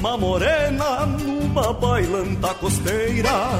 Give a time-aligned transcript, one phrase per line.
[0.00, 3.50] uma morena numa bailanta costeira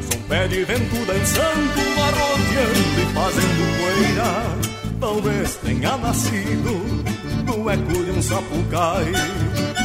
[0.00, 4.70] São pé de vento dançando, arrodeando e fazendo poeira.
[4.98, 7.04] Talvez tenha nascido
[7.44, 9.12] no eco de um sapucai.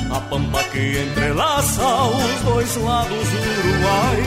[0.10, 4.24] A pampa que entrelaça os dois lados do Uruguai.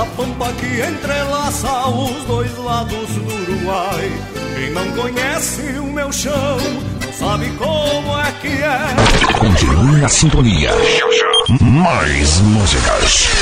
[0.00, 4.10] A pampa que entrelaça os dois lados do Uruguai.
[4.54, 10.70] Quem não conhece o meu chão sabe como é que é Continue na sintonia.
[11.60, 13.39] Mais músicas.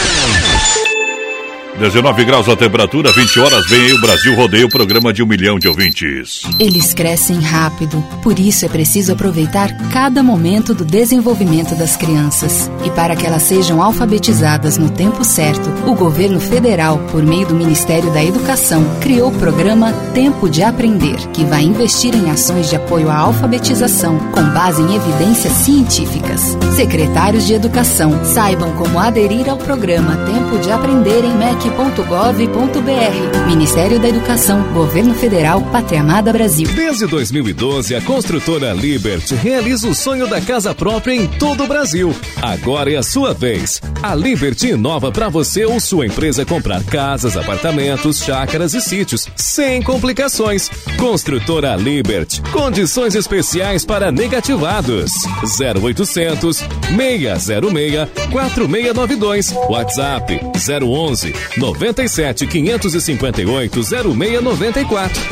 [1.79, 5.27] 19 graus a temperatura, 20 horas, vem aí o Brasil Rodeio, o programa de um
[5.27, 6.43] milhão de ouvintes.
[6.59, 12.69] Eles crescem rápido, por isso é preciso aproveitar cada momento do desenvolvimento das crianças.
[12.85, 17.55] E para que elas sejam alfabetizadas no tempo certo, o governo federal, por meio do
[17.55, 22.75] Ministério da Educação, criou o programa Tempo de Aprender, que vai investir em ações de
[22.75, 26.57] apoio à alfabetização com base em evidências científicas.
[26.75, 33.47] Secretários de Educação, saibam como aderir ao programa Tempo de Aprender em MEC mec.gov.br.
[33.47, 36.69] Ministério da Educação, Governo Federal, Pátria Amada Brasil.
[36.75, 42.15] Desde 2012, a construtora Liberty realiza o sonho da casa própria em todo o Brasil.
[42.41, 43.81] Agora é a sua vez.
[44.03, 49.83] A Liberty inova para você ou sua empresa comprar casas, apartamentos, chácaras e sítios, sem
[49.83, 50.71] complicações.
[50.99, 52.41] Construtora Liberty.
[52.53, 55.13] Condições especiais para negativados.
[55.61, 56.59] 0800
[56.97, 59.53] 606 4692.
[59.69, 65.23] WhatsApp 011 97 558 0694.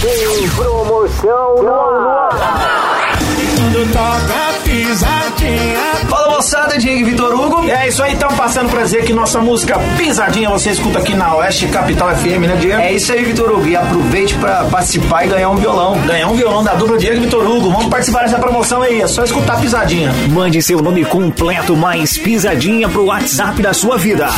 [0.00, 2.87] Tem promoção no ar.
[3.78, 5.78] Quando toca pisadinha.
[6.08, 7.70] Fala moçada, Diego e Vitor Hugo.
[7.70, 11.36] É isso aí, estão passando pra dizer que nossa música Pisadinha você escuta aqui na
[11.36, 12.80] Oeste Capital FM, né, Diego?
[12.80, 13.68] É isso aí, Vitor Hugo.
[13.68, 15.96] E aproveite pra participar e ganhar um violão.
[16.00, 17.70] Ganhar um violão da dupla Diego e Vitor Hugo.
[17.70, 20.12] Vamos participar dessa promoção aí, é só escutar Pisadinha.
[20.28, 24.28] Mande seu nome completo mais pisadinha pro WhatsApp da sua vida.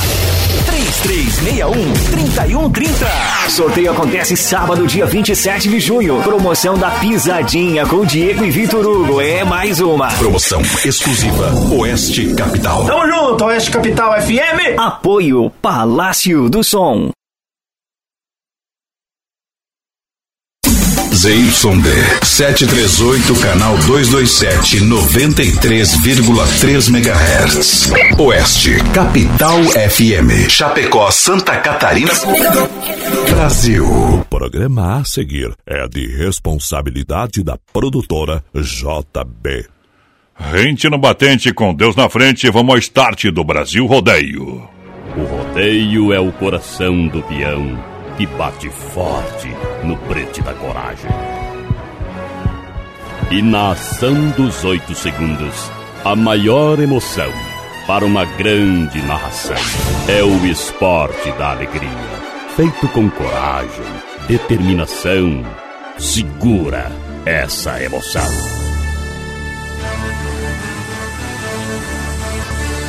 [0.70, 3.06] 3361 3130
[3.48, 6.20] Sorteio acontece sábado, dia 27 de junho.
[6.22, 9.20] Promoção da Pisadinha com Diego e Vitor Hugo.
[9.30, 10.08] É mais uma.
[10.08, 12.84] Promoção exclusiva Oeste Capital.
[12.84, 14.76] Tamo junto, Oeste Capital FM.
[14.76, 17.12] Apoio Palácio do Som.
[21.12, 27.90] ZYD 738, canal 227, 93,3 MHz.
[28.16, 30.48] Oeste, Capital FM.
[30.48, 32.12] Chapecó, Santa Catarina.
[33.28, 33.84] Brasil.
[33.84, 39.66] O programa a seguir é de responsabilidade da produtora JB.
[40.36, 44.62] Rente no batente com Deus na frente, vamos ao start do Brasil Rodeio.
[45.16, 49.54] O rodeio é o coração do peão que bate forte
[49.84, 51.10] no brete da coragem.
[53.30, 55.70] E na ação dos oito segundos,
[56.04, 57.30] a maior emoção
[57.86, 59.56] para uma grande narração
[60.08, 61.90] é o esporte da alegria,
[62.56, 63.86] feito com coragem,
[64.28, 65.44] determinação.
[65.98, 66.90] Segura
[67.26, 68.60] essa emoção.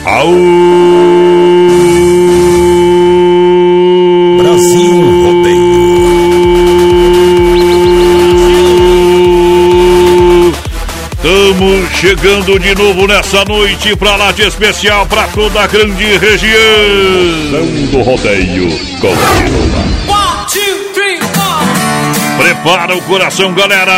[0.03, 1.30] Brasil
[11.61, 16.49] Estamos chegando de novo nessa noite pra lá de especial pra toda a grande região.
[17.91, 18.67] do rodeio
[18.99, 19.85] continua.
[22.39, 23.93] Prepara o coração, galera.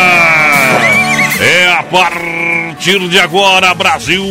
[1.40, 4.22] É a partir de agora Brasil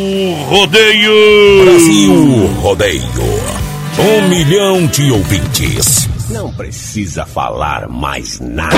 [0.48, 1.66] Rodeio.
[1.66, 3.02] Brasil Rodeio.
[3.98, 6.08] Um milhão de ouvintes.
[6.30, 8.78] Não precisa falar mais nada.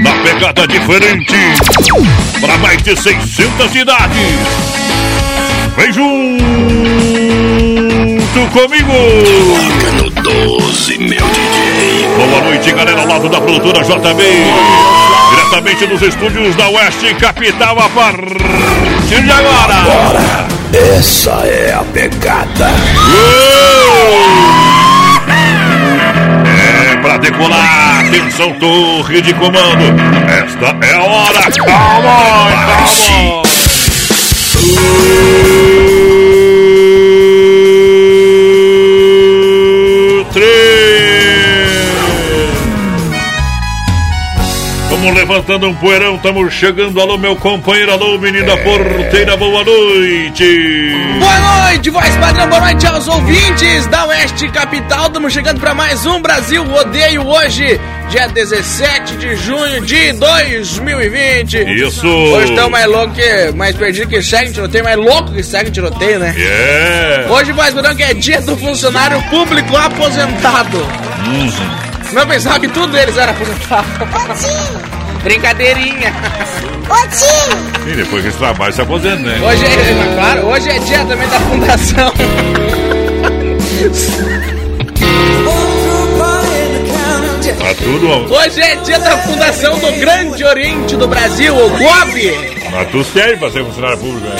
[0.00, 1.32] Na pegada diferente,
[2.40, 4.38] para mais de 600 cidades.
[5.76, 6.18] Vem junto
[8.52, 8.92] comigo.
[9.80, 12.08] Toca no 12, meu DJ.
[12.16, 14.22] Boa noite, galera, ao lado da produtora JB.
[15.30, 19.82] Diretamente dos estúdios da Oeste Capital, a partir de agora.
[19.84, 20.48] Bora.
[20.72, 22.70] Essa é a pegada.
[22.70, 24.57] Pra
[27.18, 29.84] decolar, atenção, torre de comando.
[30.28, 31.40] Esta é a hora.
[31.52, 32.08] Calma,
[32.66, 33.42] calma.
[45.38, 47.00] Levantando um poeirão, estamos chegando.
[47.00, 50.92] Alô, meu companheiro, alô, menina porteira, boa noite.
[51.18, 55.06] Boa noite, voz padrão, boa noite aos ouvintes da Oeste Capital.
[55.06, 61.56] Estamos chegando para mais um Brasil Rodeio hoje, dia 17 de junho de 2020.
[61.84, 62.08] Isso.
[62.08, 66.18] Hoje estamos mais louco que, mais perdido que segue tiroteio, mais louco que segue tiroteio,
[66.18, 66.34] né?
[66.36, 67.26] É.
[67.30, 70.78] Hoje, voz padrão, que é dia do funcionário público aposentado.
[70.78, 71.78] Uhum.
[72.12, 74.97] Não pensava que tudo eles eram aposentados.
[75.22, 76.12] Brincadeirinha.
[77.86, 79.38] E depois que esse trabalho se aposenta, né?
[79.40, 82.12] Hoje é, mas claro, hoje é dia também da fundação.
[87.58, 88.34] Tá tudo.
[88.34, 92.58] Hoje é dia da fundação do Grande Oriente do Brasil, o GOB.
[92.70, 94.36] Mas tu serve pra ser funcionário público, né?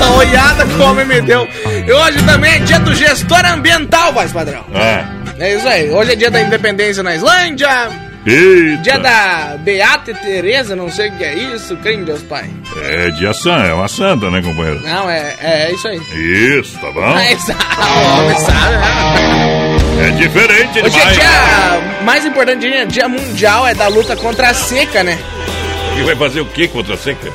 [0.00, 1.48] A olhada que o homem me deu.
[1.86, 4.64] E hoje também é dia do gestor ambiental, voz padrão.
[4.74, 5.04] É.
[5.38, 5.90] É isso aí.
[5.90, 8.05] Hoje é dia da independência na Islândia.
[8.26, 8.82] Eita.
[8.82, 12.50] Dia da Beata Teresa, não sei o que é isso, creme Deus Pai.
[12.82, 14.80] É dia santa, é uma santa, né, companheiro?
[14.82, 16.00] Não, é, é isso aí.
[16.12, 17.02] Isso, tá bom?
[17.02, 20.08] Mas, o homem sabe, né?
[20.08, 21.16] É diferente Hoje é demais.
[21.16, 25.18] dia mais importante, dia, dia mundial é da luta contra a seca, né?
[25.96, 27.32] E vai fazer o que contra a seca?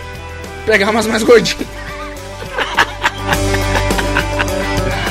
[0.66, 1.68] Pegar umas mais gordinhas.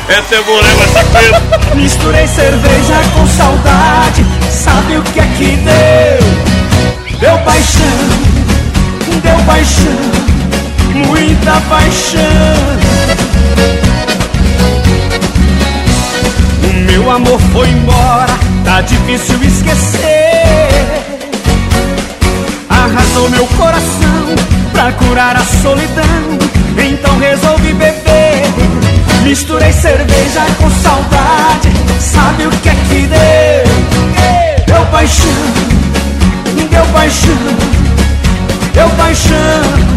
[0.08, 1.76] Essa é morena essa peso.
[1.76, 4.24] Misturei cerveja com saudade,
[4.70, 7.18] sabe o que é que deu?
[7.18, 8.08] Deu paixão,
[9.22, 10.00] deu paixão,
[10.94, 12.20] muita paixão.
[16.64, 18.32] O meu amor foi embora,
[18.64, 20.70] tá difícil esquecer.
[22.68, 24.24] Arrasou meu coração
[24.72, 26.38] pra curar a solidão,
[26.78, 28.44] então resolvi beber.
[29.24, 34.66] Misturei cerveja com saudade, sabe o que é que deu?
[34.66, 35.26] Deu paixão,
[36.70, 37.36] deu paixão,
[38.72, 39.90] deu paixão.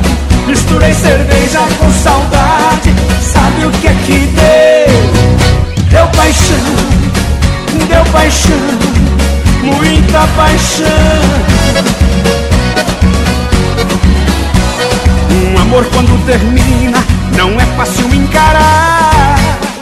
[0.47, 5.83] Misturei cerveja com saudade, sabe o que é que deu?
[5.89, 6.57] Deu paixão,
[7.87, 8.57] deu paixão,
[9.63, 11.23] muita paixão.
[15.31, 17.03] Um amor quando termina
[17.37, 19.72] não é fácil encarar.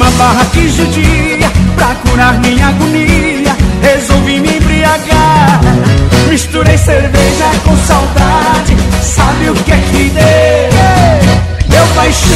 [0.00, 5.60] É um Numa barra que judia, pra curar minha agonia, resolvi me embriagar.
[6.26, 11.68] Misturei cerveja com saudade, sabe o que é que deu?
[11.68, 12.30] Deu paixão,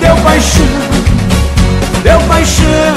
[0.00, 0.66] deu paixão,
[2.02, 2.94] deu paixão.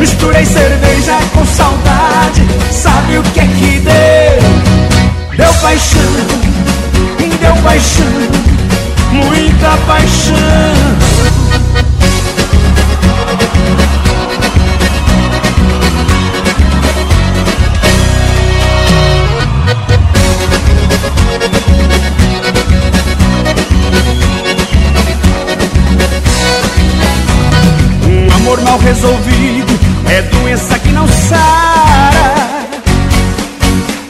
[0.00, 5.36] Misturei cerveja com saudade, sabe o que é que deu?
[5.36, 6.00] Deu paixão,
[7.40, 8.06] deu paixão,
[9.12, 11.20] muita paixão.
[28.70, 32.34] Mal resolvido é doença que não sara.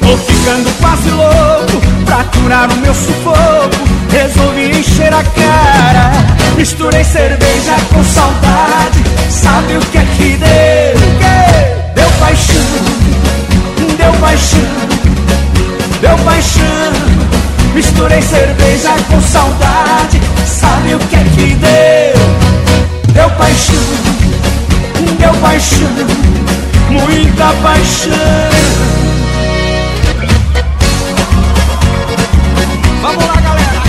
[0.01, 3.89] Tô ficando quase louco pra curar o meu sufoco.
[4.11, 6.13] Resolvi encher a cara.
[6.59, 9.03] Misturei cerveja com saudade.
[9.31, 11.95] Sabe o que é que deu?
[11.95, 12.67] Deu paixão,
[13.97, 14.61] deu paixão,
[16.03, 16.93] deu paixão.
[17.75, 20.21] Misturei cerveja com saudade.
[20.45, 22.51] Sabe o que é que deu?
[23.15, 24.21] Deu paixão,
[25.21, 25.89] deu paixão,
[26.89, 28.11] muita paixão.
[33.03, 33.83] Vamos lá, galera!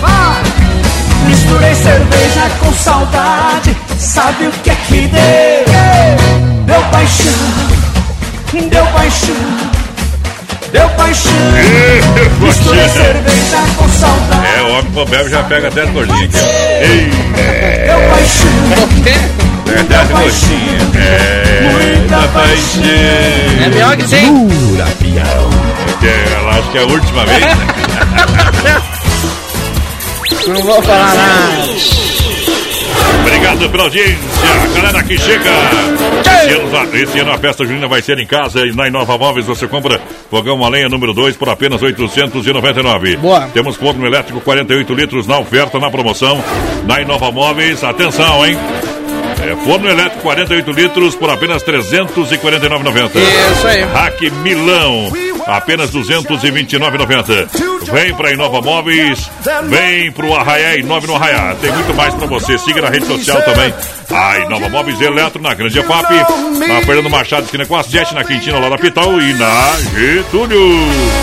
[0.00, 0.42] Vai!
[1.26, 6.64] Misturei cerveja com saudade, sabe o que é que deu?
[6.64, 7.32] Deu paixão,
[8.70, 9.34] deu paixão,
[10.72, 11.32] deu paixão.
[12.40, 14.46] Misturei cerveja com saudade.
[14.56, 16.44] É, o homem que bebe já pega até as gordinhas aqui.
[16.80, 17.10] Ei,
[17.86, 18.50] Deu paixão.
[19.66, 20.78] verdade, gordinha.
[20.94, 22.82] É, muita paixão.
[23.64, 24.48] É melhor que tem.
[24.48, 25.50] Pura pião.
[26.02, 27.56] É, ela acho que é a última vez, né?
[30.48, 32.07] Não vou falar nada.
[33.20, 34.18] Obrigado pela audiência.
[34.74, 35.50] Galera que chega.
[36.20, 39.46] Esse ano, esse ano a festa junina vai ser em casa e na Inova Móveis
[39.46, 40.00] você compra
[40.30, 43.16] fogão a lenha número 2 por apenas 899.
[43.16, 43.48] Boa.
[43.52, 46.42] Temos forno elétrico 48 litros na oferta, na promoção.
[46.86, 48.58] Na Inova Móveis, atenção, hein?
[49.40, 53.10] É, forno elétrico 48 litros por apenas 349,90.
[53.52, 53.82] Isso aí.
[53.82, 55.12] Hack Milão,
[55.48, 57.48] apenas 229,90.
[57.90, 59.30] Vem pra Inova Móveis,
[59.64, 61.56] vem pro Arraiá Inove no Arraiá.
[61.60, 62.58] Tem muito mais pra você.
[62.58, 63.72] Siga na rede social também.
[64.10, 66.10] A Inova Móveis Eletro na Grande EFAP,
[66.66, 70.60] na Fernando Machado, esquina com as 7, na Quintina, lá da Pital e na Getúlio.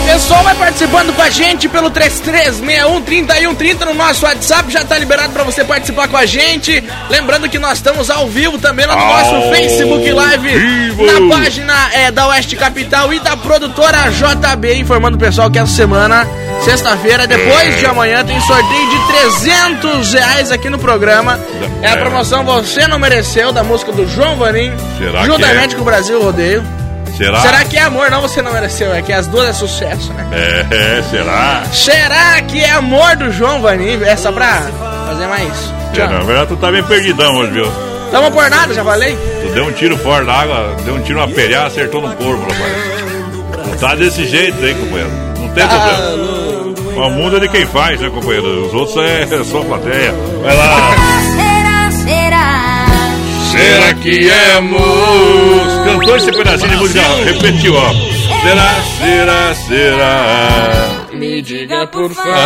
[0.06, 4.70] Pessoal, vai participando com a gente pelo 33613130 no nosso WhatsApp.
[4.72, 6.82] Já tá liberado pra você participar com a gente.
[7.10, 10.58] Lembrando que nós estamos ao vivo também lá no nosso Ao Facebook Live.
[10.58, 11.06] vivo.
[11.06, 14.74] Na página é, da Oeste Capital e da produtora JB.
[14.74, 16.26] Informando o pessoal que essa semana,
[16.64, 21.38] sexta-feira, depois de amanhã, tem sorteio de 300 reais aqui no programa.
[21.82, 24.72] É a promoção Você Não Mereceu, da música do João Vanim.
[24.98, 25.76] Será que juntamente é?
[25.76, 26.64] com o Brasil Rodeio.
[27.16, 27.40] Será?
[27.40, 28.10] Será que é amor?
[28.10, 28.92] Não, você não mereceu.
[28.94, 30.26] É que as duas é sucesso, né?
[30.32, 31.62] É, é, será?
[31.72, 34.02] Será que é amor do João Vanim?
[34.02, 34.62] É só pra
[35.06, 35.52] fazer mais.
[35.94, 37.72] É, na verdade, tu tá bem perdidão hoje, viu?
[38.10, 39.16] Tamo por nada, já falei?
[39.42, 42.42] Tu deu um tiro fora da água, deu um tiro na perá, acertou no corpo,
[42.42, 43.05] rapaz.
[43.66, 45.10] Não tá desse jeito aí, companheiro.
[45.38, 47.06] Não tem problema.
[47.06, 48.66] O mundo é de quem faz, né, companheiro?
[48.66, 50.14] Os outros é, é só plateia.
[50.42, 50.90] Vai lá.
[51.36, 52.76] Será, será?
[53.50, 55.84] Será que é amor?
[55.84, 57.92] Cantou esse pedacinho de música, repetiu, ó.
[58.42, 61.06] Será, será, será?
[61.12, 62.36] Me diga por Favor.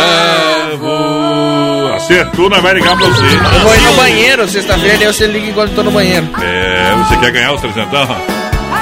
[1.95, 3.23] Acertou, nós vai ligar pra você.
[3.23, 6.27] Eu vou ir no banheiro sexta-feira e você liga enquanto eu tô no banheiro.
[6.41, 7.89] É, você quer ganhar os 300?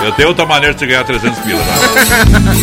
[0.03, 1.75] Eu tenho outra maneira de ganhar 300 pila, tá?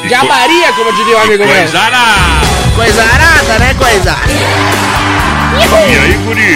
[0.07, 1.55] de abaria, como diria o amigo meu.
[1.57, 2.47] Coisa arada.
[2.77, 4.17] Coisa arada, né, coisa?
[5.57, 6.55] E aí, guri?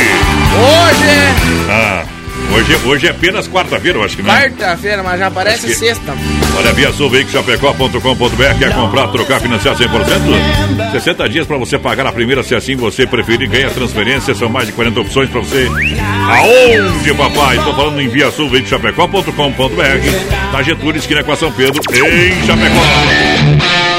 [0.60, 1.34] Hoje é
[1.70, 2.04] Ah,
[2.52, 4.48] hoje, hoje é apenas quarta-feira, eu acho que não é?
[4.50, 6.14] quarta-feira, mas já parece que- sexta.
[6.56, 10.92] Olha, via sulveicochapecó.com.br Quer comprar, trocar, financiar 100%?
[10.92, 13.48] 60 dias para você pagar a primeira, se assim você preferir.
[13.48, 15.68] Ganha transferência, são mais de 40 opções para você.
[15.68, 17.56] Aonde, papai?
[17.58, 23.93] Estou falando em via sulveicochapecó.com.br Da Getúlio, esquina com a São Pedro, em Chapecó.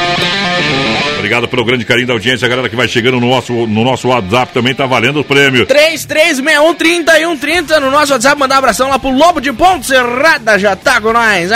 [1.25, 4.09] Obrigado pelo grande carinho da audiência, a galera que vai chegando no nosso, no nosso
[4.09, 5.65] WhatsApp também tá valendo o prêmio.
[5.65, 11.01] 33613130 no nosso WhatsApp, mandar um abração lá pro Lobo de Ponto Serrada, já tá
[11.01, 11.49] com nós.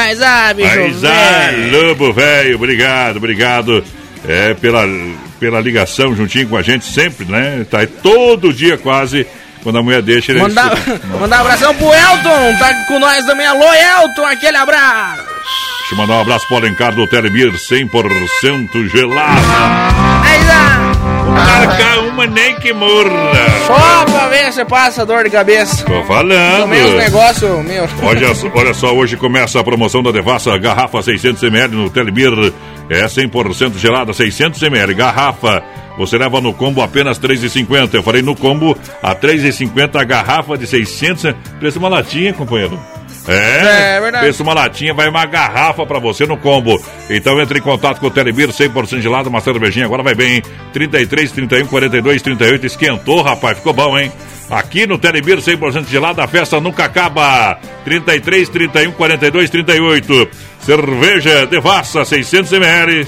[0.55, 0.79] Bicho.
[0.79, 3.83] Mas ah, Lobo velho, obrigado, obrigado.
[4.27, 4.87] É, pela,
[5.39, 7.63] pela ligação juntinho com a gente sempre, né?
[7.69, 9.27] Tá aí todo dia quase.
[9.61, 10.75] Quando a mulher deixa, ele Mandar,
[11.19, 13.45] mandar um abração pro Elton, tá com nós também.
[13.45, 15.28] Alô, Elton, aquele abraço.
[15.89, 19.41] Deixa eu mandar um abraço pro Alencar do Telemir, 100% gelado.
[20.23, 20.93] Aí lá.
[21.33, 23.33] Marca uma nem que morra.
[23.65, 25.83] Só pra ver se passa dor de cabeça.
[25.83, 26.61] Tô falando.
[26.61, 27.89] Tomei negócios, meu.
[28.03, 32.53] Olha, olha só, hoje começa a promoção da Devassa, garrafa 600ml no Telemir.
[32.87, 35.63] É 100% gelada, 600ml, garrafa.
[35.97, 37.95] Você leva no combo apenas 3,50.
[37.95, 41.33] Eu falei no combo a 3,50 a garrafa de 600.
[41.59, 42.79] Preço uma latinha, companheiro.
[43.29, 44.25] É, é verdade.
[44.25, 46.81] Pensa uma latinha, vai uma garrafa pra você no combo.
[47.09, 49.85] Então entre em contato com o Telebir, 100% gelado, uma cervejinha.
[49.85, 50.43] Agora vai bem, hein?
[50.73, 52.65] 33, 31, 42, 38.
[52.65, 54.11] Esquentou, rapaz, ficou bom, hein?
[54.49, 57.59] Aqui no Telebir, 100% gelado, a festa nunca acaba.
[57.85, 60.29] 33, 31, 42, 38.
[60.59, 63.07] Cerveja Devassa, 600 ml.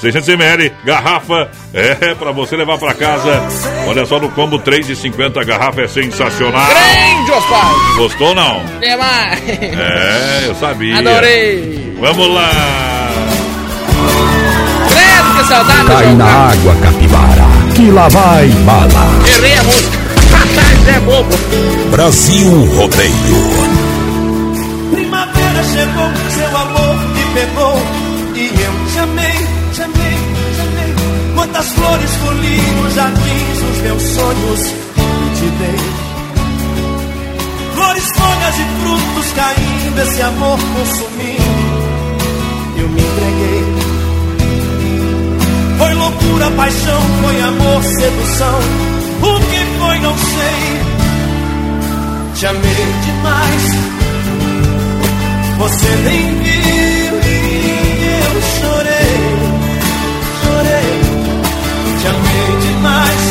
[0.00, 3.42] 600 ml, garrafa, é pra você levar pra casa.
[3.86, 6.66] Olha só no combo 3,50 a garrafa é sensacional.
[6.68, 7.96] Grande, Oscar!
[7.96, 8.64] Gostou ou não?
[8.80, 9.40] Demais!
[9.48, 10.98] É, eu sabia.
[10.98, 11.96] Adorei!
[12.00, 12.50] Vamos lá!
[14.88, 15.86] Credo, que saudade!
[15.86, 17.44] Cai na água, capivara,
[17.76, 18.88] que lá vai bala.
[19.36, 19.98] Errei a música.
[20.96, 21.36] é bobo.
[21.90, 23.70] Brasil Rodeio.
[24.92, 26.58] Primavera chegou, seu
[31.60, 34.60] Quantas flores colhi nos jardins, os meus sonhos
[35.34, 35.80] te dei.
[37.74, 41.82] Flores, folhas e frutos caindo, esse amor consumindo,
[42.78, 43.64] eu me entreguei.
[45.76, 48.60] Foi loucura, paixão, foi amor, sedução.
[49.20, 50.80] O que foi, não sei.
[52.36, 53.64] Te amei demais.
[55.58, 58.99] Você nem viu e eu chorei.
[62.60, 63.24] Demais.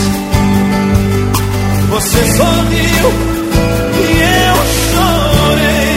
[1.90, 3.08] Você sorriu
[3.96, 4.56] e eu
[4.92, 5.89] chorei.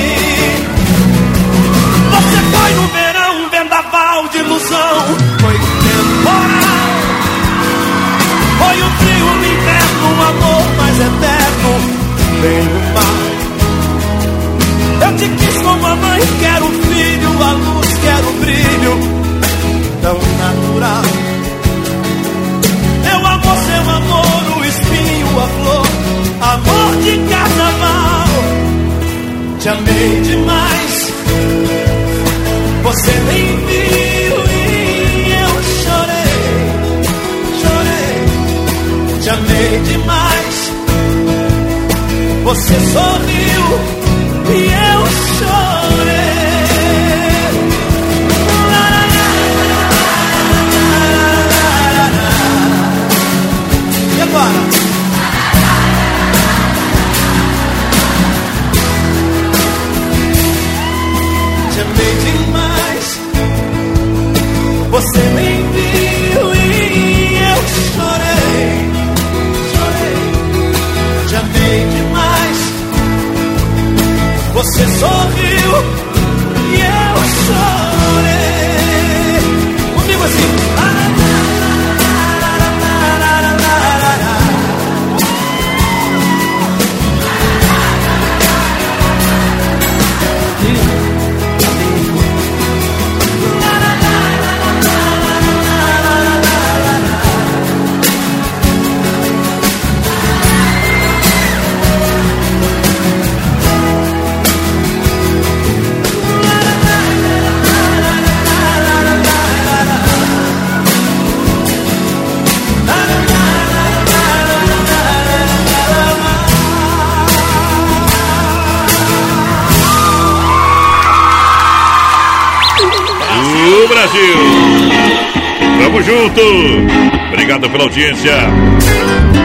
[127.62, 128.32] Obrigado pela audiência!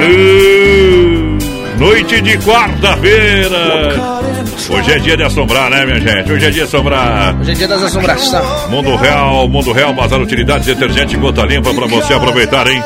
[0.09, 1.37] Uh,
[1.77, 3.95] noite de quarta-feira!
[4.69, 6.31] Hoje é dia de assombrar, né, minha gente?
[6.31, 7.37] Hoje é dia de assombrar.
[7.39, 8.69] Hoje é dia das assombrações.
[8.69, 12.81] Mundo Real, Mundo Real, Bazar Utilidades, detergente gota limpa pra você aproveitar, hein?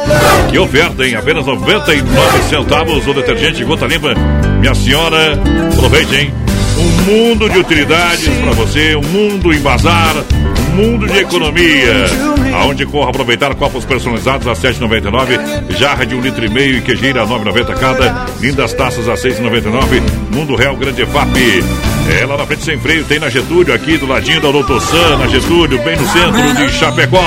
[0.49, 1.15] Que oferta, hein?
[1.15, 4.13] Apenas 99 centavos o detergente gota limpa.
[4.59, 5.39] Minha senhora,
[5.73, 6.33] aproveite, hein?
[6.77, 10.15] Um mundo de utilidades pra você, um mundo em bazar,
[10.71, 12.40] um mundo de economia.
[12.61, 17.23] Aonde corra aproveitar copos personalizados a 7,99, jarra de um litro e meio e quejeira
[17.23, 20.01] a 9,90 cada, lindas taças a 6,99,
[20.33, 21.63] Mundo Real Grande FAP.
[22.19, 25.17] É lá na frente sem freio, tem na Getúlio, aqui do ladinho da Doutor Sam,
[25.17, 27.23] na Getúlio, bem no centro de Chapecó.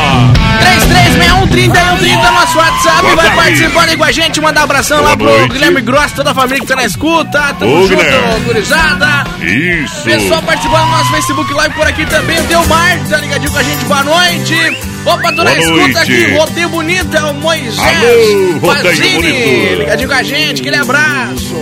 [0.61, 3.03] 3361 nosso WhatsApp.
[3.03, 3.43] Boa vai tarde.
[3.43, 4.41] participando aí com a gente.
[4.41, 5.53] Mandar um abração lá Boa pro noite.
[5.53, 7.55] Guilherme Gross, toda a família que tá na escuta.
[7.59, 8.41] Tamo Ô, junto, Guilherme.
[8.45, 9.25] gurizada.
[9.41, 10.03] Isso.
[10.03, 12.39] Pessoal participando do nosso Facebook Live por aqui também.
[12.41, 13.85] O Delmar tá ligadinho com a gente.
[13.85, 14.94] Boa noite.
[15.07, 16.35] Opa, na Boa escuta aqui.
[16.35, 17.79] Rodeio Bonito é o Moisés.
[17.79, 19.79] Alô, Bonito.
[19.79, 20.61] Ligadinho com a gente.
[20.61, 21.55] Aquele abraço.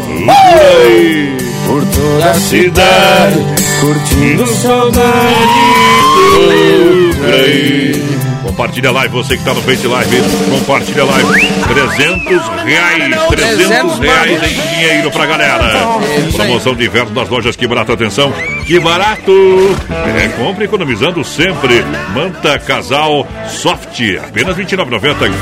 [1.67, 3.39] Por toda a cidade,
[3.81, 4.47] curtindo
[8.53, 10.17] Compartilha a live, você que tá no Face Live,
[10.51, 11.47] compartilha a live.
[11.97, 15.73] 300 reais, 300 reais em dinheiro pra galera.
[16.37, 18.31] Promoção de inverno das lojas Que Barato, atenção,
[18.67, 19.33] que barato!
[19.91, 21.83] É, compre economizando sempre.
[22.15, 25.33] Manta Casal Soft, apenas R$ 29,90.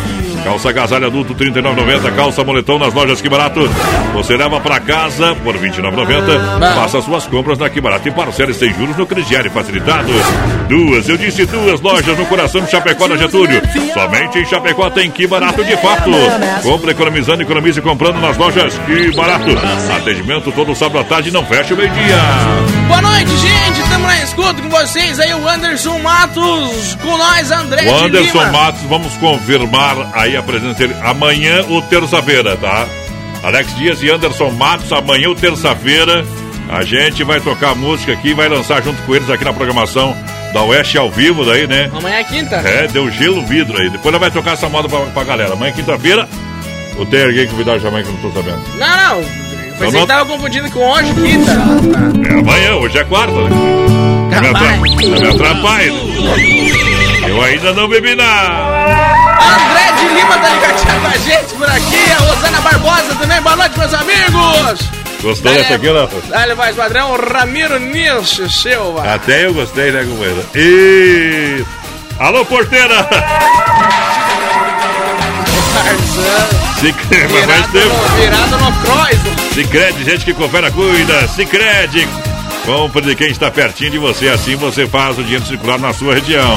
[0.45, 2.15] Calça agasalho adulto, R$ 39,90.
[2.15, 3.69] Calça moletom nas lojas Que Barato.
[4.13, 6.75] Você leva pra casa por R$ 29,90.
[6.75, 10.09] Faça suas compras na Que Barato e parcele sem juros no crediário facilitado.
[10.69, 13.63] Duas, eu disse duas lojas no coração de Chapecó, na Getúlio.
[13.95, 16.11] Somente em Chapecó tem Que Barato de fato.
[16.63, 19.51] Compre economizando, economize comprando nas lojas Que Barato.
[19.97, 22.17] Atendimento todo sábado à tarde e não fecha o meio-dia.
[22.89, 23.89] Boa noite, gente.
[23.89, 25.33] Tamo na escuta com vocês aí.
[25.35, 28.53] O Anderson Matos com nós, André O de Anderson Lima.
[28.53, 32.87] Matos, vamos confirmar aí a presença dele amanhã ou terça-feira, tá?
[33.43, 36.25] Alex Dias e Anderson Matos, amanhã ou terça-feira.
[36.69, 40.17] A gente vai tocar música aqui, vai lançar junto com eles aqui na programação
[40.53, 41.91] da Oeste ao vivo, daí, né?
[41.97, 42.57] Amanhã é quinta?
[42.57, 43.89] É, deu gelo vidro aí.
[43.91, 45.55] Depois ela vai tocar essa moda pra, pra galera.
[45.55, 46.29] Amanhã, quinta-feira.
[46.97, 48.61] Ou tem alguém convidado já amanhã que eu não tô sabendo?
[48.79, 49.25] Não, não.
[49.81, 51.51] Pensei Então não- que tava confundindo com hoje, quinta.
[52.31, 53.33] É amanhã, hoje é quarta.
[53.33, 53.49] Né?
[53.51, 55.93] Não me atra- não me atrapalhe.
[57.29, 59.17] Eu ainda não bebi nada.
[59.41, 62.13] André de Lima tá ligadinho com a gente por aqui.
[62.13, 63.41] A Rosana Barbosa também.
[63.41, 64.91] Boa noite, meus amigos.
[65.23, 66.09] Gostou dessa aqui, Léo?
[66.29, 69.15] Dale mais padrão, Ramiro Nilce Silva.
[69.15, 70.47] Até eu gostei, né, companheiro?
[70.55, 71.65] E...
[72.19, 73.07] Alô, porteira!
[77.09, 77.95] Crede, faz tempo.
[78.17, 79.19] Virado no Croix.
[79.53, 81.29] Se crede, gente que confere, cuida.
[81.29, 82.09] Se crede.
[82.65, 86.15] Compre de quem está pertinho de você, assim você faz o dinheiro circular na sua
[86.15, 86.57] região.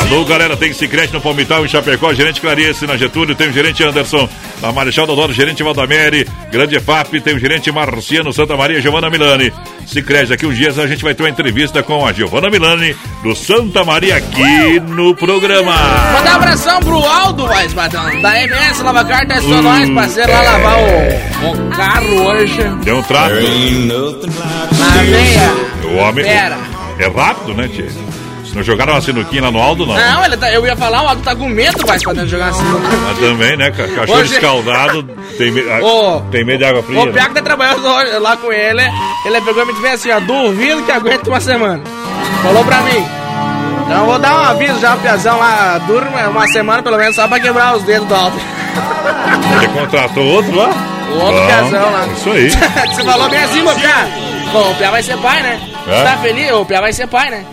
[0.00, 3.82] Alô, galera, tem Cicrete no Palmital, em Chapecó, gerente Clarice na Getúlio, tem o gerente
[3.82, 4.28] Anderson,
[4.60, 9.52] na Marechal Dodoro, gerente Valdamere, Grande FAP, tem o gerente Marciano Santa Maria, Giovana Milani.
[9.86, 13.34] Cicrete, daqui uns dias a gente vai ter uma entrevista com a Giovana Milani, do
[13.34, 15.72] Santa Maria, aqui no programa.
[16.12, 18.20] Mandar um abração pro Aldo, mais padrão.
[18.20, 22.62] Da MS Lava Car, tá só Hum, nós, parceiro, lá lavar o, o carro hoje.
[22.84, 23.34] Deu um trato.
[23.34, 25.54] Na veia.
[25.90, 26.22] O homem.
[26.22, 26.58] Pera.
[26.98, 27.88] É rápido, né, Tia?
[28.54, 29.94] Não jogaram uma sinuquinha lá no Aldo, não.
[29.94, 32.48] Não, ele tá, eu ia falar, o Aldo tá com medo, mais padrão, de jogar
[32.48, 32.62] assim.
[33.08, 33.70] Mas também, né?
[33.72, 35.02] ca- Cachorro Hoje- escaldado
[35.36, 35.62] tem, me-
[36.30, 37.00] tem medo de água fria.
[37.00, 37.12] O né?
[37.12, 37.82] Piá que tá trabalhando
[38.20, 38.82] lá com ele,
[39.26, 41.82] ele pegou e me disse assim, ó, duvido que aguente uma semana.
[42.42, 43.04] Falou pra mim.
[43.86, 47.26] Então eu vou dar um aviso já Piazão lá, durma uma semana pelo menos, só
[47.28, 48.36] pra quebrar os dedos do Aldo.
[48.38, 50.70] Você contratou outro lá?
[51.10, 52.06] O outro Bom, Piazão lá.
[52.06, 52.50] Isso aí.
[52.94, 54.06] Você falou bem assim, meu Piá.
[54.52, 55.60] Bom, o Piá vai ser pai, né?
[55.86, 55.98] É?
[55.98, 56.52] Você tá feliz?
[56.52, 57.44] O Piá vai ser pai, né?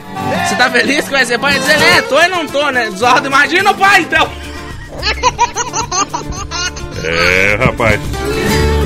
[0.46, 1.56] Você tá feliz que vai ser pai?
[1.56, 2.90] Ele diz, é, tô e não tô, né?
[3.02, 4.30] Aldo, imagina o pai, então.
[7.04, 8.00] É, rapaz.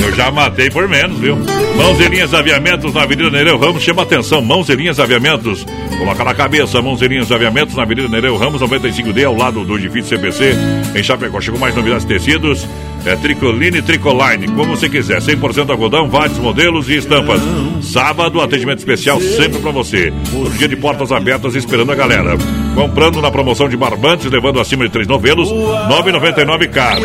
[0.01, 1.35] Eu já matei por menos, viu?
[1.75, 3.83] Mãos linhas aviamentos na Avenida Nereu Ramos.
[3.83, 5.65] Chama atenção, mãos linhas aviamentos.
[5.97, 10.09] Coloca na cabeça, mãos linhas aviamentos na Avenida Nereu Ramos, 95D, ao lado do edifício
[10.09, 10.55] CPC,
[10.95, 11.41] em Chapecó.
[11.41, 12.67] Chegou mais novidades de tecidos.
[13.05, 15.19] É Tricoline Tricoline, como você quiser.
[15.21, 17.41] 100% algodão, vários modelos e estampas.
[17.81, 20.11] Sábado, atendimento especial sempre pra você.
[20.33, 22.35] O dia de portas abertas esperando a galera.
[22.75, 26.99] Comprando na promoção de barbantes, levando acima de três novelos, 9,99 cada.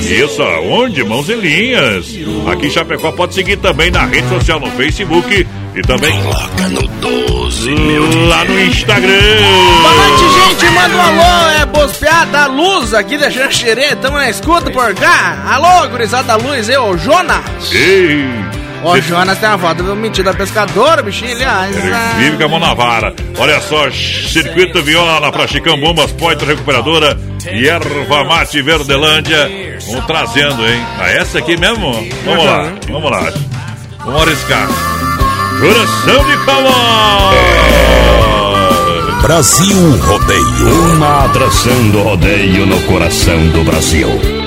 [0.00, 1.04] Isso, aonde?
[1.04, 2.06] Mãos e linhas.
[2.50, 6.12] Aqui em Chapecó pode seguir também na rede social, no Facebook e também
[8.28, 9.10] lá no Instagram.
[9.82, 10.72] Boa noite, gente.
[10.72, 13.94] Manda um alô, é Bospeada Luz aqui da Xanxerê.
[13.96, 15.44] Tamo na escuta por cá.
[15.46, 17.44] Alô, gurizada da luz, eu, Jonas.
[17.72, 18.63] Ei!
[18.84, 21.74] Ô, Jonas tem uma foto do mentido da pescadora, bichinho, aliás.
[21.74, 23.14] Ele vive com a mão na vara.
[23.38, 27.18] Olha só, Circuito Viola para Chicão Bombas, Poitra Recuperadora
[27.50, 29.50] e Erva Mate Verdelândia.
[29.86, 30.84] Vamos trazendo, hein?
[30.98, 31.92] Ah, essa aqui mesmo?
[32.24, 33.32] Vamos lá, vamos lá.
[34.04, 34.68] Vamos arriscar.
[35.60, 37.32] Coração de Caló.
[39.22, 40.94] Brasil Rodeio.
[40.96, 44.43] Uma atração do rodeio no coração do Brasil.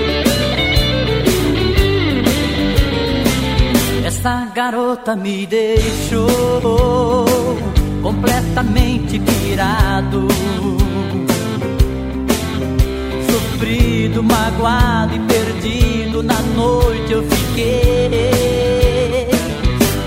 [4.57, 7.27] Garota me deixou
[8.01, 10.27] completamente pirado.
[13.29, 19.29] Sofrido, magoado e perdido na noite eu fiquei.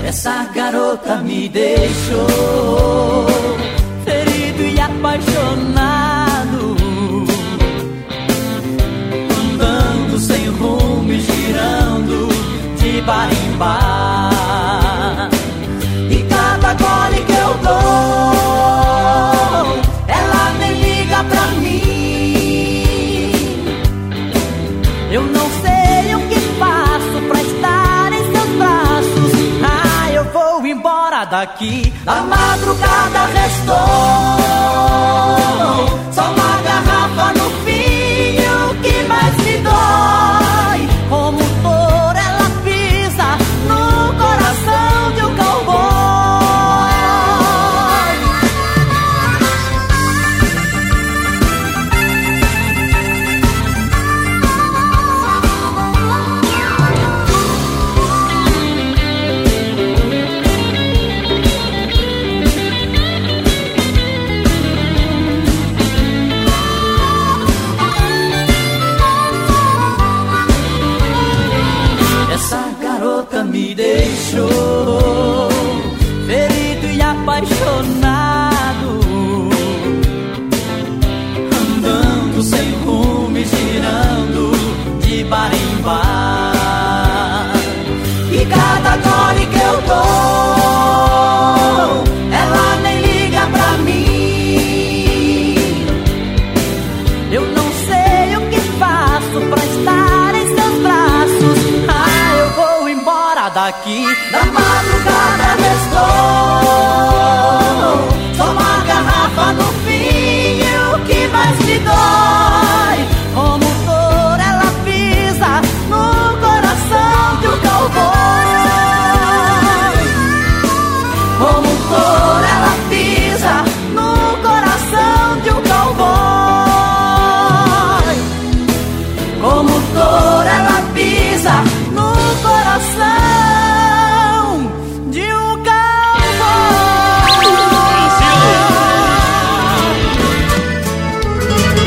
[0.05, 2.27] Essa garota me deixou
[4.03, 6.75] ferido e apaixonado.
[9.39, 12.27] Andando sem rumo e girando
[12.81, 13.80] de bar em bar.
[31.41, 31.93] Embora daqui.
[32.05, 33.75] A madrugada restou.
[36.11, 36.40] Só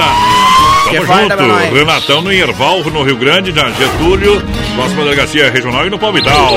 [0.90, 1.64] Que Tamo nós.
[1.64, 1.74] junto.
[1.74, 4.42] Renatão no Erval, no Rio Grande, na Getúlio,
[4.74, 6.52] próxima delegacia regional e no Palmital.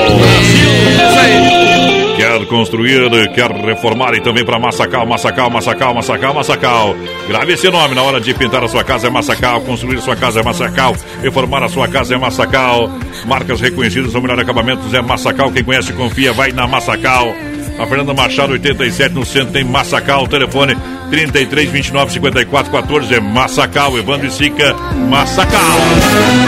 [2.16, 6.96] Quer construir, quer reformar e também para Massacal, Massacal, Massacal, Massacal, Massacal.
[7.26, 10.16] Grave esse nome na hora de pintar a sua casa é Massacal, construir a sua
[10.16, 12.90] casa é Massacal, reformar a sua casa é Massacal.
[13.24, 15.50] Marcas reconhecidas, o melhor acabamentos é Massacal.
[15.50, 17.34] Quem conhece, confia, vai na Massacal.
[17.80, 20.28] A Fernanda Machado, 87, no centro tem Massacal.
[20.28, 20.76] Telefone
[21.08, 23.96] 33 29 54 14 é Massacal.
[23.96, 24.74] Evandro e Sica,
[25.08, 25.78] Massacal.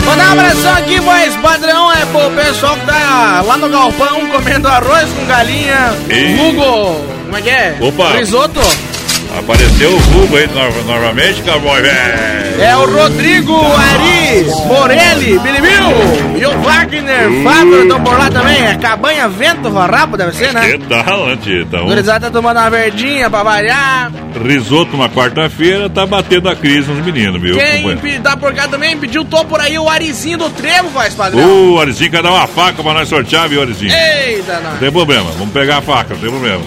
[0.05, 4.69] Mandar um abração aqui, voz padrão, é pro pessoal que tá lá no galpão comendo
[4.69, 5.95] arroz com galinha.
[6.11, 6.35] Ei.
[6.35, 7.79] Hugo, como é que é?
[7.81, 8.13] Opa.
[8.13, 8.61] Risoto.
[9.39, 12.33] Apareceu o Hugo aí no- novamente, cowboy, velho.
[12.63, 16.39] É o Rodrigo Ari Morelli, Bilibil.
[16.39, 18.63] E o Wagner Fábio estão por lá também.
[18.63, 20.69] É Cabanha Vento Rabo, deve ser, né?
[20.73, 21.81] Que tal, Antita?
[21.81, 24.13] O gurizada tá tomando uma verdinha pra variar.
[24.45, 27.57] risoto uma quarta-feira tá batendo a crise nos meninos, viu?
[27.57, 31.73] Quem tá por cá também pediu, tô por aí, o Arizinho do Trevo, voz padrão.
[31.75, 33.93] Ô, Arizinho, quer dar uma faca pra nós sortear, viu, Arizinho?
[33.93, 34.79] Eita, Não nós.
[34.79, 36.61] tem problema, vamos pegar a faca, não tem problema.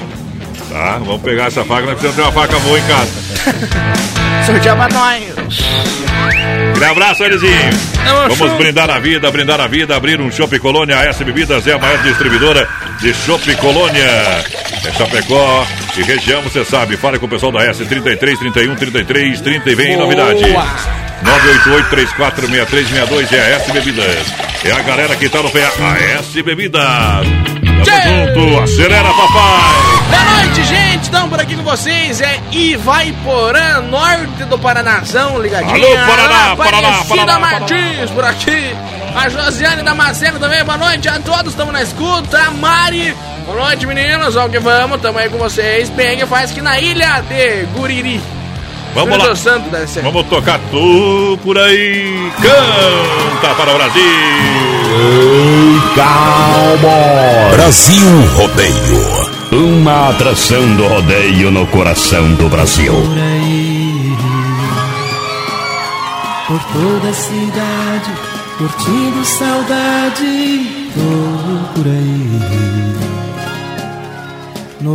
[0.76, 3.10] Tá, vamos pegar essa faca, nós precisamos ter uma faca boa em casa.
[4.46, 5.24] Sortear pra nós.
[6.72, 7.70] Aquele abraço, Arizinho.
[8.04, 11.00] Tamo Vamos brindar a vida, brindar a vida, abrir um Shopping Colônia.
[11.00, 12.68] A S Bebidas é a maior distribuidora
[13.00, 14.04] de Shopping Colônia.
[14.04, 14.44] É
[14.98, 16.98] Chapecó e região, você sabe.
[16.98, 20.04] Fale com o pessoal da S 33 31 33 30 e vem Boa.
[20.04, 20.44] novidade.
[21.24, 24.28] 988-346362 é a S Bebidas.
[24.66, 25.72] É a galera que tá no PA.
[25.80, 27.26] A S Bebidas.
[27.84, 29.96] Tamo junto, acelera, papai.
[30.10, 31.04] Boa noite, gente.
[31.04, 32.22] Estamos por aqui com vocês.
[32.22, 35.76] É Ivaiporã, norte do Paranazão, ligadinho.
[35.76, 38.76] Alô, Paraná, Paraná, Aparecida Paraná, Martins por aqui.
[39.16, 40.64] A Josiane Damasceno também.
[40.64, 41.48] Boa noite a todos.
[41.48, 42.40] Estamos na escuta.
[42.40, 43.16] A Mari.
[43.46, 44.34] Boa noite, meninos.
[44.34, 44.98] Vamos que vamos.
[44.98, 45.90] Estamos aí com vocês.
[45.90, 48.22] Pegue faz aqui na ilha de Guriri.
[48.96, 49.36] Vamos lá.
[49.36, 50.02] Santo deve ser.
[50.02, 52.32] Vamos tocar tu por aí.
[52.42, 54.02] Canta para o Brasil.
[55.94, 57.52] Cowboy.
[57.52, 59.26] Brasil Rodeio.
[59.52, 62.94] Uma atração do rodeio no coração do Brasil.
[66.48, 68.12] Por toda a cidade,
[68.58, 72.42] curtindo saudade, tô por aí.
[74.82, 74.94] No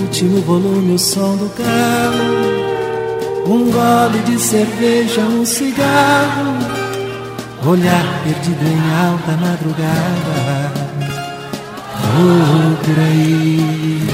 [0.00, 2.67] último volume, o som do carro,
[3.48, 6.58] um gole de cerveja, um cigarro,
[7.64, 10.72] olhar perdido em alta madrugada.
[12.02, 14.08] Tô por aí.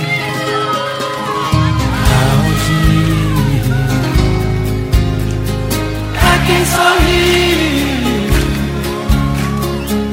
[6.16, 7.54] a quem sorri.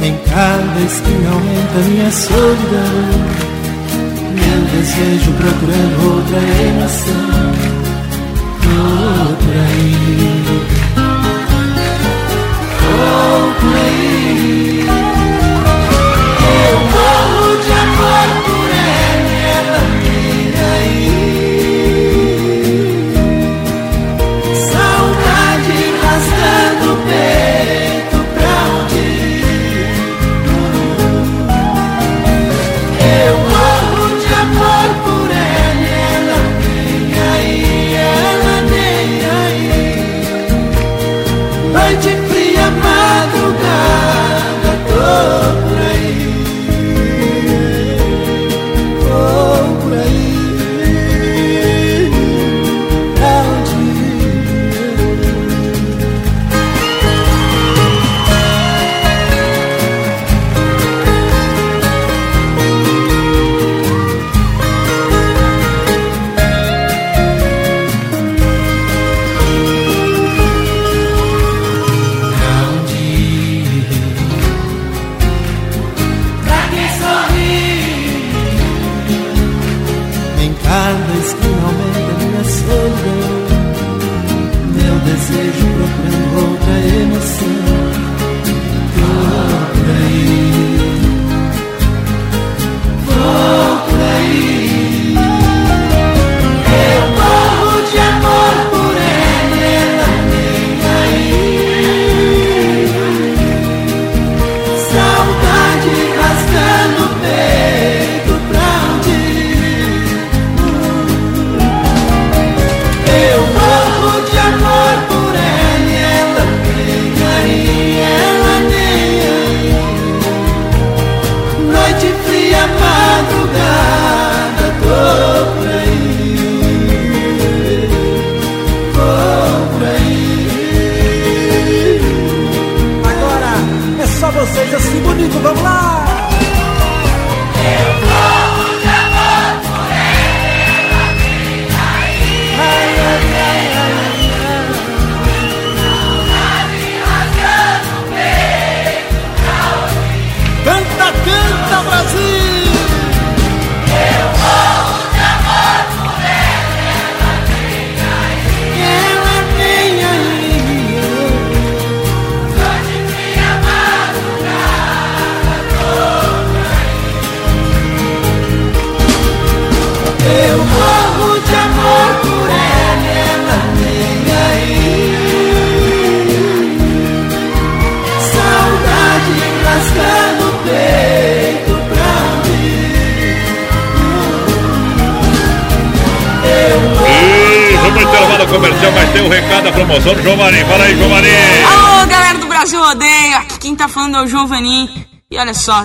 [0.03, 3.41] Em cada esquina aumenta minha solidão.
[4.33, 7.80] Meu desejo procurando outra emoção.
[8.71, 8.77] Tô
[13.59, 14.70] por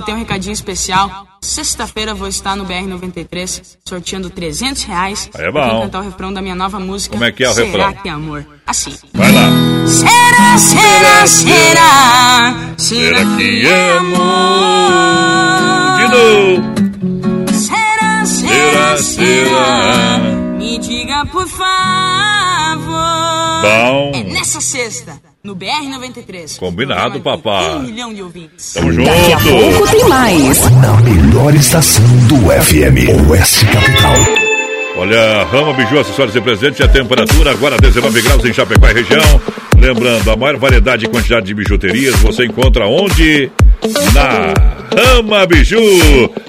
[0.07, 1.27] tem um recadinho especial.
[1.43, 5.29] Sexta-feira vou estar no BR-93 sorteando 300 reais.
[5.35, 5.83] Aí é pra bom.
[5.83, 7.13] cantar o refrão da minha nova música.
[7.13, 8.03] Como é que é o Será refrão?
[8.03, 8.47] que é amor?
[8.67, 8.95] Assim.
[9.13, 9.43] Vai lá.
[9.87, 14.17] Será, será, será, será que é amor?
[15.99, 16.63] De novo.
[17.53, 20.19] Será, será, será,
[20.59, 21.67] me diga por favor.
[23.63, 24.13] Bom.
[24.15, 25.06] É nessa sexta,
[25.57, 26.59] no BR-93.
[26.59, 27.79] Combinado, Um papai.
[27.81, 28.75] milhão de ouvintes.
[28.75, 29.07] Tamo junto.
[29.09, 30.71] Daqui a pouco tem mais.
[30.71, 34.15] Na melhor estação do FM, Oeste Capital.
[34.99, 39.41] Olha, Rama Biju, acessórios e presentes, a temperatura agora 19 graus em Chapecó e região.
[39.79, 43.51] Lembrando, a maior variedade e quantidade de bijuterias você encontra onde?
[44.15, 44.55] Na
[44.99, 45.79] Rama Biju.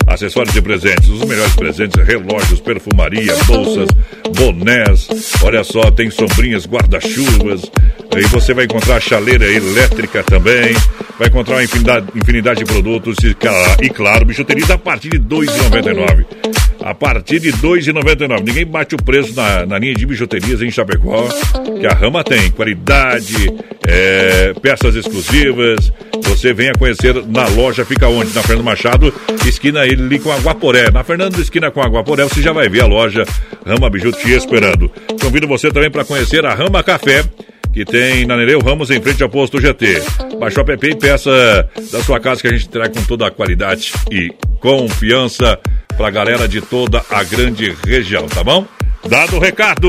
[0.08, 3.90] Acessórios e presentes, os melhores presentes, relógios, perfumaria, bolsas,
[4.36, 5.08] bonés.
[5.44, 7.70] Olha só, tem sombrinhas, guarda-chuvas.
[8.16, 10.74] Aí você vai encontrar chaleira elétrica também.
[11.20, 13.36] Vai encontrar uma infinidade, infinidade de produtos e,
[13.84, 16.26] e claro, bijuterias a partir de R$ 2,99.
[16.84, 18.44] A partir de R$ 2,99.
[18.44, 21.28] Ninguém bate o preço na, na linha de bijuterias em Chapecó,
[21.80, 22.50] que a Rama tem.
[22.52, 23.52] Qualidade,
[23.86, 25.92] é, peças exclusivas.
[26.24, 28.34] Você venha conhecer na loja, fica onde?
[28.34, 29.14] Na Fernando Machado,
[29.46, 30.92] esquina ele com Aguaporé.
[30.92, 33.26] Na Fernando, esquina com Aguaporé, você já vai ver a loja
[33.66, 34.92] Rama Biju te esperando.
[35.22, 37.24] Convido você também para conhecer a Rama Café
[37.78, 40.02] que tem na Nereu Ramos em frente ao posto GT.
[40.40, 43.32] Baixe o app e peça da sua casa que a gente terá com toda a
[43.32, 45.60] qualidade e confiança
[45.96, 48.66] pra galera de toda a grande região, tá bom?
[49.08, 49.88] Dado o recado!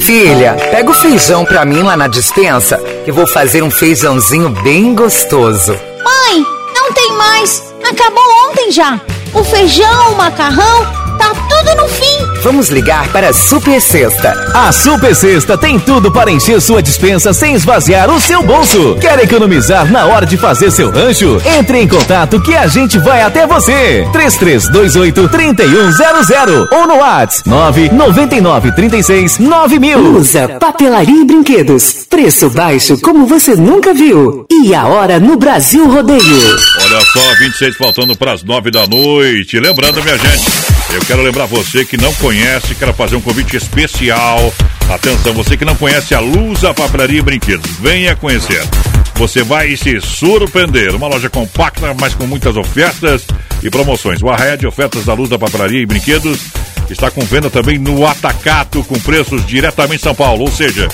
[0.00, 4.48] Filha, pega o feijão pra mim lá na dispensa, que eu vou fazer um feijãozinho
[4.48, 5.72] bem gostoso.
[6.02, 6.44] Mãe,
[6.88, 7.62] não tem mais.
[7.88, 9.00] Acabou ontem já.
[9.34, 10.86] O feijão, o macarrão,
[11.18, 12.18] tá tudo no fim.
[12.42, 14.32] Vamos ligar para a Super Sexta.
[14.54, 18.96] A Super Sexta tem tudo para encher sua dispensa sem esvaziar o seu bolso.
[19.00, 21.40] Quer economizar na hora de fazer seu rancho?
[21.58, 24.06] Entre em contato que a gente vai até você.
[24.12, 29.98] 3328 3100 ou no WhatsApp 999 36 9000.
[29.98, 32.06] Lusa, papelaria e brinquedos.
[32.08, 34.46] Preço baixo como você nunca viu.
[34.50, 36.20] E a hora no Brasil Rodeio.
[36.20, 39.58] Olha só, 26 faltando para as 9 da noite.
[39.58, 40.50] Lembrando, minha gente,
[40.94, 44.52] eu quero lembrar você que não conhece, quero fazer um convite especial.
[44.90, 48.62] Atenção, você que não conhece a Lusa Papelaria e Brinquedos, venha conhecer.
[49.14, 50.94] Você vai se surpreender.
[50.94, 53.26] Uma loja compacta, mas com muitas ofertas
[53.62, 54.22] e promoções.
[54.22, 56.40] O arraia de ofertas da Luz da Papelaria e Brinquedos
[56.90, 60.42] está com venda também no Atacato, com preços diretamente em São Paulo.
[60.42, 60.88] Ou seja,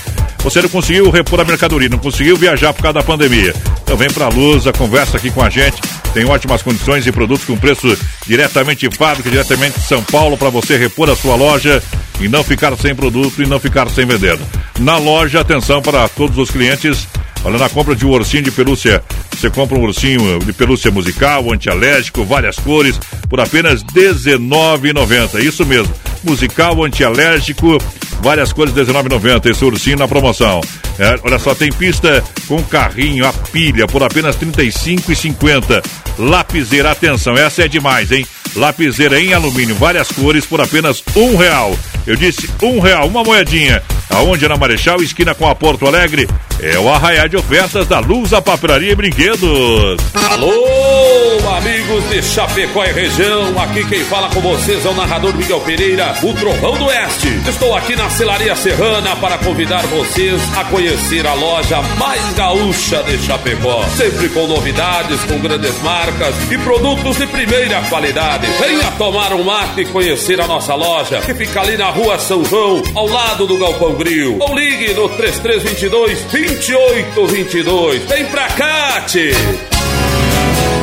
[0.45, 3.55] você não conseguiu repor a mercadoria, não conseguiu viajar por causa da pandemia.
[3.83, 5.81] Então vem pra Lusa, conversa aqui com a gente.
[6.13, 10.51] Tem ótimas condições e produtos com preço diretamente de fábrica, diretamente de São Paulo, para
[10.51, 11.83] você repor a sua loja
[12.21, 14.39] e não ficar sem produto e não ficar sem vender.
[14.79, 17.09] Na loja, atenção para todos os clientes.
[17.43, 21.53] Olha, na compra de um ursinho de pelúcia, você compra um ursinho de pelúcia musical,
[21.53, 25.43] antialérgico, várias cores, por apenas R$19,90.
[25.43, 25.93] Isso mesmo,
[26.23, 27.79] musical, antialérgico,
[28.25, 29.51] várias cores, R$19,90.
[29.51, 30.63] Esse ursinho na promoção.
[30.99, 35.85] É, olha só, tem pista com carrinho, a pilha, por apenas R$35,50.
[36.19, 38.27] Lapiseira, atenção, essa é demais, hein?
[38.57, 41.77] Lapiseira em alumínio, várias cores, por apenas um real.
[42.07, 43.83] Eu disse um real, uma moedinha.
[44.11, 46.29] Aonde é na Marechal, esquina com a Porto Alegre,
[46.61, 49.99] é o arraiar de ofertas da Luz, a Papelaria e Brinquedos.
[50.15, 55.61] Alô, amigos de Chapecó e região, aqui quem fala com vocês é o narrador Miguel
[55.61, 57.29] Pereira, o Trovão do Oeste.
[57.49, 63.19] Estou aqui na Celaria Serrana para convidar vocês a conhecer a loja mais gaúcha de
[63.19, 63.83] Chapecó.
[63.97, 68.47] Sempre com novidades, com grandes marcas e produtos de primeira qualidade.
[68.61, 72.45] Venha tomar um mate e conhecer a nossa loja, que fica ali na rua São
[72.45, 74.39] João, ao lado do Galpão Grill.
[74.39, 78.05] Ou ligue no 3322 2822.
[78.05, 79.33] Vem pra cá, tchê!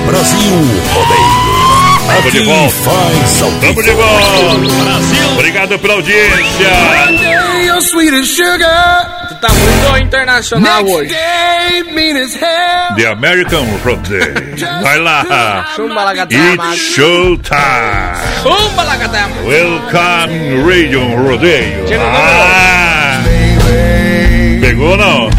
[0.05, 0.51] Brasil
[0.93, 1.51] Rodeio.
[2.07, 2.71] Tamo de volta.
[2.71, 4.83] faz Tamo de volta.
[4.83, 5.31] Brasil.
[5.33, 6.71] Obrigado pela audiência.
[7.65, 9.27] Your sweet sugar.
[9.29, 11.15] Tu tá muito internacional hoje.
[12.95, 14.83] The American Rodeio.
[14.83, 15.65] Vai lá.
[15.75, 16.13] Chumba.
[16.13, 17.59] It's showtime.
[18.43, 19.35] Chumba lagatama.
[19.45, 21.85] Welcome Radio Rodeio.
[21.99, 23.21] Ah.
[24.61, 25.29] Pegou ou não?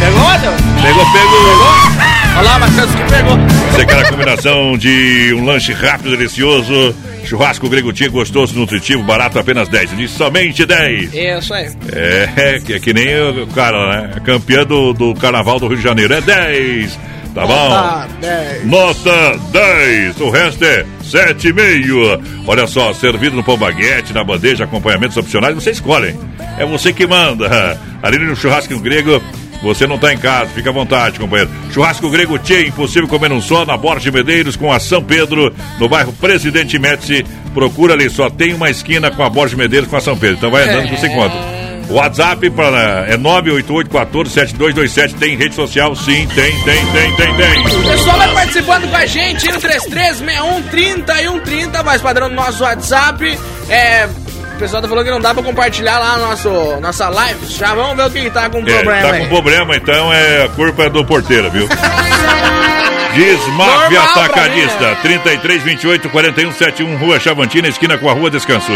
[0.00, 0.60] Pegou, Matheus?
[0.82, 1.91] Pegou, pegou.
[2.34, 3.36] Olha lá, Matheus, que pegou.
[3.72, 9.38] Você quer a combinação de um lanche rápido, delicioso, churrasco grego tia, gostoso, nutritivo, barato,
[9.38, 9.96] apenas 10.
[9.96, 11.12] De somente 10.
[11.14, 11.70] Isso aí.
[11.92, 13.08] É, que é que nem
[13.42, 14.20] o cara, né?
[14.24, 16.14] Campeão do, do Carnaval do Rio de Janeiro.
[16.14, 16.98] É 10.
[17.34, 17.68] Tá bom?
[17.70, 18.66] Nota 10.
[18.66, 20.20] Nota 10.
[20.20, 22.20] O resto é 7,5.
[22.46, 26.14] Olha só, servido no pão baguete, na bandeja, acompanhamentos opcionais, você escolhe.
[26.58, 27.78] É você que manda.
[28.02, 29.22] Ali no churrasco grego,
[29.62, 31.50] você não tá em casa, fica à vontade, companheiro.
[31.70, 35.54] Churrasco grego Tchê, impossível comer um só, na Borges de Medeiros, com a São Pedro,
[35.78, 37.24] no bairro Presidente Médici.
[37.54, 40.36] Procura ali, só tem uma esquina com a Borges de Medeiros com a São Pedro.
[40.36, 41.62] Então vai andando que você encontra.
[41.88, 45.14] O WhatsApp pra, é 988147227.
[45.18, 45.94] Tem rede social?
[45.94, 47.60] Sim, tem, tem, tem, tem, tem.
[47.66, 52.62] O pessoal vai participando com a gente no 336130 e 130, mais padrão do nosso
[52.62, 53.38] WhatsApp.
[53.68, 54.08] É.
[54.62, 57.46] O pessoal tá falando que não dá pra compartilhar lá no nosso, nossa live.
[57.48, 59.02] Já vamos ver o que tá com É, problema.
[59.08, 59.20] tá aí.
[59.22, 61.66] com problema, então é a culpa é do porteiro, viu?
[63.88, 68.70] Pra Atacadista, mim, 33 28 41 71, Rua Chavantina, esquina com a Rua Descanso.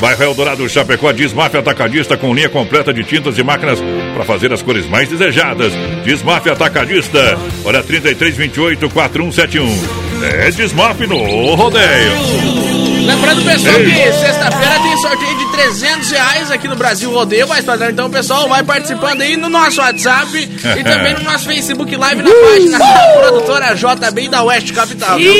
[0.00, 3.78] Bairro Eldorado Chapecó, Desmafia Atacadista com linha completa de tintas e máquinas
[4.14, 5.72] para fazer as cores mais desejadas.
[6.04, 10.28] Desmafia Atacadista, olha 33 28 4171.
[10.44, 12.77] É Desmaf no rodeio.
[13.08, 13.90] Lembrando, pessoal, Ei.
[13.90, 17.88] que sexta-feira tem sorteio de 300 reais aqui no Brasil Rodeio, mas padrão.
[17.88, 22.30] Então, pessoal, vai participando aí no nosso WhatsApp e também no nosso Facebook Live na
[22.30, 25.16] página da produtora JB da West Capital.
[25.18, 25.32] viu?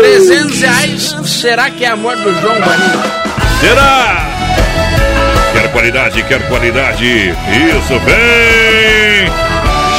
[0.00, 1.16] 300 reais.
[1.24, 3.02] Será que é amor do João Vaninho?
[3.60, 4.30] Será?
[5.54, 7.04] Quer qualidade, quer qualidade.
[7.06, 9.32] Isso, vem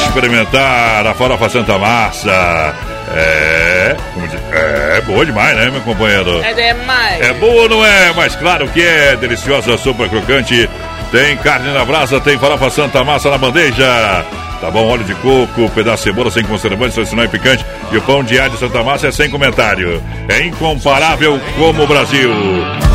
[0.06, 2.74] experimentar a farofa Santa Massa.
[3.14, 3.75] É,
[4.14, 6.42] como diz, é boa demais, né, meu companheiro?
[6.42, 7.20] É demais.
[7.20, 8.12] É boa ou não é?
[8.14, 9.16] Mas claro que é.
[9.16, 10.68] Deliciosa sopa crocante.
[11.12, 14.24] Tem carne na brasa, tem farofa Santa Massa na bandeja.
[14.60, 17.64] Tá bom, óleo de coco, pedaço de cebola sem conservantes, tradicional e picante.
[17.92, 20.02] E o pão de alho Santa Massa é sem comentário.
[20.28, 22.32] É incomparável como o Brasil.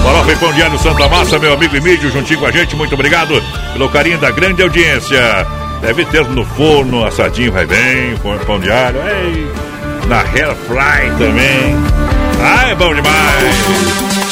[0.04, 2.76] Farofa e pão de alho Santa Massa, meu amigo Emílio, juntinho com a gente.
[2.76, 3.42] Muito obrigado
[3.74, 5.46] pelo carinho da grande audiência.
[5.82, 8.98] Deve ter no forno, assadinho vai bem, pão- pão de alho.
[9.08, 9.48] Ei,
[10.08, 12.01] na Hair Fry também.
[12.44, 13.56] Ah, é bom demais!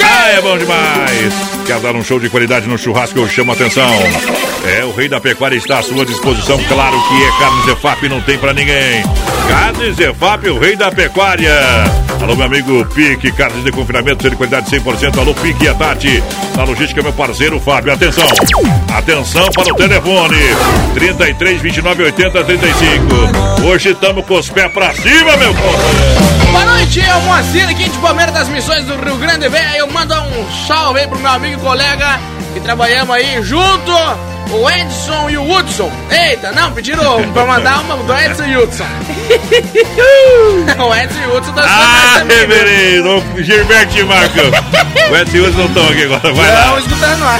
[0.04, 1.34] Ah, é bom demais!
[1.66, 3.20] Quer dar um show de qualidade no churrasco?
[3.20, 3.90] Eu chamo a atenção.
[4.66, 6.58] É, o rei da pecuária está à sua disposição.
[6.68, 9.04] Claro que é Carne Zefap, não tem pra ninguém.
[9.48, 11.54] Carne Zefap, o rei da pecuária.
[12.22, 15.18] Alô, meu amigo Pique, carnes de confinamento, ser de qualidade 100%.
[15.18, 16.24] Alô, Pique e a Tati.
[16.56, 17.94] Na logística, meu parceiro Fábio.
[17.94, 18.26] Atenção!
[18.94, 20.38] Atenção para o telefone:
[20.96, 23.68] 33 29 80 35.
[23.68, 26.79] Hoje estamos com os pés pra cima, meu companheiro.
[26.80, 29.76] Noite, é o Moacir aqui de Palmeiras das Missões do Rio Grande, velho.
[29.76, 32.18] Eu mando um salve aí pro meu amigo e colega
[32.54, 33.92] que trabalhamos aí junto,
[34.50, 35.92] o Edson e o Hudson.
[36.10, 38.86] Eita, não, pediram pra mandar uma do Edson e Hudson.
[40.80, 44.40] o Edson e o Hudson estão Ah, também, reverendo, o Gilberto e Marco.
[45.12, 46.66] O Edson e o Hudson não estão aqui agora, vai lá.
[46.68, 47.40] Não, escutando lá.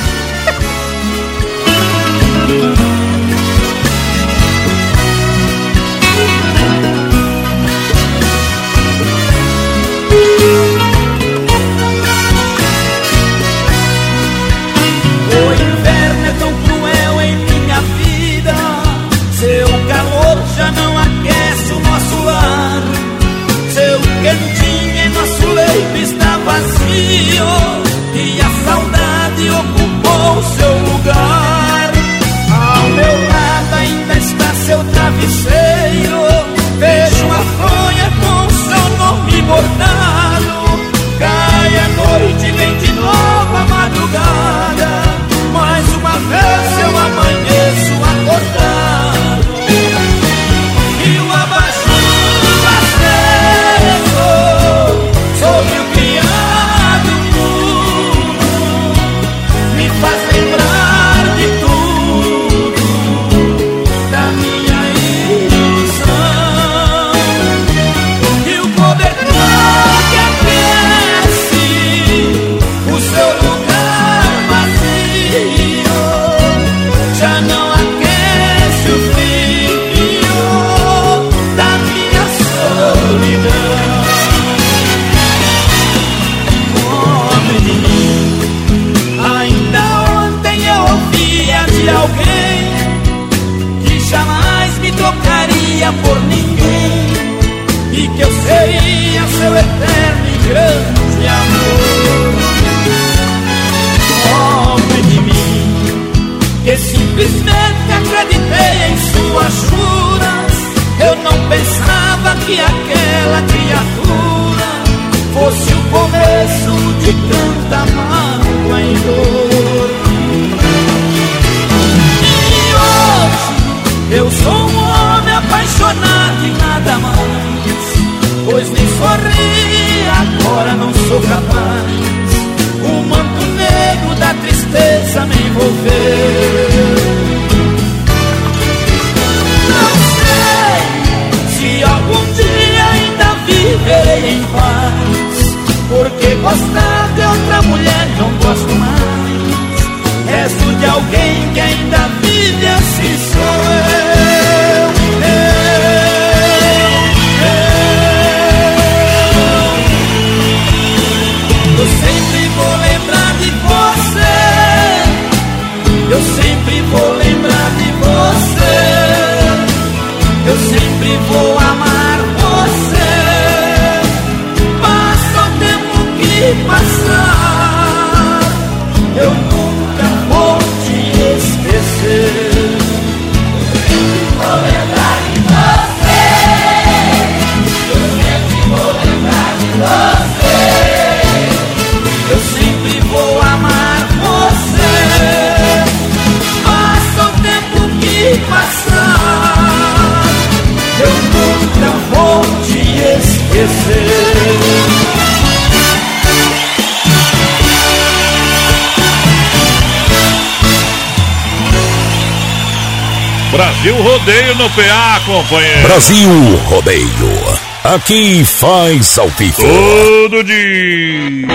[215.50, 215.82] Companheiro.
[215.82, 216.30] Brasil
[216.66, 217.60] Rodeio.
[217.84, 219.64] Aqui faz ao vivo.
[219.64, 221.48] Todo dia.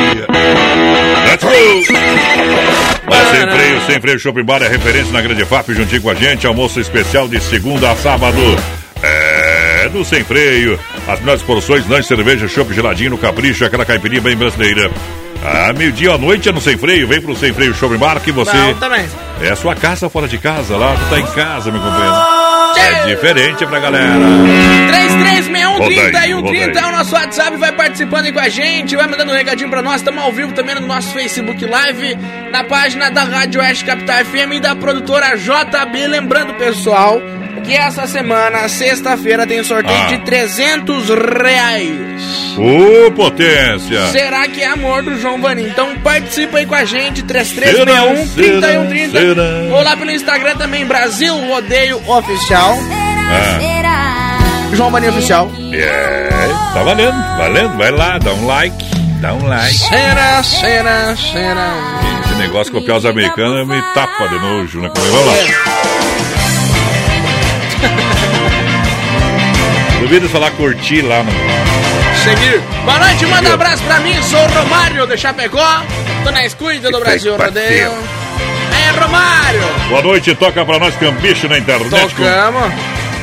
[1.30, 1.50] Let's go!
[3.06, 6.14] Mas sem freio, sem freio Shopping Bar é referência na Grande FAP juntinho com a
[6.14, 6.46] gente.
[6.46, 8.40] Almoço especial de segunda a sábado.
[9.02, 10.78] É do Sem Freio.
[11.06, 14.90] As melhores porções, lanche, cerveja, chopp geladinho no capricho, aquela caipirinha bem brasileira.
[15.44, 17.06] Ah, meio-dia à noite é no Sem Freio.
[17.06, 18.56] Vem pro Sem Freio Shopping Bar que você.
[18.56, 19.06] Bom também.
[19.42, 22.33] É a sua casa fora de casa, lá tu tá em casa, meu companheiro.
[22.84, 24.14] É diferente pra galera.
[24.88, 29.70] 336130 é o nosso WhatsApp, vai participando aí com a gente, vai mandando um recadinho
[29.70, 32.16] pra nós, estamos ao vivo também no nosso Facebook Live,
[32.50, 36.06] na página da Rádio Oeste Capital FM e da produtora JB.
[36.06, 37.20] Lembrando, pessoal,
[37.64, 40.06] que essa semana, sexta-feira, tem sorteio Ah.
[40.08, 42.14] de 300 reais.
[42.56, 44.06] Ô, potência!
[44.12, 45.64] Será que é amor do João Vanim?
[45.66, 49.74] Então participa aí com a gente, Será, 3361 3130 será?
[49.76, 52.78] ou lá pelo Instagram também, Brasil Rodeio Oficial.
[53.30, 54.68] Ah.
[54.72, 55.50] João Vanim Oficial.
[55.72, 56.28] É,
[56.74, 57.76] tá valendo, valendo.
[57.76, 58.84] Vai lá, dá um like,
[59.20, 59.74] dá um like.
[59.74, 62.00] Será, será, será.
[62.24, 64.90] Esse negócio copiar os americanos me tapa de nojo, né?
[64.96, 65.93] Vamos lá.
[70.00, 71.32] Duvido falar curtir lá no.
[72.22, 72.60] Seguir.
[72.84, 75.82] Boa noite, manda um abraço pra mim, sou o Romário de Chapecó.
[76.22, 77.92] Tô na escuta do Brasil Rodeio.
[78.72, 79.60] É, Romário.
[79.88, 81.90] Boa noite, toca pra nós Cambicho na internet.
[81.90, 82.72] Tocamos.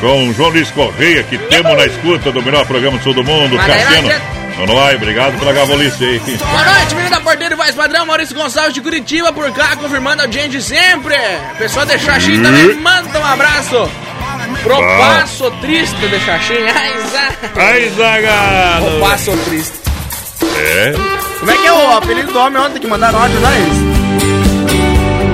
[0.00, 3.14] Com, com o João Luiz Correia, que temos na escuta do melhor programa do sul
[3.14, 4.08] do mundo, Mas Cassiano.
[4.66, 6.18] Não vai, obrigado pela gavolice aí.
[6.18, 10.22] Boa noite, menino da porteira e voz padrão, Maurício Gonçalves de Curitiba, por cá, confirmando
[10.22, 11.16] a audiência de sempre.
[11.58, 13.90] Pessoal de Xaxim também manda um abraço.
[14.62, 14.82] Pro Bom.
[14.98, 16.54] passo triste de Xaxim.
[16.74, 17.32] Ai, Zá.
[17.56, 18.86] Ai, Zagado.
[18.86, 19.72] O passo triste.
[20.58, 20.92] É,
[21.40, 23.92] Como é que é o apelido do homem ontem que mandaram áudio, não é isso?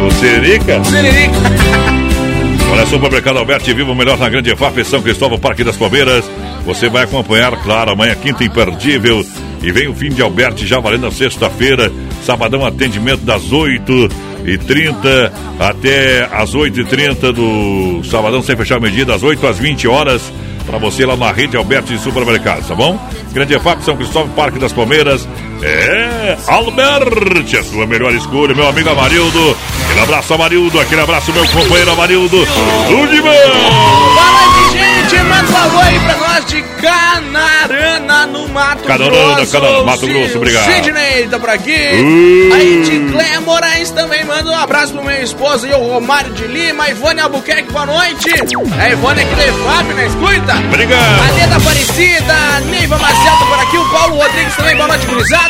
[0.07, 0.85] o Sirica.
[0.85, 1.33] Siririca.
[2.73, 6.25] Olha, Supermercado Alberti, viva o melhor na Grande EFAP, São Cristóvão, Parque das Palmeiras.
[6.67, 9.25] Você vai acompanhar, claro, amanhã quinta imperdível.
[9.63, 11.91] E vem o fim de Alberti já valendo a sexta-feira.
[12.25, 14.09] Sabadão, atendimento das 8
[14.49, 19.47] e 30 até as 8 e 30 do Sabadão, sem fechar a medida, das 8
[19.47, 20.33] às 20 horas.
[20.67, 22.99] Para você lá na rede Alberti de Supermercados, tá bom?
[23.33, 25.27] Grande EFAP, São Cristóvão, Parque das Palmeiras.
[25.63, 29.57] É, Alberti, a sua melhor escolha, meu amigo Amarildo.
[29.85, 30.81] Aquele abraço, Amarildo.
[30.81, 32.47] Aquele abraço, meu companheiro Amarildo.
[32.87, 33.29] Tudo de bom!
[33.29, 35.25] Boa noite, gente.
[35.25, 39.53] Manda um alô aí pra nós de Canarana, no Mato Canarana, Grosso.
[39.53, 40.73] Canarana, Mato Grosso, obrigado.
[40.73, 41.73] Sidney tá por aqui.
[41.73, 42.55] Uh.
[42.55, 46.47] Aí de Cléia Moraes também manda um abraço pro meu esposo e o Romário de
[46.47, 46.89] Lima.
[46.89, 48.31] Ivone Albuquerque, boa noite.
[48.79, 50.59] A Ivone aqui da EFAP, na escuta.
[50.69, 51.23] Obrigado.
[51.23, 53.79] A Leda Aparecida, Neiva Marcel tá por aqui.
[53.79, 55.48] O Paulo Rodrigues também, boa noite, gurizada.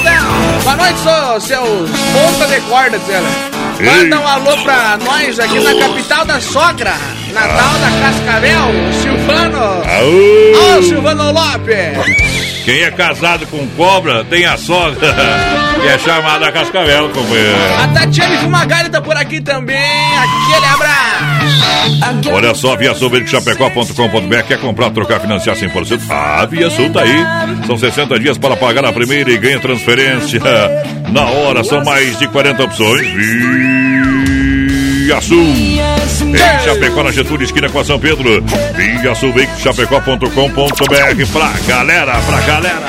[0.64, 3.28] Boa noite, seu, seus ponta de corda, Zela.
[3.80, 6.94] Manda um alô pra nós aqui na capital da sogra.
[7.32, 9.58] Natal da Cascavel, Silvano.
[9.58, 10.78] Aô.
[10.78, 12.47] Ó, Silvano Lopes.
[12.68, 15.00] Quem é casado com cobra tem a sogra,
[15.80, 17.56] que é chamada Cascavel, companheiro.
[17.82, 19.78] A Tatiane Fumagalli tá por aqui também.
[19.78, 22.30] Aquele abraço.
[22.30, 24.42] Olha só, Via Sul, Chapecó.com.br.
[24.46, 25.98] Quer comprar, trocar, financiar 100%?
[26.10, 27.66] Ah, Via Sul tá aí.
[27.66, 30.38] São 60 dias para pagar a primeira e ganha transferência.
[31.10, 33.06] Na hora, são mais de 40 opções.
[35.06, 35.54] Via Sul.
[36.34, 38.42] Em Chapecó, na Getúlio, esquina com a São Pedro.
[39.18, 41.32] Sul, Chapecó.com.br.
[41.32, 42.86] Pra galera, pra galera.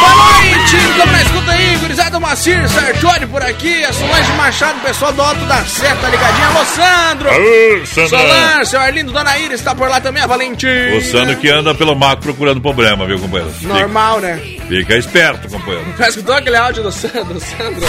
[0.00, 0.76] Boa noite.
[0.98, 2.14] Tamo na escuta aí, gurizada.
[2.18, 6.46] Uma Moacir Sartori por aqui, a Solange Machado, pessoal do Alto da Seta ligadinha.
[6.48, 7.28] Alô, Sandro!
[7.30, 8.08] Alô, Sandro!
[8.18, 10.96] Solange, seu Arlindo, Dona Iris está por lá também, a Valentina.
[10.96, 13.52] O Sandro que anda pelo mato procurando problema, viu, companheiro?
[13.52, 14.40] Fica- Normal, né?
[14.68, 15.86] Fica esperto, companheiro.
[15.98, 17.38] Já escutou aquele áudio do Sandro?
[17.40, 17.86] Sandro?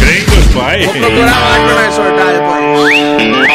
[0.00, 0.84] Gringos, pai.
[0.84, 3.47] Vou procurar lá pra nós sortar depois.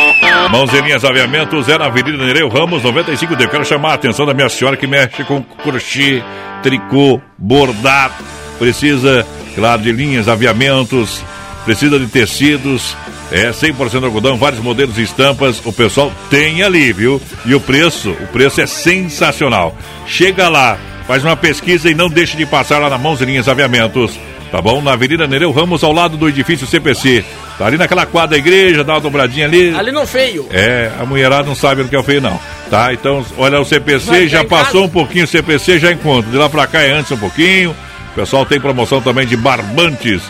[0.50, 3.42] Mãozinhas Aviamentos é na Avenida Nereu Ramos 95D.
[3.42, 6.24] Eu quero chamar a atenção da minha senhora que mexe com crochê,
[6.62, 8.14] tricô, bordado.
[8.60, 9.26] Precisa,
[9.56, 11.24] claro, de linhas, aviamentos,
[11.66, 12.96] precisa de tecidos.
[13.32, 15.60] É 100% algodão, vários modelos e estampas.
[15.66, 17.22] O pessoal tem ali, viu?
[17.46, 19.76] E o preço, o preço é sensacional.
[20.06, 20.78] Chega lá,
[21.08, 24.20] faz uma pesquisa e não deixe de passar lá na Mãos Linhas Aviamentos.
[24.52, 24.84] Tá bom?
[24.84, 27.26] Na Avenida Nereu Ramos, ao lado do edifício CPC.
[27.58, 29.74] Tá ali naquela quadra da igreja, dá uma dobradinha ali.
[29.76, 30.48] Ali no feio.
[30.52, 32.40] É, a mulherada não sabe o que é o feio, não.
[32.70, 32.92] Tá?
[32.94, 34.80] Então, olha o CPC, já passou casa?
[34.80, 36.32] um pouquinho o CPC, já encontro.
[36.32, 37.76] De lá pra cá é antes um pouquinho.
[38.12, 40.24] O pessoal tem promoção também de barbantes.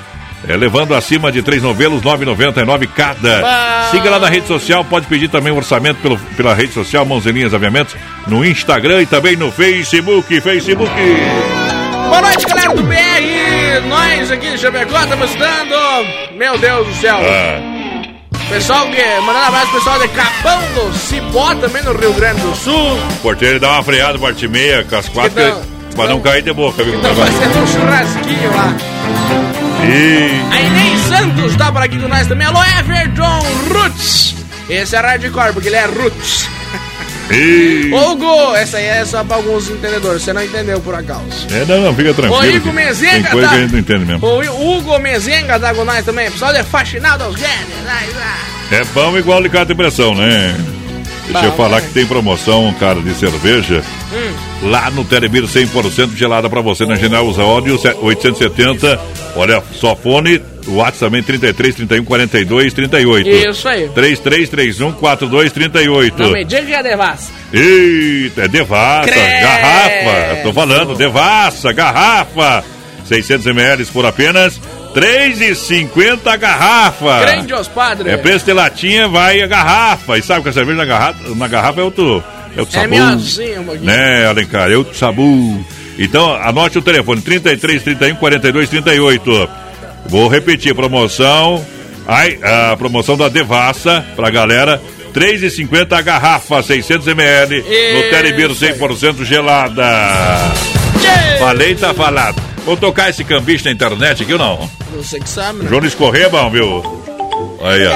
[0.48, 3.42] É, levando acima de três novelos, 9,99 cada.
[3.42, 3.88] Bah.
[3.92, 7.54] Siga lá na rede social, pode pedir também o orçamento pelo, pela rede social Mãozinhas
[7.54, 7.96] Aviamentos,
[8.28, 10.42] no Instagram e também no Facebook.
[10.42, 10.92] Facebook.
[12.10, 13.43] Boa noite, galera do BR.
[13.94, 16.36] Nós aqui de Chapecó estamos estando.
[16.36, 17.18] Meu Deus do céu.
[17.22, 17.60] Ah,
[18.50, 19.02] Pessoal que.
[19.22, 22.94] Mandando abraço pro pessoal de Capão do Cipó, também no Rio Grande do Sul.
[22.98, 25.62] o porteiro dá uma freada, parte meia, com as quatro, Que não-
[25.96, 26.96] pra não cair de boca, viu?
[26.96, 28.76] Estão fazendo um churrasquinho lá.
[29.86, 30.54] E...
[30.56, 32.48] A Inês Santos tá por aqui com nós também.
[32.48, 33.40] Alô, Everton
[33.72, 34.36] Roots.
[34.70, 36.50] Esse é hardcore, porque ele é Roots.
[37.32, 37.92] E...
[37.94, 40.22] Hugo, essa aí é só pra alguns entendedores.
[40.22, 41.24] Você não entendeu por acaso.
[41.52, 42.58] É, não, não, fica tranquilo.
[42.58, 43.54] Ô, que Mezenga, Tem coisa tá?
[43.54, 44.28] que a gente não entende mesmo.
[44.28, 46.30] O Hugo Mezenga tá com nós também.
[46.30, 48.08] Pessoal é fascinado aos ai.
[48.72, 50.56] É bom igual alicate de pressão, né?
[51.28, 51.88] Deixa eu falar né?
[51.88, 53.82] que tem promoção, cara, de cerveja.
[54.12, 54.70] Hum.
[54.70, 59.00] Lá no Telebir 100% gelada pra você na General Osódio 870.
[59.36, 63.30] Olha, só fone, o WhatsApp também 33 31 42 38.
[63.30, 63.90] Isso aí.
[63.90, 66.24] 3331 4238.
[66.24, 67.32] Não me diga que é devassa.
[67.54, 69.42] Eita, é devassa, Credo.
[69.42, 70.36] garrafa.
[70.44, 72.64] Tô falando, devassa, garrafa.
[73.06, 74.60] 600 ml por apenas
[74.96, 77.20] 3,50 a garrafa.
[77.22, 78.12] Grande os padres.
[78.12, 80.18] É preço de latinha, vai a garrafa.
[80.18, 82.24] E sabe que a cerveja na garrafa, na garrafa é outro,
[82.56, 82.90] é outro É sabor.
[82.90, 83.86] melhorzinho um pouquinho.
[83.86, 84.72] Né, Alencar?
[84.72, 85.60] É outro sabor.
[86.00, 89.50] Então, anote o telefone: 33 31 42 38.
[90.06, 91.66] Vou repetir: promoção.
[92.08, 94.82] Ai, a promoção da Devassa pra galera.
[95.14, 97.62] 3,50 a garrafa, 600 ml.
[97.62, 99.84] No Telebir 100% gelada.
[101.40, 102.42] Falei, tá falado.
[102.66, 104.70] Vou tocar esse cambiche na internet aqui ou não?
[104.96, 105.70] Você que sabe, né?
[105.70, 106.82] Jones Corrêa, bom, viu?
[107.62, 107.94] Aí, ó.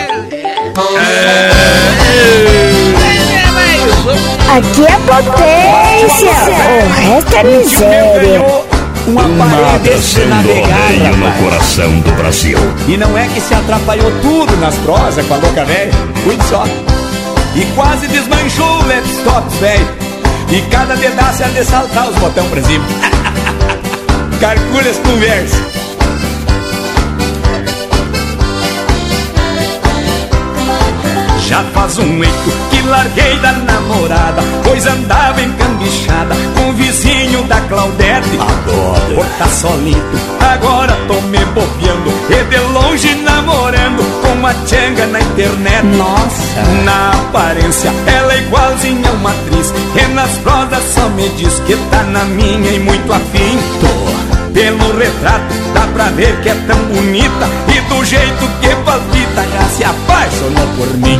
[4.57, 8.76] Aqui é potência, o resto é miséria.
[9.07, 12.57] Nada sem rodeio no coração do Brasil.
[12.89, 15.91] E não é que se atrapalhou tudo nas prosas com a louca velha.
[16.25, 16.65] Cuide só.
[17.55, 19.87] E quase desmanchou o laptop velho.
[20.49, 22.85] E cada pedaço é de saltar os botão pra cima.
[24.41, 24.97] Calcule as
[31.47, 37.61] Já faz um eito que larguei da namorada Pois andava encambichada com o vizinho da
[37.61, 38.37] Claudete.
[38.37, 39.15] Adoro.
[39.15, 44.16] Por tá solito, agora tô me bobeando E de longe namorando
[44.47, 45.85] uma tchanga na internet.
[45.97, 46.61] Nossa.
[46.85, 49.73] Na aparência ela é igualzinha a uma atriz.
[49.95, 53.59] E nas prosas só me diz que tá na minha e muito afim.
[53.81, 54.27] Tô.
[54.53, 57.49] Pelo retrato dá pra ver que é tão bonita.
[57.75, 61.17] E do jeito que palpita já se apaixonou por mim.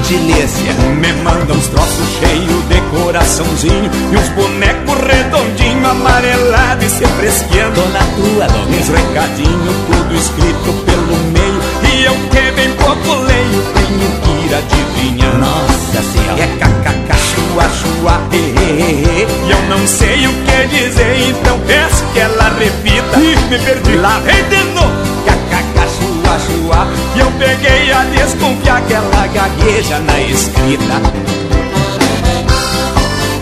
[1.02, 3.92] Me manda uns troços cheios de coraçãozinho.
[4.12, 10.74] E uns bonecos redondinho amarelado e se fresqueando Tô na tua, Uns recadinhos tudo escrito
[10.86, 11.57] pelo meio
[11.98, 16.44] E eu que bem pouco leio tenho que ir adivinhando Nossa senhora.
[16.44, 21.60] É kkk, chua, chua, e, e, e, e eu não sei o que dizer Então
[21.66, 23.20] peço que ela repita.
[23.20, 23.96] Ih, me perdi.
[23.96, 24.94] Lá vem de novo.
[25.26, 26.88] Kkk, chua, chua.
[27.16, 31.02] E eu peguei a desconfiar que ela gagueja na escrita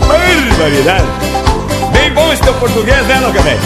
[0.08, 1.06] Barbaridade
[1.92, 3.60] Bem bom esse teu português, né, louca velho?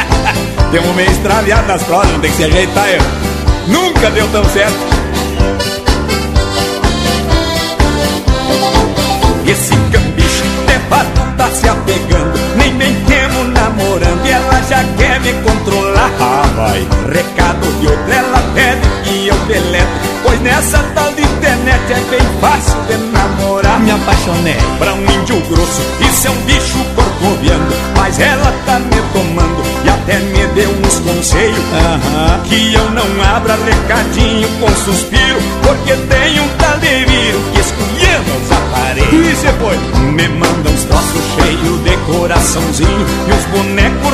[0.72, 3.21] Tem um meio extraviado nas provas, não tem que se ajeitar eu
[3.68, 5.02] Nunca deu tão certo.
[9.46, 12.38] Esse cambicho de fato tá se apegando.
[12.56, 16.10] Nem bem temo namorando E ela já quer me controlar.
[16.20, 16.86] Ah, vai.
[17.12, 20.01] Recado de outra ela pede que eu deleto
[20.42, 23.80] nessa tal de internet é bem fácil de namorar.
[23.80, 27.74] Me apaixonei pra um índio grosso, isso é um bicho corcoviando.
[27.96, 31.58] Mas ela tá me tomando e até me deu uns conselhos.
[32.44, 38.42] Que eu não abra recadinho com suspiro, porque tem um tal de viro que escolhendo
[38.42, 39.42] os aparelhos.
[39.42, 39.76] E foi?
[40.12, 44.12] Me manda uns troços cheios de coraçãozinho e uns bonecos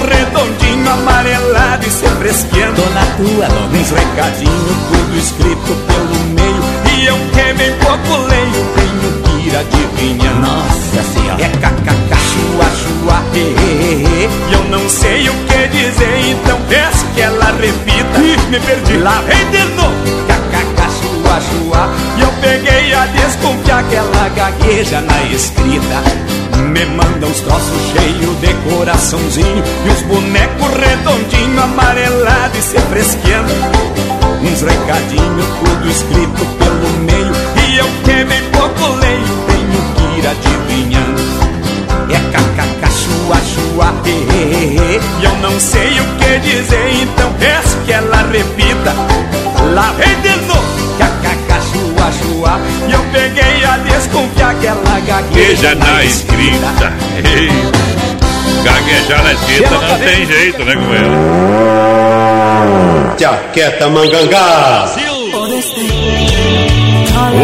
[0.89, 2.83] amarelado e se fresqueando.
[2.95, 3.79] Na tua, dona.
[3.79, 6.63] Uns recadinhos, tudo escrito pelo meio.
[6.95, 10.41] E eu que bem pouco leio, tenho que ir adivinhando.
[10.41, 11.43] Nossa senhora.
[11.43, 16.59] É kkk, chua, chua, e, e, e, E eu não sei o que dizer, então
[16.69, 18.19] peço que ela repita.
[18.21, 18.97] Ih, me perdi.
[18.99, 19.95] Lá vem de novo.
[20.27, 21.89] Kkk, chua, chua.
[22.17, 26.38] E eu peguei a desconfiar que ela gagueja na escrita.
[26.59, 33.53] Me manda uns troços cheios de coraçãozinho E uns bonecos redondinho, amarelado e se fresqueando.
[34.43, 37.33] Uns recadinhos, tudo escrito pelo meio
[37.67, 41.29] E eu que bem pouco leio, tenho que ir adivinhando.
[42.11, 48.23] É kkk, chua, chua, e, eu não sei o que dizer, então peço que ela
[48.33, 48.95] repita.
[49.75, 50.48] Lá vem de novo, kkk,
[52.13, 56.93] chua E eu peguei a desconfiar que ela gagueja na escrita.
[57.25, 57.51] Ei,
[58.65, 61.11] Gaguejar na escrita não tem jeito, né, companheiro?
[63.19, 64.87] Jaqueta Mangangá.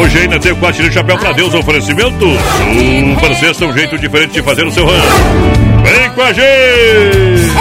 [0.00, 2.26] Hoje ainda tem o quatro de chapéu pra Deus oferecimento.
[3.14, 5.06] Super Sexta, um jeito diferente de fazer o seu rancho.
[5.84, 7.52] Vem com a gente!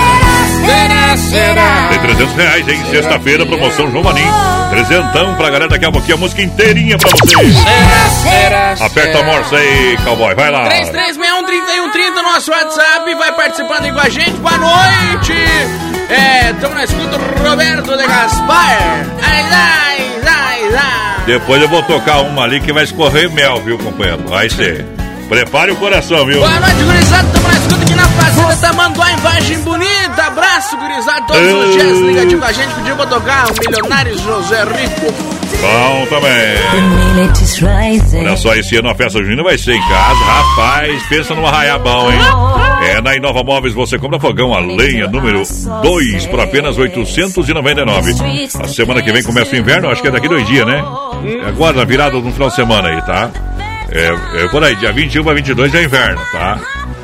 [0.65, 1.87] Será, será?
[1.89, 2.79] Tem 300 reais, hein?
[2.89, 4.62] Sexta-feira, promoção João Manim.
[4.73, 7.27] Trezentão pra galera daqui a pouquinho, a música inteirinha pra você.
[7.53, 8.85] Será, será?
[8.85, 10.67] Aperta a morsa aí, cowboy, vai lá.
[10.67, 14.31] 3361 no nosso WhatsApp, vai participando aí com a gente.
[14.31, 15.33] Boa noite!
[16.09, 17.17] É, estamos na escuta
[17.47, 19.05] Roberto de Gaspar.
[19.21, 21.23] Ai, ai, ai, ai.
[21.27, 24.23] Depois eu vou tocar uma ali que vai escorrer mel, viu, companheiro?
[24.27, 24.85] Vai ser.
[25.29, 26.39] Prepare o coração, viu?
[26.39, 27.27] Boa noite, gurizada.
[27.27, 30.23] Estamos na escuta aqui na Fazenda Tamanduá, imagem bonita.
[30.27, 31.25] Abraço, gurizada.
[31.27, 32.73] Todos os dias ligativo com a gente.
[32.73, 35.13] Pediu pra tocar o Milionário José Rico.
[35.61, 36.57] Bom também.
[38.19, 40.19] Olha só, esse ano a festa junina vai ser em casa.
[40.25, 42.19] Rapaz, pensa num bom, hein?
[42.89, 45.41] É, na Inova Móveis você compra fogão a lenha número
[45.81, 48.13] 2 por apenas 899.
[48.61, 50.83] A semana que vem começa o inverno, acho que é daqui dois dias, né?
[51.45, 53.29] É Agora, na virada no final de semana aí, tá?
[53.89, 56.59] É, é por aí, dia 21 a 22 já é inverno, tá?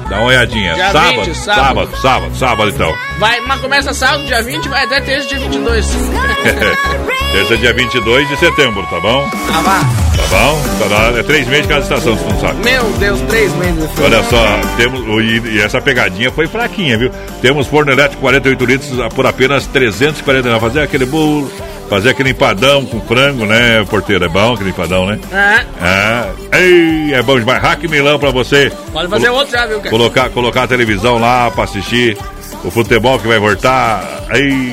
[0.10, 0.74] Dá uma olhadinha.
[0.74, 2.02] Dia sábado, 20, sábado, sábado.
[2.02, 2.94] sábado, sábado, então.
[3.20, 5.86] Vai, mas começa sábado, dia 20, vai até terça, dia 22.
[7.32, 9.30] Terça, dia 22 de setembro, tá bom?
[9.54, 9.80] Ah, vá.
[10.18, 10.62] Tá bom?
[10.80, 12.64] Tá lá, É três meses cada estação, se não sabe.
[12.64, 13.88] Meu Deus, três meses.
[14.04, 17.12] Olha só, temos, e, e essa pegadinha foi fraquinha, viu?
[17.40, 20.60] Temos forno elétrico 48 litros por apenas 349.
[20.60, 21.52] Fazer aquele bolo,
[21.90, 24.24] fazer aquele empadão com frango, né, porteiro?
[24.26, 25.20] É bom aquele empadão, né?
[25.34, 27.62] Ah, Ah, ei, é bom demais.
[27.62, 28.72] Hack Milão pra você.
[28.94, 29.90] pode fazer outro já, viu, cara?
[29.90, 32.18] Colocar, colocar a televisão lá pra assistir
[32.64, 34.26] o futebol que vai voltar.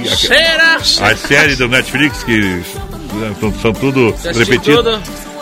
[0.06, 0.76] Cheira!
[0.76, 2.62] as séries do Netflix que
[3.40, 4.14] são, são tudo
[4.62, 5.00] tudo?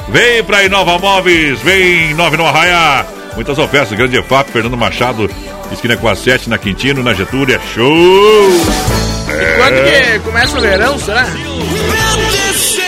[0.09, 3.07] Vem pra Inova Móveis, vem 9 no Arraia.
[3.35, 5.29] Muitas ofertas, Grande EFAP, Fernando Machado,
[5.73, 7.61] esquina com a 7 na Quintino, na Getúlia.
[7.75, 9.14] Show!
[9.41, 11.27] É, Quando que começa o verão, será?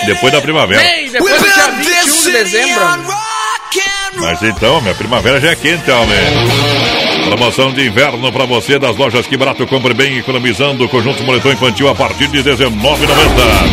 [0.07, 0.81] Depois da primavera.
[0.81, 1.71] Bem, depois do dia
[2.05, 2.85] 21 de dezembro.
[4.19, 6.19] Mas então, minha primavera já é quente, homem.
[7.27, 9.67] Promoção de inverno pra você das lojas Que Barato.
[9.67, 10.89] Compre bem, economizando.
[10.89, 12.71] Conjunto moletom infantil a partir de R$19,90.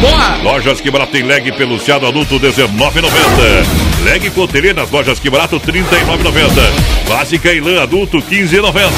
[0.02, 0.38] Boa!
[0.44, 3.93] Lojas Que Barato tem leg peluciado adulto R$19,90.
[4.04, 7.08] Leg cotelê nas lojas Que Barato R$39,90.
[7.08, 8.90] Básica e lã adulto R$15,90.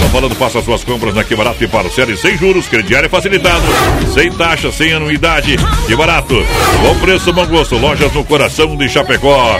[0.00, 3.62] Tô falando, faça suas compras na Que Barato e parcele sem juros, crediário facilitado.
[4.12, 5.56] Sem taxa, sem anuidade.
[5.86, 6.44] Que Barato.
[6.82, 7.76] Bom preço, bom gosto.
[7.76, 9.56] Lojas no coração de Chapecó.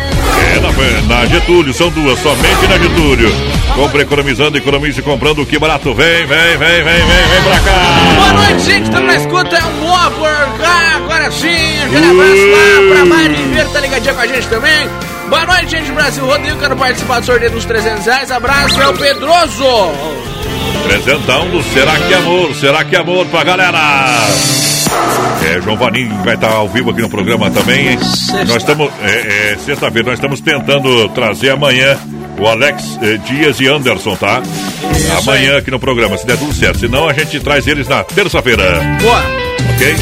[0.54, 3.32] É na, na Getúlio, são duas, somente na Getúlio.
[3.76, 5.46] Compre economizando, economize comprando.
[5.46, 5.94] Que Barato.
[5.94, 8.14] Vem, vem, vem, vem, vem, vem pra cá.
[8.16, 8.84] Boa noite, gente.
[8.84, 9.56] Estamos na escuta.
[9.56, 10.10] É o Boa
[10.58, 10.91] cá.
[11.12, 11.82] Agora sim.
[11.84, 13.68] Aquele abraço lá pra Mari Ribeiro.
[13.70, 14.88] Tá ligadinha com a gente também.
[15.28, 16.24] Boa noite, gente do Brasil.
[16.24, 18.30] Rodrigo, quero participar do sorteio dos 300 reais.
[18.30, 19.64] Abraço, é o Pedroso.
[20.86, 22.54] Presentão do Será que é Amor?
[22.54, 23.78] Será que é Amor pra galera?
[25.50, 27.88] É, João Vanim vai estar ao vivo aqui no programa também.
[27.90, 27.98] hein?
[28.48, 31.98] Nós estamos, é, é, sexta-feira, nós estamos tentando trazer amanhã
[32.38, 34.42] o Alex eh, Dias e Anderson, tá?
[35.18, 36.80] Amanhã aqui no programa, se der tudo certo.
[36.80, 38.80] Senão a gente traz eles na terça-feira.
[39.00, 39.22] Boa.
[39.74, 39.94] Ok?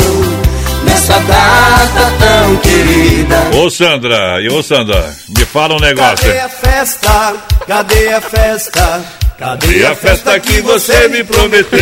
[0.83, 3.57] Nessa data tão querida.
[3.57, 6.25] Ô Sandra, e ô Sandra, me fala um negócio.
[6.25, 7.33] Cadê a festa?
[7.67, 9.24] Cadê a festa?
[9.37, 11.77] Cadê a festa que você me prometeu?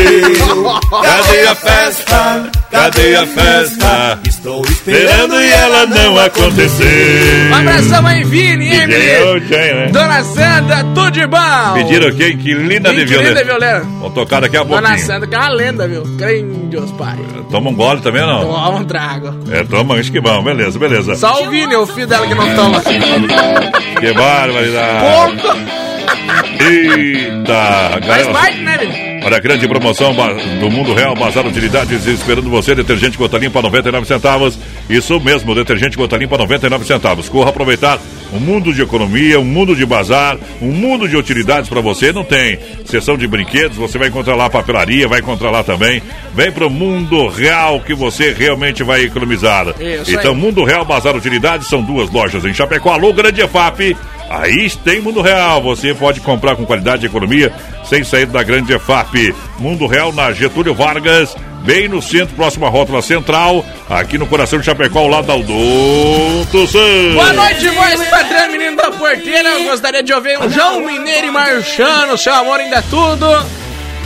[1.04, 2.50] Cadê a festa?
[2.72, 4.20] Cadê a festa?
[4.28, 6.88] Estou esperando e ela não aconteceu.
[7.52, 9.52] Um abração, mãe Vini, Emily.
[9.52, 9.88] né?
[9.92, 11.74] Dona Sandra, tudo de bom.
[11.76, 12.38] Pediram quem?
[12.40, 13.36] Que linda de violeta.
[13.36, 13.80] de violeta.
[13.82, 15.06] Vamos tocar daqui a Dona pouquinho.
[15.06, 16.04] Sandra, que é uma lenda, viu?
[16.18, 17.20] Grandios, pai.
[17.52, 18.42] Toma um gole também, não?
[18.42, 19.32] Toma um trago.
[19.52, 20.44] É, toma, acho que bom.
[20.44, 21.14] Beleza, beleza.
[21.16, 22.82] Só o Vini, o filho dela que não toma.
[24.00, 25.40] Que barbaridade.
[25.40, 25.93] Pouco.
[26.60, 28.32] Eita, Faz galera.
[28.34, 29.22] parte, né?
[29.26, 30.14] Olha a grande promoção
[30.60, 34.60] do Mundo Real, Bazar Utilidades, esperando você, detergente gota limpa 99 centavos.
[34.90, 37.30] Isso mesmo, detergente gota limpa 99 centavos.
[37.30, 38.00] Corra aproveitar
[38.34, 42.12] um mundo de economia, um mundo de bazar, um mundo de utilidades para você.
[42.12, 46.02] Não tem seção de brinquedos, você vai encontrar lá papelaria, vai encontrar lá também.
[46.34, 49.68] Vem pro Mundo Real que você realmente vai economizar.
[49.80, 50.38] Isso então, aí.
[50.38, 52.94] Mundo Real Bazar Utilidades são duas lojas em Chapecó.
[52.94, 53.96] Alô, Grande EFAP.
[54.30, 55.62] Aí tem Mundo Real.
[55.62, 57.54] Você pode comprar com qualidade e economia
[57.84, 59.34] sem sair da Grande EFAP.
[59.60, 64.60] Mundo Real na Getúlio Vargas, bem no centro, próximo à rótula central, aqui no coração
[64.60, 67.14] de Chapecó, ao lado da Aldonto Santos.
[67.16, 69.50] Boa noite, voz padrão, menino da porteira.
[69.50, 73.28] Eu gostaria de ouvir um João Mineiro e Marchano, seu amor ainda é tudo.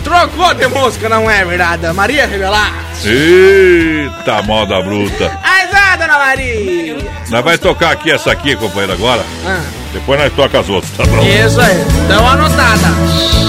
[0.04, 1.92] Trocou de música, não é verdade?
[1.92, 2.72] Maria Revelar.
[3.04, 5.38] Eita, moda bruta.
[5.44, 6.96] Aizá, dona Maria.
[7.30, 9.22] Nós vai tocar aqui essa aqui, companheiro, agora.
[9.46, 11.22] Ah, Depois nós toca as outras, tá bom?
[11.26, 11.76] isso aí,
[12.08, 12.88] dá uma anotada.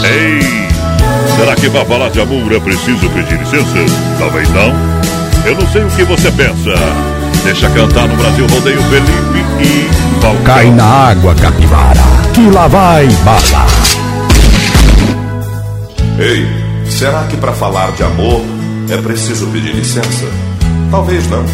[0.05, 0.68] Ei,
[1.39, 3.79] será que para falar de amor é preciso pedir licença?
[4.19, 4.73] Talvez não.
[5.47, 6.75] Eu não sei o que você pensa.
[7.45, 10.45] Deixa cantar no Brasil Rodeio Felipe e Falcão.
[10.45, 12.01] Cai na água, capivara,
[12.35, 13.67] que lá vai bala.
[16.19, 16.47] Ei,
[16.91, 18.43] será que para falar de amor
[18.91, 20.27] é preciso pedir licença?
[20.91, 21.45] Talvez não.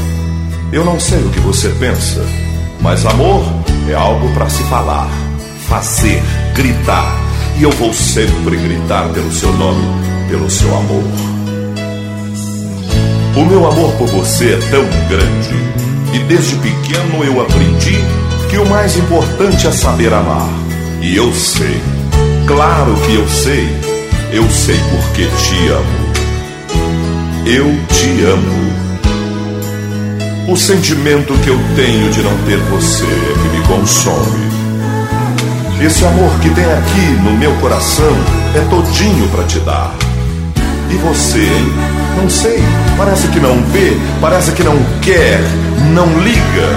[0.72, 2.24] Eu não sei o que você pensa,
[2.80, 3.44] mas amor
[3.88, 5.08] é algo para se falar,
[5.68, 6.22] fazer,
[6.54, 7.23] gritar.
[7.58, 9.84] E eu vou sempre gritar pelo seu nome,
[10.28, 11.04] pelo seu amor.
[13.36, 15.74] O meu amor por você é tão grande
[16.14, 17.96] e desde pequeno eu aprendi
[18.48, 20.48] que o mais importante é saber amar.
[21.00, 21.80] E eu sei,
[22.46, 23.68] claro que eu sei,
[24.32, 26.04] eu sei porque te amo.
[27.46, 28.74] Eu te amo.
[30.48, 34.53] O sentimento que eu tenho de não ter você é que me consome.
[35.80, 38.12] Esse amor que tem aqui no meu coração
[38.54, 39.92] é todinho pra te dar.
[40.90, 41.72] E você, hein?
[42.16, 42.62] Não sei,
[42.96, 45.40] parece que não vê, parece que não quer,
[45.92, 46.68] não liga.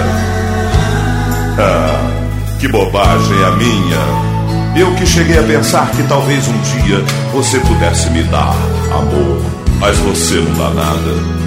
[1.58, 2.10] Ah,
[2.58, 4.28] que bobagem a minha.
[4.76, 8.54] Eu que cheguei a pensar que talvez um dia você pudesse me dar
[8.92, 9.42] amor,
[9.80, 11.38] mas você não dá nada.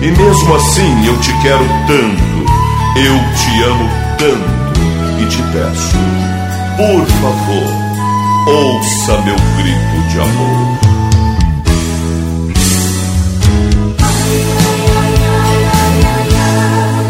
[0.00, 4.68] E mesmo assim eu te quero tanto, eu te amo tanto
[5.20, 5.96] e te peço,
[6.78, 7.70] por favor,
[8.46, 10.78] ouça meu grito de amor.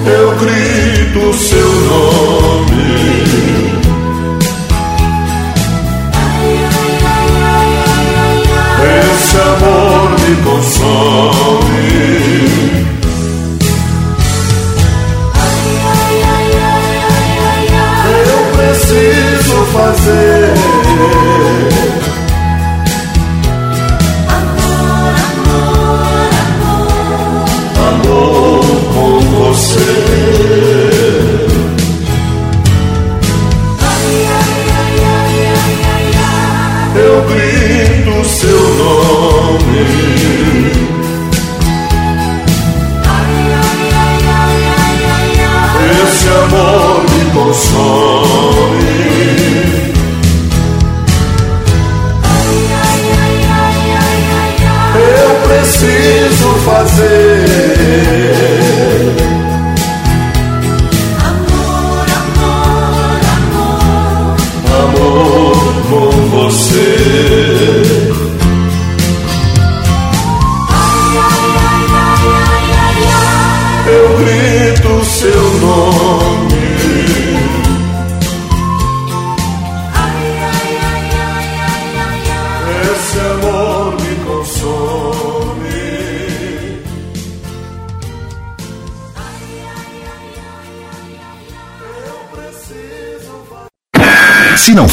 [0.06, 2.88] Eu grito seu nome.
[8.80, 11.68] Esse amor me consome.
[47.58, 48.78] consome.
[54.94, 57.27] Eu preciso fazer.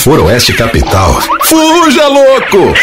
[0.05, 2.73] Se não for Oeste Capital, fuja louco!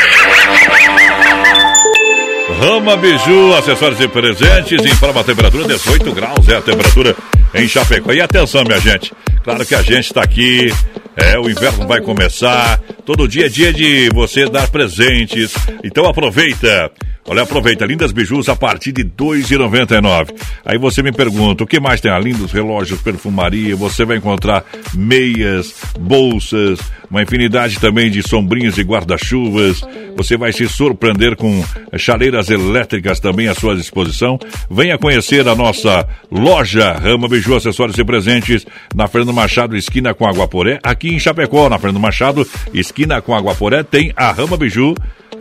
[2.58, 7.14] Rama Biju, acessórios e presentes, informa a temperatura, 18 graus é a temperatura
[7.54, 8.12] em Chapecó.
[8.12, 9.12] E atenção, minha gente,
[9.44, 10.74] claro que a gente está aqui,
[11.16, 15.54] é, o inverno vai começar, todo dia é dia de você dar presentes,
[15.84, 16.90] então aproveita.
[17.32, 20.34] Olha, aproveita, lindas bijus a partir de R$ 2,99.
[20.66, 22.12] Aí você me pergunta, o que mais tem?
[22.12, 24.62] Ah, lindos relógios, perfumaria, você vai encontrar
[24.92, 26.78] meias, bolsas,
[27.10, 29.80] uma infinidade também de sombrinhas e guarda-chuvas.
[30.14, 31.64] Você vai se surpreender com
[31.96, 34.38] chaleiras elétricas também à sua disposição.
[34.70, 40.26] Venha conhecer a nossa loja Rama Biju Acessórios e Presentes na Fernando Machado, esquina com
[40.26, 40.78] Aguaporé.
[40.82, 44.94] Aqui em Chapecó, na Fernando Machado, esquina com Aguaporé, tem a Rama Biju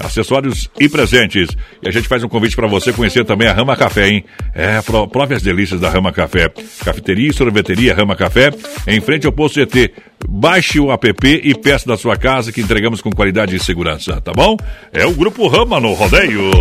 [0.05, 1.49] acessórios e presentes.
[1.81, 4.25] E a gente faz um convite para você conhecer também a Rama Café, hein?
[4.53, 6.51] É, pro, prove as delícias da Rama Café.
[6.83, 8.51] Cafeteria e sorveteria Rama Café,
[8.87, 9.93] em frente ao posto GT.
[10.27, 14.31] Baixe o app e peça da sua casa que entregamos com qualidade e segurança, tá
[14.31, 14.55] bom?
[14.93, 16.51] É o Grupo Rama no rodeio.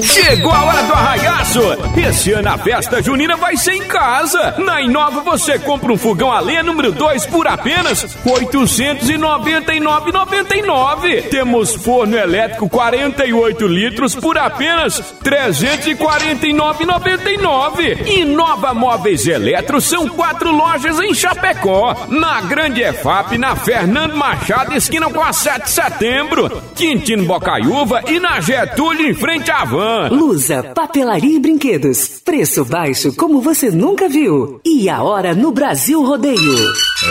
[0.00, 1.60] Chegou a hora do arraiaço!
[1.96, 4.54] Esse ano a festa junina vai ser em casa!
[4.58, 11.28] Na Inova você compra um fogão a lenha número 2 por apenas R$ 899,99.
[11.30, 18.06] Temos forno elétrico 48 litros por apenas R$ 349,99.
[18.06, 22.06] Inova Móveis Eletro são quatro lojas em Chapecó.
[22.08, 26.62] Na Grande EFAP, na Fernando Machado, esquina com a 7 de setembro.
[26.76, 29.87] Quintino Bocaiúva e na Getúlio, em frente à van.
[30.10, 32.20] Lusa, papelaria e brinquedos.
[32.24, 34.60] Preço baixo como você nunca viu.
[34.64, 36.56] E a hora no Brasil Rodeio.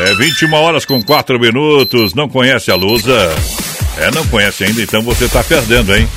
[0.02, 2.14] É 21 horas com 4 minutos.
[2.14, 3.36] Não conhece a Lusa?
[3.98, 6.08] É, não conhece ainda, então você está perdendo, hein?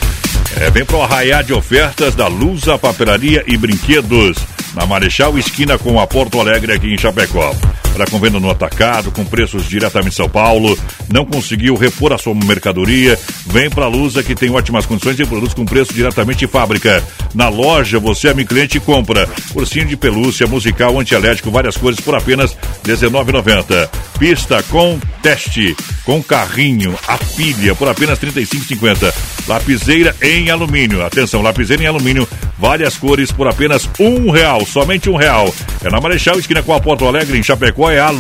[0.61, 4.37] É, vem pro arraiar de ofertas da Lusa Papelaria e Brinquedos.
[4.74, 7.55] Na Marechal, esquina com a Porto Alegre, aqui em Chapecó.
[7.92, 10.78] Para convenda no atacado, com preços diretamente São Paulo.
[11.12, 13.18] Não conseguiu repor a sua mercadoria?
[13.47, 17.02] Vem para a Lusa, que tem ótimas condições e produtos com preço diretamente fábrica.
[17.34, 22.52] Na loja, você, amigo cliente, compra ursinho de pelúcia, musical, antielétrico, várias cores por apenas
[22.84, 23.88] R$19,90.
[24.18, 29.12] Pista com teste, com carrinho, a pilha, por apenas R$ 35,50.
[29.48, 31.05] Lapiseira em alumínio.
[31.05, 32.26] Atenção, lapiseira em alumínio,
[32.56, 34.30] várias cores por apenas um
[34.61, 35.53] real, somente um real.
[35.82, 38.12] É na Marechal, esquina com a Porto Alegre, em Chapecó, é a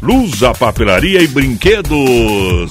[0.00, 2.70] Lusa Papelaria e Brinquedos.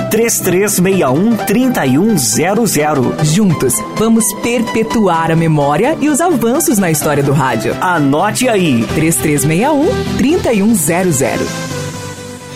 [0.09, 3.23] 3361 3100.
[3.23, 7.75] Juntos, vamos perpetuar a memória e os avanços na história do rádio.
[7.81, 11.71] Anote aí: 3361 3100.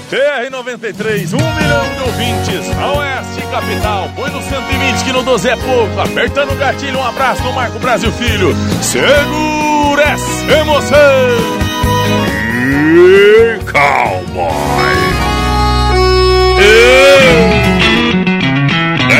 [0.10, 5.56] TR-93, um milhão de ouvintes, a Oeste Capital, põe no 120 que no 12 é
[5.56, 11.66] pouco, apertando o gatilho, um abraço no Marco Brasil Filho, segura essa emoção!
[12.96, 14.95] E cowboy!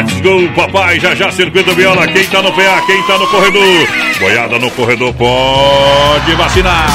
[0.06, 3.88] Let's go, papai, já já circuito viola, quem tá no PA, quem tá no corredor,
[4.20, 6.88] boiada no corredor, pode vacinar!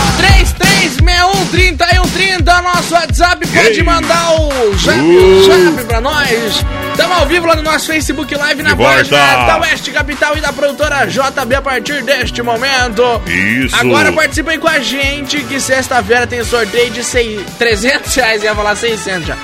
[1.51, 3.83] 33613130, nosso WhatsApp, pode Ei.
[3.83, 5.43] mandar o zap, Uh.
[5.75, 6.65] zap pra nós.
[6.93, 9.17] Estamos ao vivo lá no nosso Facebook Live na página
[9.47, 13.03] da Oeste Capital e da produtora JB a partir deste momento.
[13.27, 13.75] Isso.
[13.77, 18.43] Agora participem com a gente que sexta-feira tem sorteio de sei, 300 reais.
[18.45, 19.37] Ia falar 600 já.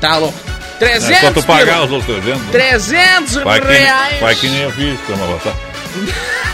[0.00, 0.45] Tá louco.
[0.78, 1.84] 300 É, quanto pagar pila.
[1.86, 2.50] os outros 300?
[2.50, 4.20] 300 Vai que, reais.
[4.20, 5.54] vai que nem eu fiz, toma botar.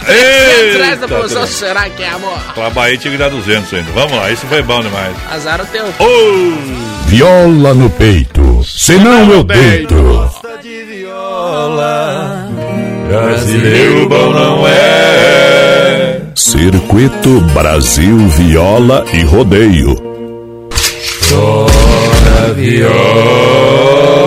[0.06, 2.38] 300 reais da promoção, será que é amor?
[2.54, 3.90] Trabalhei tinha que dar 200 ainda.
[3.92, 5.14] Vamos lá, isso foi bom demais.
[5.32, 5.84] Azar o teu.
[7.06, 9.94] Viola no peito, senão eu deito.
[13.08, 16.20] Brasileiro bom não é.
[16.34, 19.94] Circuito Brasil Viola e Rodeio.
[21.28, 21.81] Chora
[22.50, 24.21] viola.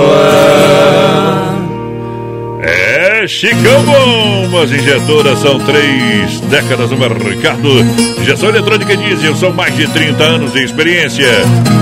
[3.27, 4.35] Chicão Bom.
[4.55, 7.81] Bombas Injetoras são três décadas no mercado.
[8.21, 11.27] Injeção eletrônica e diesel são mais de 30 anos de experiência.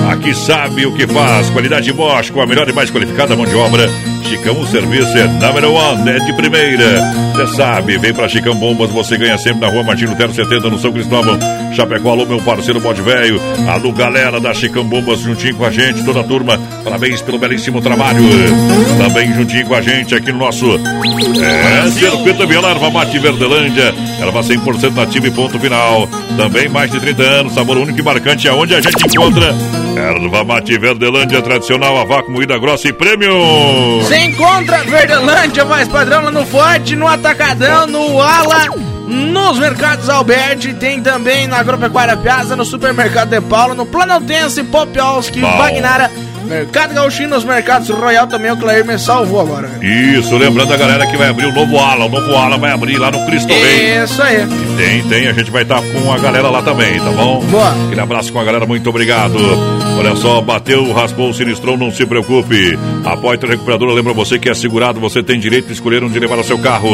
[0.09, 1.49] Aqui sabe o que faz.
[1.49, 3.87] Qualidade Bosch com a melhor e mais qualificada mão de obra.
[4.23, 7.01] Chicão, o serviço é number one, é de primeira.
[7.35, 10.79] Você sabe, vem pra Chicão Bombas, você ganha sempre na rua Martin Lutero 70, no
[10.79, 11.37] São Cristóvão.
[11.75, 13.39] Chapecó, alô, meu parceiro Bode Velho.
[13.67, 16.57] Alô, galera da Chicão Bombas, juntinho com a gente, toda a turma.
[16.83, 18.23] Parabéns pelo belíssimo trabalho.
[18.97, 23.93] Também juntinho com a gente aqui no nosso é, Circuito Viola Erva Mate Verdelândia.
[24.19, 26.07] Erva 100% nativa e ponto final.
[26.35, 29.55] Também mais de 30 anos, sabor único e marcante, aonde a gente encontra
[29.95, 33.33] Erva Mate Verdelândia tradicional, a vácuo moída grossa e prêmio.
[34.01, 38.65] Você encontra Verdelândia mais padrão lá no Forte, no Atacadão, no Ala,
[39.07, 45.39] nos mercados Alberti, tem também na Agropecuária Piazza, no Supermercado de Paulo, no Planaltense, Popiolski,
[45.39, 45.57] Bom.
[46.43, 49.69] Mercado Gauchino, nos mercados Royal também, o Clair me salvou agora.
[49.81, 52.05] Isso, lembrando a galera que vai abrir o novo ala.
[52.05, 54.03] O novo ala vai abrir lá no Cristo Rei.
[54.03, 54.43] Isso aí.
[54.43, 57.43] E tem, tem, a gente vai estar com a galera lá também, tá bom?
[57.45, 57.73] Boa.
[57.85, 59.37] Aquele abraço com a galera, muito obrigado.
[59.97, 62.77] Olha só, bateu, raspou, sinistrou, não se preocupe.
[63.05, 66.39] A Poiter Recuperadora lembra você que é segurado, você tem direito de escolher onde levar
[66.39, 66.89] o seu carro.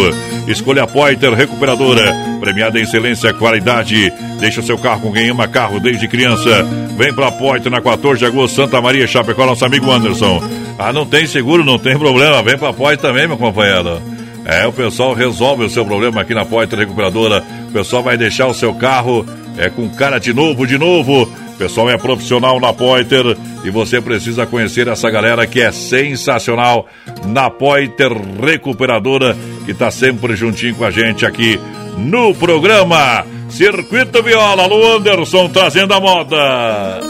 [0.48, 4.12] Escolha a Poiter Recuperadora, premiada em excelência, qualidade.
[4.40, 6.64] Deixa o seu carro com quem ama carro desde criança.
[6.98, 10.44] Vem pra Poiter na 14 de agosto, Santa Maria, Chapecó, nosso amigo Anderson.
[10.78, 12.44] Ah, não tem seguro, não tem problema.
[12.44, 14.02] Vem pra Poiter também, meu companheiro.
[14.46, 17.44] É, o pessoal resolve o seu problema aqui na Poiter Recuperadora.
[17.70, 19.26] O pessoal vai deixar o seu carro
[19.60, 21.30] é com cara de novo, de novo.
[21.60, 26.88] Pessoal é profissional na Poiter e você precisa conhecer essa galera que é sensacional
[27.26, 31.60] na Poiter Recuperadora, que está sempre juntinho com a gente aqui
[31.98, 34.64] no programa Circuito Viola.
[34.64, 37.02] Alô, Anderson trazendo a moda.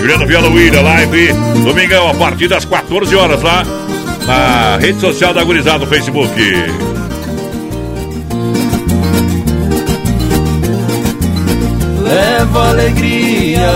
[0.00, 1.32] Juliano Viola William, live,
[1.64, 3.62] domingão, a partir das 14 horas lá
[4.26, 6.32] na rede social da Gurizada no Facebook.
[12.14, 13.72] Leva alegria,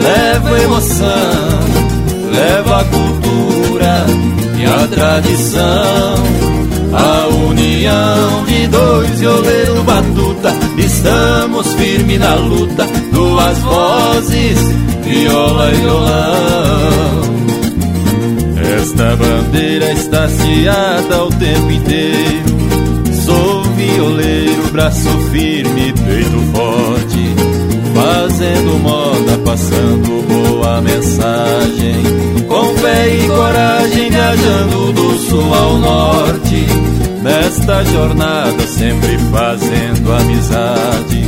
[0.00, 1.60] leva emoção,
[2.32, 4.06] leva a cultura
[4.58, 6.14] e a tradição.
[6.94, 14.58] A união de dois violeiros batuta, estamos firmes na luta, duas vozes,
[15.04, 17.20] viola e violão.
[18.78, 22.56] Esta bandeira está hasteada o tempo inteiro.
[23.26, 27.55] Sou violeiro, braço firme, peito forte.
[28.26, 31.94] Fazendo moda, passando boa mensagem.
[32.48, 36.66] Com fé e coragem, viajando do sul ao norte.
[37.22, 41.22] Nesta jornada, sempre fazendo amizade.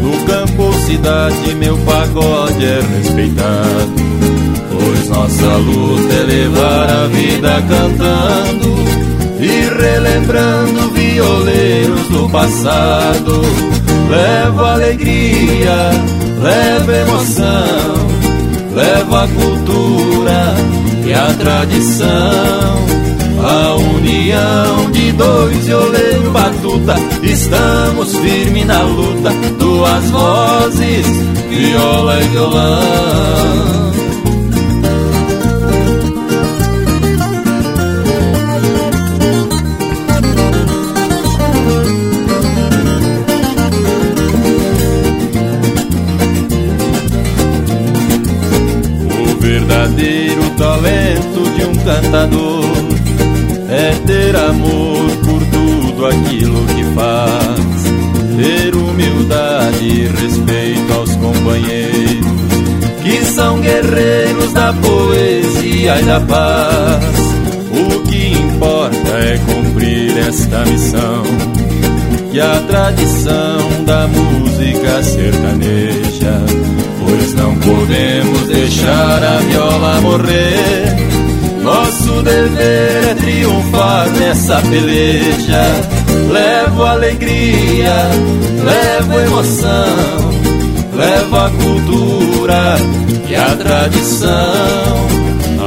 [0.00, 3.96] No campo cidade, meu pagode é respeitado.
[4.70, 8.76] Pois nossa luta é levar a vida cantando
[9.40, 13.85] e relembrando violeiros do passado.
[14.08, 15.90] Leva alegria,
[16.40, 17.94] leva emoção,
[18.74, 20.54] leva a cultura
[21.04, 22.86] e a tradição.
[23.38, 29.30] A união de dois violeiros batuta, estamos firmes na luta.
[29.58, 31.06] Duas vozes,
[31.50, 33.85] viola e violão.
[51.66, 52.64] Um cantador
[53.68, 62.36] é ter amor por tudo aquilo que faz, ter humildade e respeito aos companheiros
[63.06, 67.26] que são guerreiros da poesia e da paz.
[67.70, 71.22] O que importa é cumprir esta missão
[72.32, 76.42] que a tradição da música sertaneja,
[77.00, 81.15] pois não podemos deixar a viola morrer.
[82.06, 85.64] Nosso dever é triunfar nessa peleja.
[86.30, 87.94] Levo alegria,
[88.64, 90.30] levo emoção,
[90.94, 92.76] levo a cultura
[93.28, 95.06] e a tradição.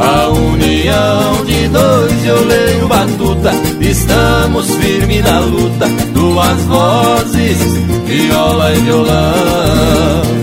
[0.02, 3.52] A união de dois eu leio batuta,
[3.82, 7.58] estamos firmes na luta, duas vozes,
[8.06, 10.39] viola e violão.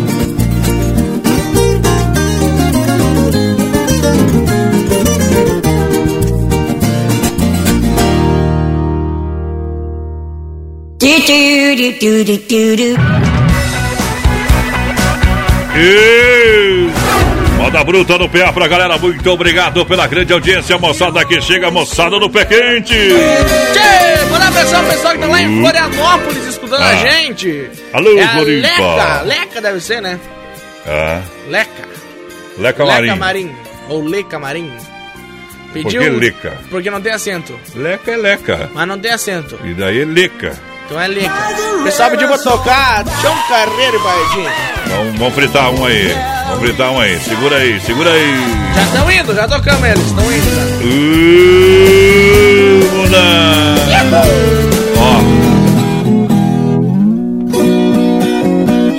[15.77, 16.91] Ei!
[17.59, 22.19] Moda bruta no PA pra galera, muito obrigado pela grande audiência, moçada que chega, moçada
[22.19, 22.95] do pé quente.
[22.95, 26.97] Tchê, manda abração ao pessoal que tá lá em Florianópolis escutando a Ah.
[26.97, 27.71] gente.
[27.93, 28.69] Alô, é a Floripa.
[28.69, 30.19] Leca, Leca deve ser, né?
[30.87, 31.71] Ah, Leca.
[32.59, 33.03] Leca Marim.
[33.07, 33.57] Leca Marim.
[33.89, 34.73] Ou Leca Marim.
[35.73, 36.59] Por que Leca?
[36.71, 37.59] Porque não tem acento.
[37.75, 38.71] Leca é leca.
[38.73, 39.59] Mas não tem acento.
[39.65, 40.53] E daí é leca.
[40.87, 41.09] Então é.
[41.81, 44.49] O pessoal pediu pra tocar Chão Carreiro e.
[44.85, 46.15] Então vamos fritar um aí.
[46.47, 47.19] Vamos fritar um aí.
[47.19, 48.35] Segura aí, segura aí.
[48.75, 50.07] Já estão indo, já tocamos eles.
[50.07, 50.47] Estão indo.
[50.85, 51.67] Uh,
[52.95, 53.19] muda.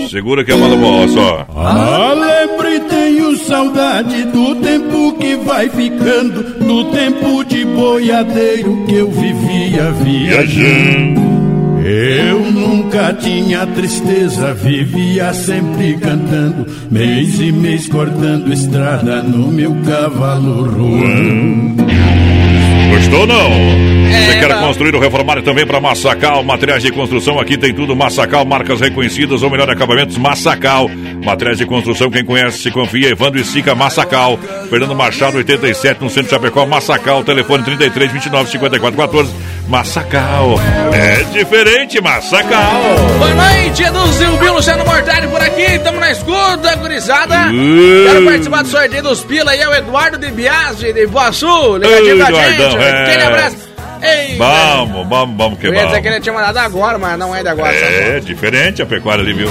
[0.04, 0.08] Ó.
[0.10, 1.46] Segura que é uma boa, só.
[1.56, 9.92] Alegre tenho saudade do tempo que vai ficando, do tempo de boiadeiro que eu vivia
[10.04, 11.47] viajando.
[11.90, 20.64] Eu nunca tinha tristeza, vivia sempre cantando, mês e mês cortando estrada no meu cavalo
[20.64, 21.88] ruando.
[22.92, 23.50] Gostou ou não?
[23.50, 24.68] Você É, quer não.
[24.68, 26.44] construir ou reformar também para Massacal?
[26.44, 27.96] Materiais de construção, aqui tem tudo.
[27.96, 30.90] Massacal, marcas reconhecidas ou melhor acabamentos, Massacal.
[31.24, 33.10] Materiais de construção, quem conhece, se confia.
[33.10, 34.38] Evandro e Sica, Massacal.
[34.70, 37.24] Fernando Machado, 87, no centro de Chapecó, Massacal.
[37.24, 39.32] Telefone 33 29 54 14.
[39.68, 40.56] Massacal.
[40.94, 42.82] É diferente, Massacal.
[43.20, 47.50] Boa noite, Edu Zilbio, Luciano Mortari por aqui, estamos na escuta, gurizada.
[47.52, 48.06] Uh.
[48.08, 52.16] Quero participar do sorteio dos pila aí, é o Eduardo de Biase, de Iguaçu, ligadinho
[52.16, 52.78] Uh, com a gente.
[52.78, 53.04] É.
[53.04, 53.58] Aquele abraço.
[54.02, 56.02] Ei, Vamos, vamos, vamos que eu ia dizer vamos.
[56.02, 57.74] que ele tinha mandado agora, mas não é de agora.
[57.74, 59.50] É diferente a pecuária ali, viu?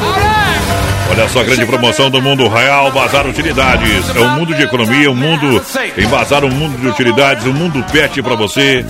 [1.11, 4.15] Olha só a grande promoção do Mundo Real Bazar Utilidades.
[4.15, 5.62] É um mundo de economia, um mundo
[5.97, 8.85] em bazar, um mundo de utilidades, um mundo pet pra você.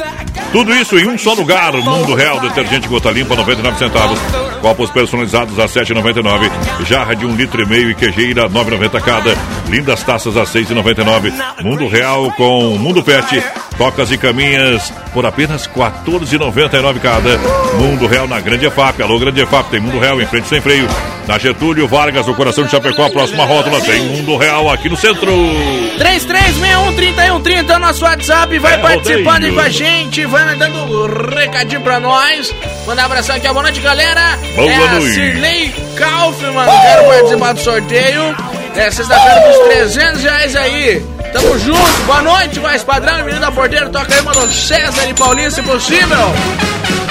[0.52, 1.72] Tudo isso em um só lugar.
[1.74, 4.18] Mundo Real Detergente Gota Limpa, 99 centavos.
[4.60, 6.50] Copos personalizados a 7,99.
[6.86, 9.36] Jarra de um litro e meio e quejeira, 9,90 cada.
[9.68, 11.32] Lindas taças a 6,99.
[11.62, 13.42] Mundo Real com Mundo Pet.
[13.76, 17.38] Tocas e caminhas por apenas 14,99 cada.
[17.78, 19.02] Mundo Real na Grande EFAP.
[19.02, 19.70] Alô, Grande EFAP.
[19.70, 20.88] Tem Mundo Real em frente sem freio.
[21.26, 23.80] Na Getúlio Vargas, no coração de Chapecó, próxima rótula.
[23.80, 25.32] Tem Mundo Real aqui no centro.
[25.98, 31.34] 33613130 é o nosso WhatsApp, vai É, participando aí com a gente, vai mandando um
[31.34, 32.54] recadinho pra nós.
[32.86, 34.38] Mandar um abração aqui, boa noite, galera.
[34.54, 35.14] Boa é a noite.
[35.14, 38.36] Cirlei Kaufmann, quero participar do sorteio.
[38.76, 41.04] É sexta-feira dos 300 reais aí.
[41.32, 45.50] Tamo junto, boa noite, voz padrão, menino da porteira, toca aí, mano, César e Paulinho,
[45.50, 46.32] se possível.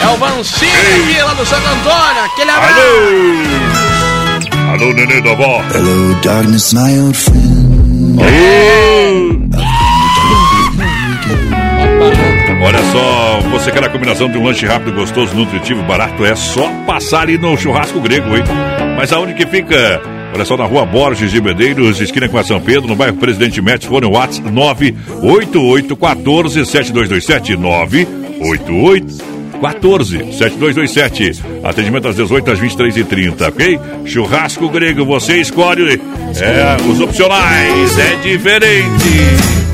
[0.01, 3.74] É o Vancini aqui, lá do Santo Antônio, aquele abraço.
[4.71, 5.61] Alô, nenê da vó.
[5.73, 7.45] Hello, darkness, my old friend.
[12.61, 16.25] Olha só, você quer a combinação de um lanche rápido, gostoso, nutritivo, barato?
[16.25, 18.43] É só passar ali no churrasco grego, hein?
[18.97, 20.01] Mas aonde que fica?
[20.33, 23.61] Olha só, na rua Borges de Medeiros, esquina com a São Pedro, no bairro Presidente
[23.61, 31.41] Médici, fone WhatsApp 98814 7227 988 14 7227.
[31.63, 33.79] Atendimento às 18 às 23 h 30 ok?
[34.05, 35.99] Churrasco grego, você escolhe
[36.39, 38.87] é, os opcionais, é diferente.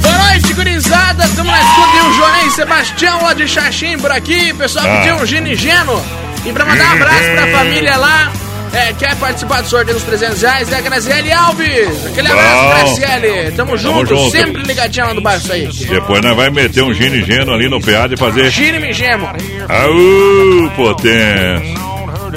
[0.02, 1.24] Boa noite, gurizada.
[1.26, 4.52] Estamos na escuta e o Joné e Sebastião lá de Xaxim por aqui.
[4.52, 4.98] O pessoal Ah.
[5.02, 6.02] pediu um ginigeno.
[6.46, 8.32] E pra mandar um abraço pra família lá.
[8.74, 12.06] É, quer participar do sorteio dos 300 reais é a Graziele Alves.
[12.08, 12.96] Aquele abraço.
[13.02, 13.52] Graziele.
[13.52, 14.32] Tamo junto, junto.
[14.32, 15.68] sempre ligadinho lá do bairro isso aí.
[15.68, 18.50] Depois nós vai meter um gino e geno ali no PA de fazer.
[18.50, 19.28] Gine gemo.
[19.68, 21.82] Aú, potência.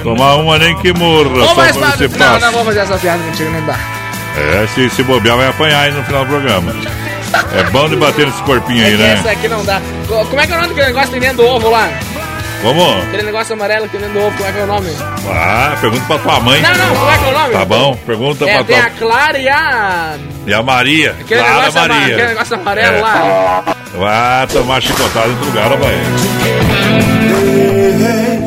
[0.02, 2.46] Tomar uma nem que morra, só mais pra você não, passa.
[2.46, 3.78] não vou fazer essa piada contigo, não dá.
[4.36, 6.74] É, se, se bobear vai apanhar aí no final do programa.
[7.56, 9.30] É bom de bater nesse corpinho aí, É essa né?
[9.32, 9.80] aqui não dá.
[10.08, 11.88] Co- Como é que é o nome daquele negócio que tem dentro do ovo lá?
[12.64, 13.04] Vamos?
[13.04, 14.88] Aquele negócio amarelo que tem dentro do ovo, como é que é o nome?
[15.28, 16.62] Ah, pergunta pra tua mãe.
[16.62, 17.52] Não, não, como é que é o nome?
[17.52, 18.86] Tá bom, pergunta É, pra tem tua...
[18.86, 20.14] a Clara e a...
[20.46, 22.14] E a Maria, Aquele, Clara negócio, ama- Maria.
[22.14, 23.00] aquele negócio amarelo É.
[23.00, 23.64] lá.
[23.96, 25.94] Vai tomar chicotada em outro lugar, vai.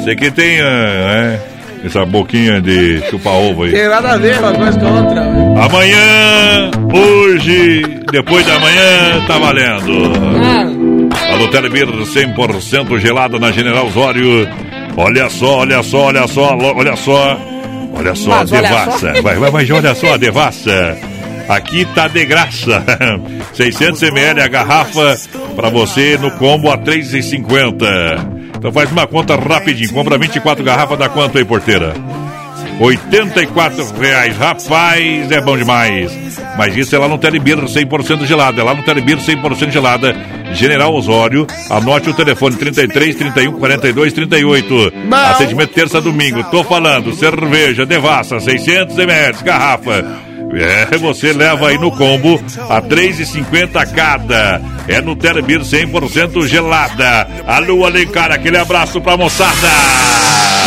[0.03, 1.39] Você que tem, é,
[1.85, 3.71] essa boquinha de chupa-ovo aí.
[3.71, 5.21] Tem nada a ver uma coisa com a outra.
[5.65, 7.81] Amanhã, hoje,
[8.11, 10.11] depois da manhã, tá valendo.
[10.45, 10.66] A
[11.37, 14.47] Lotéria Beer 100% gelada na General Osório.
[14.95, 17.37] Olha só, olha só, olha só, olha só.
[17.93, 19.15] Olha só, Mas olha devassa.
[19.15, 19.21] só.
[19.21, 20.97] Vai, vai, vai, olha só, devassa.
[21.49, 22.83] Aqui tá de graça.
[23.53, 25.17] 600 ml a garrafa
[25.55, 28.37] pra você no combo a 3,50.
[28.57, 29.93] Então faz uma conta rapidinho.
[29.93, 31.93] Compra 24 garrafas, dá quanto aí, porteira?
[32.79, 34.37] 84 reais.
[34.37, 36.11] Rapaz, é bom demais.
[36.57, 38.61] Mas isso é lá no Telebir 100% gelada.
[38.61, 40.15] É lá no Telebir 100% gelada.
[40.53, 41.45] General Osório.
[41.69, 44.93] Anote o telefone 33 31 42 38.
[45.11, 46.43] Atendimento terça domingo.
[46.45, 47.13] Tô falando.
[47.13, 49.43] Cerveja Devassa 600 ml.
[49.43, 50.26] Garrafa.
[50.53, 54.61] É, você leva aí no combo a 3,50 cada.
[54.87, 57.27] É no Terbir 100% gelada.
[57.45, 59.67] Alô, Alencar, aquele abraço pra moçada.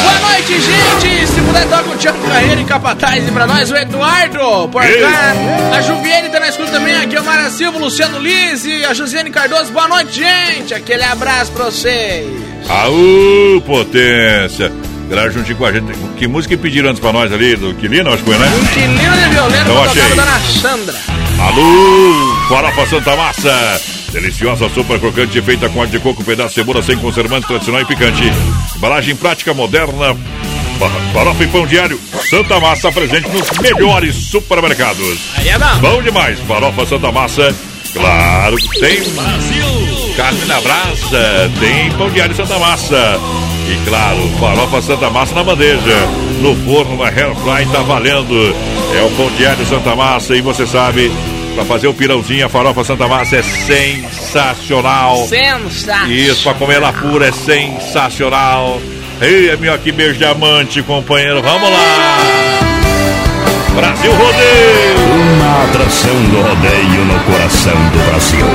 [0.03, 1.27] Boa noite, gente!
[1.27, 5.35] Se puder, toca o Tiago Carreiro e Capataz e pra nós o Eduardo por cá.
[5.77, 8.95] A Juviene tá na escuta também, aqui é o Mara Silva, o Luciano Lise, a
[8.95, 9.73] Josiane Cardoso.
[9.73, 10.75] Boa noite, gente!
[10.75, 12.27] Aquele abraço pra vocês.
[12.69, 14.73] Aú, potência.
[15.11, 15.93] Galera, juntinho com a gente.
[16.17, 17.57] Que música pediram antes pra nós ali?
[17.57, 18.47] Do Quilino, acho que foi, né?
[18.73, 20.03] Quilino de violino, Então achei.
[20.15, 20.95] Dona Sandra.
[21.41, 23.81] Alô, farofa Santa Massa.
[24.13, 27.85] Deliciosa sopa crocante feita com óleo de coco, pedaço de cebola sem conservante tradicional e
[27.85, 28.23] picante.
[28.77, 30.15] Embalagem prática moderna.
[30.79, 32.01] Fa- Farofa e pão diário.
[32.29, 35.19] Santa Massa presente nos melhores supermercados.
[35.37, 35.79] Aí é bom.
[35.81, 36.39] Bom demais.
[36.41, 37.55] Farofa Santa Massa.
[37.93, 39.03] Claro que tem.
[39.11, 40.15] Brasil.
[40.17, 41.51] Carne na brasa.
[41.59, 43.19] Tem pão diário Santa Massa.
[43.71, 46.09] E claro, farofa Santa Massa na bandeja.
[46.41, 48.35] No forno, na air fry, tá valendo.
[48.93, 50.35] É o pão diário Santa Massa.
[50.35, 51.09] E você sabe,
[51.55, 55.19] pra fazer o pirãozinho, a farofa Santa Massa é sensacional.
[55.29, 56.11] Sensacional.
[56.11, 58.81] Isso, pra comer ela pura é sensacional.
[59.21, 61.41] Ei, meu, que beijo diamante, companheiro.
[61.41, 62.19] Vamos lá.
[63.77, 65.01] Brasil Rodeio.
[65.37, 68.47] Uma atração do rodeio no coração do Brasil.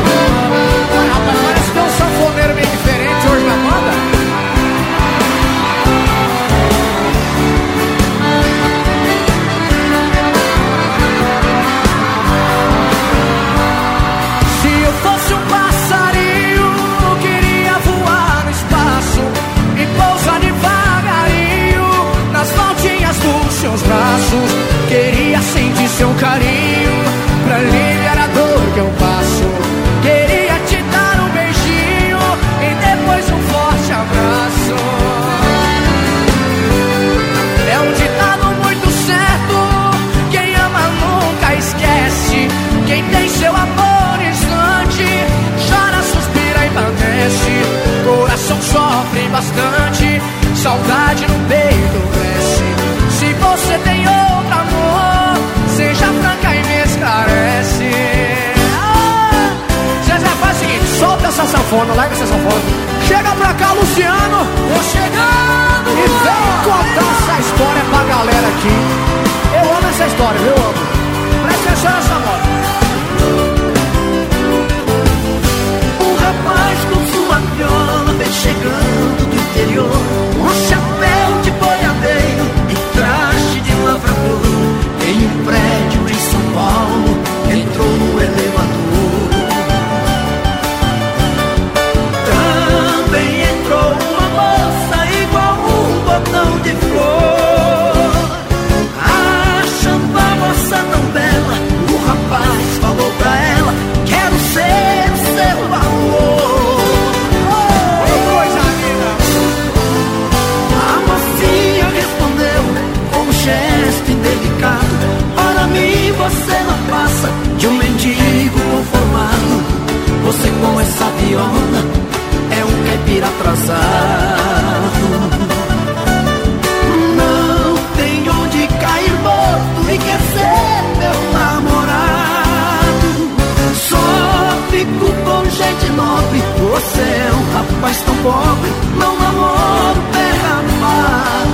[138.26, 141.45] Não namoro derramado.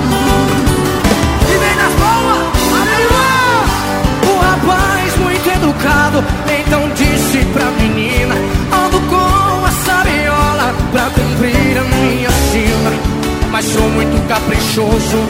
[1.42, 2.48] E vem nas boas,
[4.26, 8.34] O rapaz muito educado então disse pra menina
[8.72, 12.92] Ando com a sabiola pra cumprir a minha sina
[13.50, 15.26] Mas sou muito caprichoso,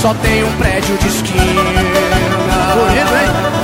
[0.00, 1.62] só tenho um prédio de esquina
[2.74, 3.63] Bonito, hein?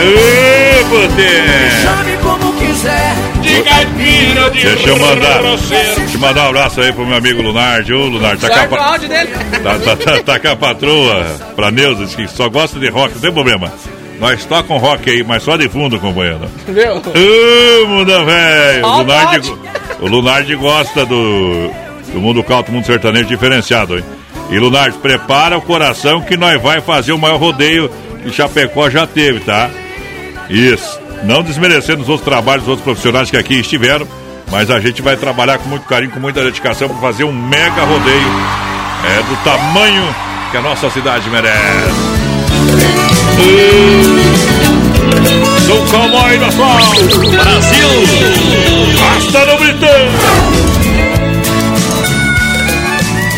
[0.00, 1.80] Aê, potência.
[1.82, 6.92] Chame como quiser De caipira, de Deixa eu mandar, deixa eu mandar um abraço aí
[6.92, 7.92] pro meu amigo Lunardi.
[7.92, 9.30] Ô, Lunardi, tá com a, dele.
[9.62, 11.24] tá, tá, tá, tá com a patroa,
[11.54, 13.70] pra Neuza, que só gosta de rock, não tem problema.
[14.18, 16.40] Nós tocam rock aí, mas só de fundo, companheiro.
[16.66, 16.96] Viu?
[16.96, 18.86] Ô, mundo velho!
[18.86, 19.54] O Lunardi,
[20.00, 21.70] o Lunardi gosta do,
[22.12, 24.04] do mundo caldo, mundo sertanejo diferenciado, hein?
[24.50, 27.90] E Lunardi, prepara o coração que nós vai fazer o maior rodeio
[28.22, 29.70] que Chapecó já teve, tá?
[30.50, 31.00] Isso.
[31.22, 34.06] Não desmerecendo os outros trabalhos, os outros profissionais que aqui estiveram,
[34.50, 37.84] mas a gente vai trabalhar com muito carinho, com muita dedicação para fazer um mega
[37.84, 38.28] rodeio
[39.04, 40.14] é, do tamanho
[40.50, 42.10] que a nossa cidade merece.
[45.66, 47.30] Sou cowboy do.
[47.30, 47.88] Brasil!
[48.98, 49.88] Basta no Britão!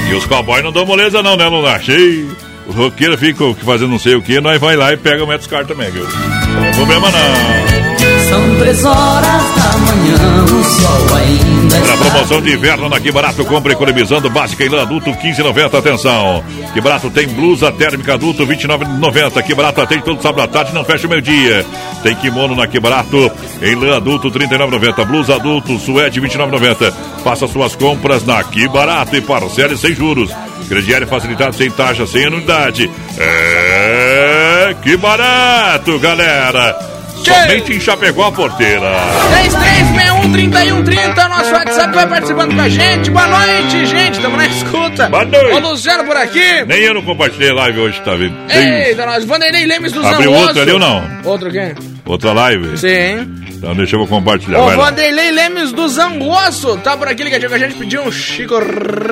[0.08, 1.78] E os cowboys não dão moleza não, né, Luna?
[1.78, 2.34] Cheio.
[2.66, 5.48] Os roqueiros ficam fazendo não sei o que, nós vai lá e pega o metro
[5.48, 6.04] car também, viu?
[6.04, 7.92] Não problema não.
[8.28, 13.44] São três horas da manhã, o sol ainda Para promoção de inverno na Que Barato,
[13.44, 15.78] compra economizando básica em lã adulto 15,90.
[15.78, 16.42] Atenção.
[16.72, 19.42] Que Barato tem blusa térmica adulto 29,90.
[19.42, 21.66] Que Barato atende todo sábado à tarde, não fecha o meio-dia.
[22.02, 23.30] Tem kimono na Que Barato
[23.60, 25.04] em lã adulto 39,90.
[25.04, 26.92] Blusa adulto suede 29,90.
[27.22, 30.30] Faça suas compras na Que Barato e parcele sem juros.
[30.72, 32.90] Crediário facilitado sem taxa, sem anuidade.
[33.18, 36.74] É que barato, galera!
[37.22, 38.90] Somente em Chapecó a porteira.
[40.32, 43.10] 3361-3130, nosso WhatsApp vai participando com a gente.
[43.10, 44.18] Boa noite, gente.
[44.18, 45.10] Tamo na escuta.
[45.10, 45.52] Boa noite.
[45.52, 46.64] Ô, Luciano por aqui.
[46.66, 48.34] Nem eu não compartilhei live hoje, tá vendo?
[48.50, 49.26] Eita, nós.
[49.26, 51.06] Vanderlei Lemes do Abriu outro ali ou não?
[51.24, 51.74] Outro quem?
[52.06, 52.78] Outra live?
[52.78, 53.30] Sim.
[53.50, 54.58] Então deixa eu compartilhar.
[54.58, 54.74] Lá.
[54.74, 56.78] Vanderlei Lemes do Zangosso.
[56.78, 57.74] Tá por aqui ligadinho com a gente.
[57.74, 58.58] Pediu um Chico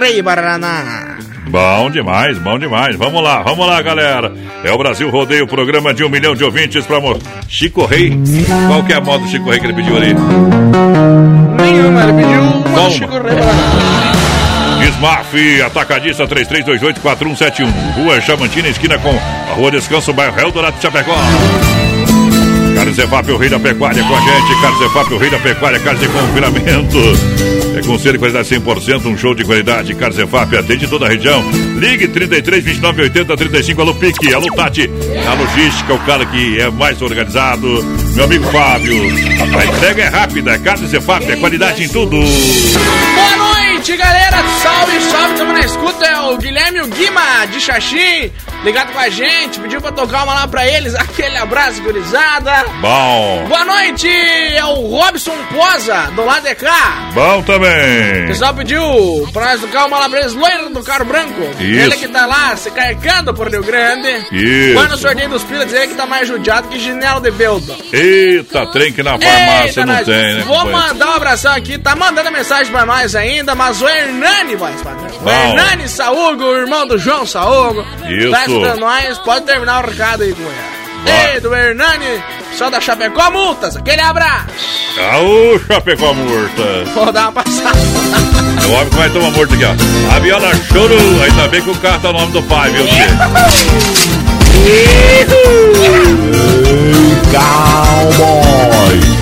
[0.01, 1.19] Rei Paraná.
[1.51, 2.94] Bom demais, bom demais.
[2.97, 4.32] Vamos lá, vamos lá, galera.
[4.62, 7.18] É o Brasil Rodeio, programa de um milhão de ouvintes pra mo-
[7.48, 8.16] Chico Rei.
[8.68, 10.14] Qual que é a moda do Chico Rei que ele pediu ali?
[11.60, 14.90] Nenhuma, ele pediu uma do Chico Rei.
[14.97, 17.66] Smaf, Atacadista 33284171.
[17.97, 21.14] Rua Chamantina, esquina com a Rua Descanso, bairro Eldorado de Chapecó.
[22.77, 24.60] Carlos Evap, o rei da pecuária com a gente.
[24.62, 26.98] Carlos Evap, o rei da pecuária, carne de confinamento.
[27.81, 29.94] É com selo de qualidade 100%, um show de qualidade.
[29.94, 31.43] Carlos Evap atende toda a região.
[31.78, 33.81] Ligue 33 29 80 35.
[33.81, 34.90] Alô Pique, alô Tati.
[35.27, 37.82] A logística, o cara que é mais organizado.
[38.15, 38.97] Meu amigo Fábio.
[39.59, 40.59] A entrega é rápida.
[40.59, 42.19] Carlos Evap, é qualidade em tudo.
[42.19, 44.36] Boa noite, galera.
[44.62, 45.39] Salve, salve.
[45.39, 46.05] Tamo na escuta.
[46.05, 48.31] É o Guilherme o Guima de Xaxim.
[48.65, 49.59] Ligado com a gente.
[49.61, 50.95] Pediu pra tocar uma lá pra eles.
[51.01, 52.65] Aquele abraço, gurizada.
[52.81, 53.47] Bom.
[53.49, 54.09] Boa noite.
[54.09, 57.11] É o Robson Poza, do lado de cá.
[57.15, 58.27] Bom O também.
[58.27, 60.35] pessoal pediu pra nós tocar uma lá pra eles.
[60.35, 61.41] Loiro do carro branco.
[61.59, 61.62] Isso.
[61.62, 64.09] Ele que tá lá se carregando por Rio Grande.
[64.32, 64.74] Isso.
[64.78, 65.73] Vai no sorteio dos pilas.
[65.73, 67.74] Ele que tá mais judiado que Ginelo de Beldo.
[67.93, 70.45] Eita, trem que na farmácia Eita, não tem, né?
[70.47, 74.81] Vou mandar um abração aqui, tá mandando mensagem pra nós ainda, mas o Hernani, voz
[74.82, 75.07] padrão.
[75.24, 75.28] O.
[75.28, 77.85] Hernani Saúgo, o irmão do João Saúgo.
[78.09, 78.31] Isso.
[78.31, 80.32] Tá escutando nós, pode terminar o recado aí.
[80.32, 81.35] Vai.
[81.35, 82.22] Ei, do Hernani,
[82.56, 84.47] só da Chapecó Multas, aquele abraço.
[85.12, 86.85] Aô, Chapecó morta.
[86.94, 87.78] Vou dar uma passada.
[88.62, 90.14] É o homem que vai tomar morto aqui, ó.
[90.14, 91.22] A viola chorou.
[91.22, 93.06] Ainda bem que o carro tá no nome do pai, viu, tio?
[97.32, 99.20] Cowboy.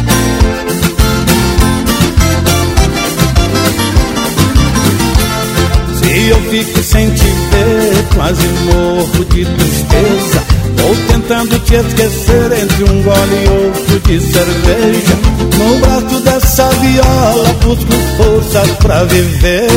[6.98, 10.42] Sem te ver, quase morro de tristeza.
[10.76, 15.16] Vou tentando te esquecer entre um gole e outro de cerveja.
[15.58, 19.68] No braço dessa viola, busco forças pra viver.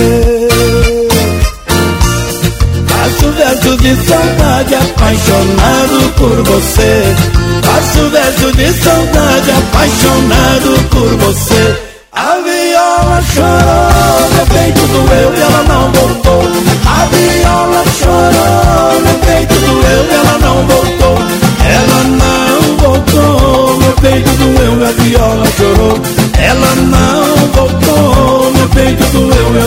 [2.88, 7.16] Faço verso de saudade, apaixonado por você.
[7.64, 11.92] Faço verso de saudade, apaixonado por você.
[12.14, 13.61] A viola chorou,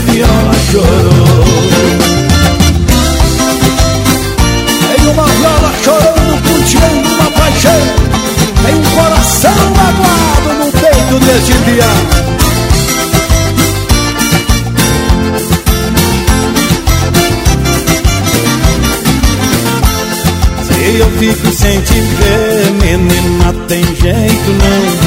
[0.05, 1.45] viola chorou.
[4.97, 7.81] Tem uma viola chorando, cultivando uma paixão.
[8.65, 11.93] Tem um coração magoado no peito deste dia.
[20.63, 25.04] Se eu fico sem te ver, menina, tem jeito não.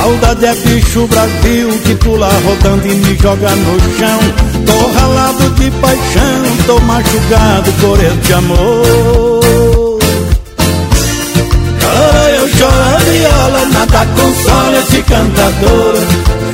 [0.00, 4.18] Saudade é bicho Brasil que pula rodando e me joga no chão.
[4.64, 10.00] Tô ralado de paixão, tô machucado por este amor.
[11.80, 15.94] Chora eu choro a viola, nada consola esse cantador.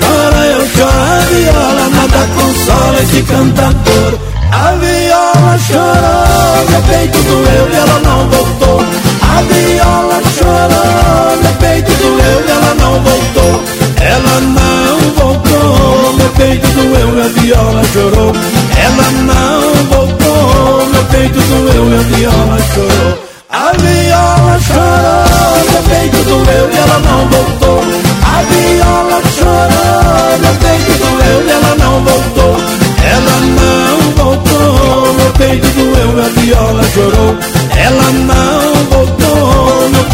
[0.01, 4.19] Chora eu choro a viola, nada consola esse cantador.
[4.51, 9.06] A viola chorou, meu peito doeu e ela não voltou.
[9.29, 13.63] A viola chorou, meu peito doeu e ela não voltou.
[14.01, 18.33] Ela não voltou, meu peito doeu e a viola chorou.
[18.77, 23.27] Ela não voltou, meu peito doeu e a viola chorou.
[23.51, 27.81] A viola chorou, meu peito doeu e ela não voltou.
[28.23, 32.57] A viola chorou, meu peito doeu e ela não voltou.
[33.03, 37.37] Ela não voltou, meu peito doeu e a viola chorou.
[37.77, 38.76] Ela não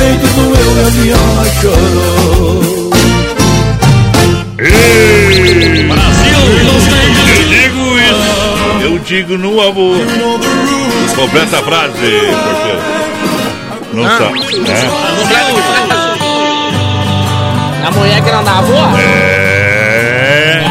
[0.02, 2.90] peito doeu, a viola chorou.
[4.58, 6.40] Ei, Brasil!
[6.64, 6.80] Eu
[7.48, 9.96] digo isso, eu digo no amor.
[11.14, 12.36] Completa a frase, porteiro.
[13.92, 14.18] Não Ah.
[14.18, 14.40] sabe.
[14.70, 14.88] É.
[17.86, 18.96] A mulher que não dá avó?
[18.98, 20.62] É.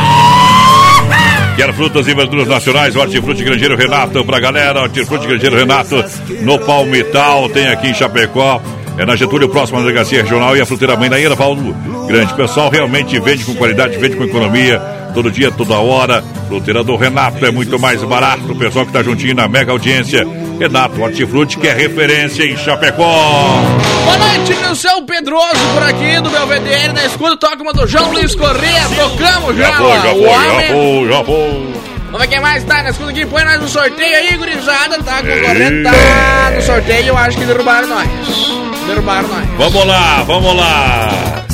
[1.56, 2.96] Quer frutas e verduras nacionais?
[2.96, 4.82] Hortifruti Grangeiro Renato pra galera.
[4.82, 6.04] Hortifruti Grangeiro Renato
[6.42, 7.48] no Palmital.
[7.50, 8.60] Tem aqui em Chapecó.
[9.02, 11.74] É na Getúlio, próxima à delegacia regional e a fruteira mãe da Paulo
[12.08, 12.36] Grande.
[12.36, 14.80] Pessoal, realmente vende com qualidade, vende com economia.
[15.12, 16.24] Todo dia, toda hora.
[16.48, 18.52] Fruteira do Renato é muito mais barato.
[18.52, 20.24] O pessoal que tá juntinho na mega audiência.
[20.60, 23.64] Renato Hortifruti, que é referência em Chapecó.
[24.06, 27.38] Boa noite, meu céu Pedroso por aqui do Belvedere na escuta.
[27.38, 28.84] Toca uma do João Luiz Corrêa.
[28.96, 31.74] Tocamos já, Já foi, já foi, já foi, já foi.
[32.06, 33.26] Vamos ver quem mais tá na escuta aqui.
[33.26, 35.02] Põe nós no sorteio aí, gurizada.
[35.02, 37.08] Tá concorrendo, tá no sorteio.
[37.08, 38.71] Eu acho que derrubaram nós.
[38.92, 39.48] Derrubaram nós.
[39.58, 41.46] Vamos lá, vamos lá.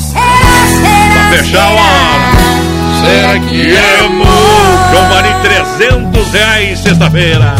[1.13, 3.05] Pra fechar, ó.
[3.05, 3.97] Será que é?
[4.91, 5.39] João Marinho,
[5.77, 7.55] 300 reais sexta-feira.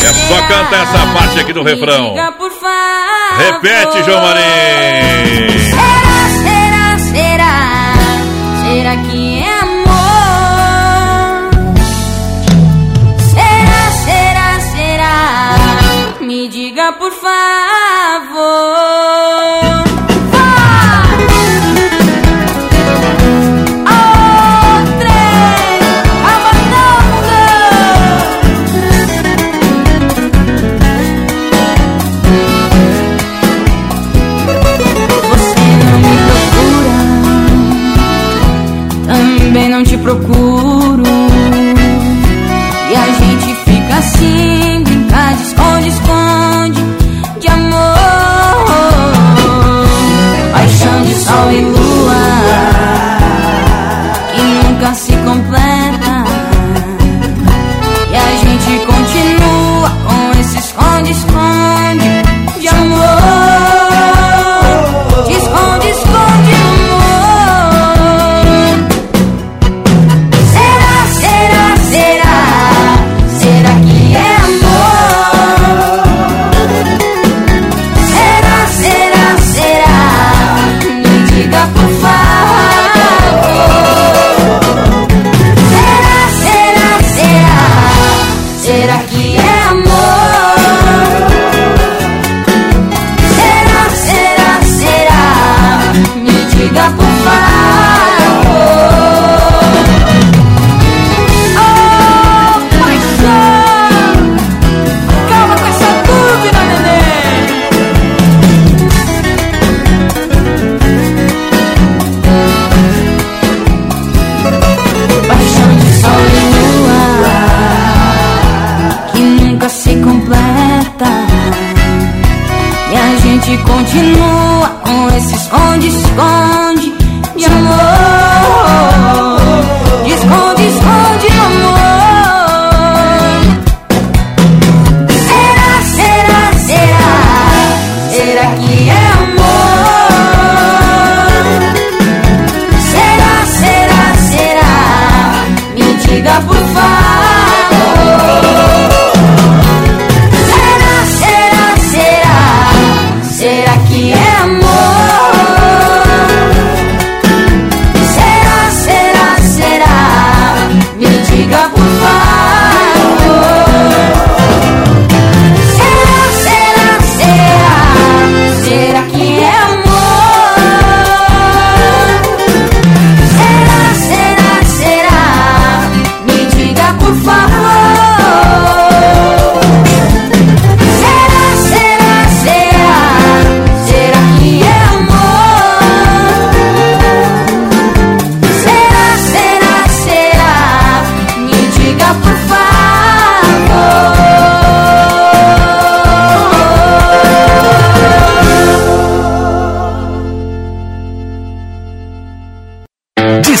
[0.00, 2.14] É só cantar essa parte aqui do refrão.
[3.36, 5.58] Repete, João Marinho.
[5.70, 7.94] Será, será, será?
[8.62, 9.27] Será que
[16.92, 18.68] por favor.
[51.18, 51.97] Paixão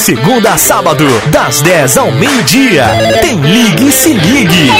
[0.08, 2.86] segunda a sábado, das 10 ao meio-dia,
[3.20, 4.70] tem Ligue e Se Ligue.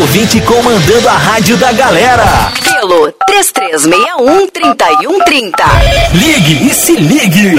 [0.00, 2.50] Ouvinte comandando a rádio da galera.
[2.64, 5.52] Pelo 3361-3130.
[6.12, 7.54] Ligue e Se Ligue.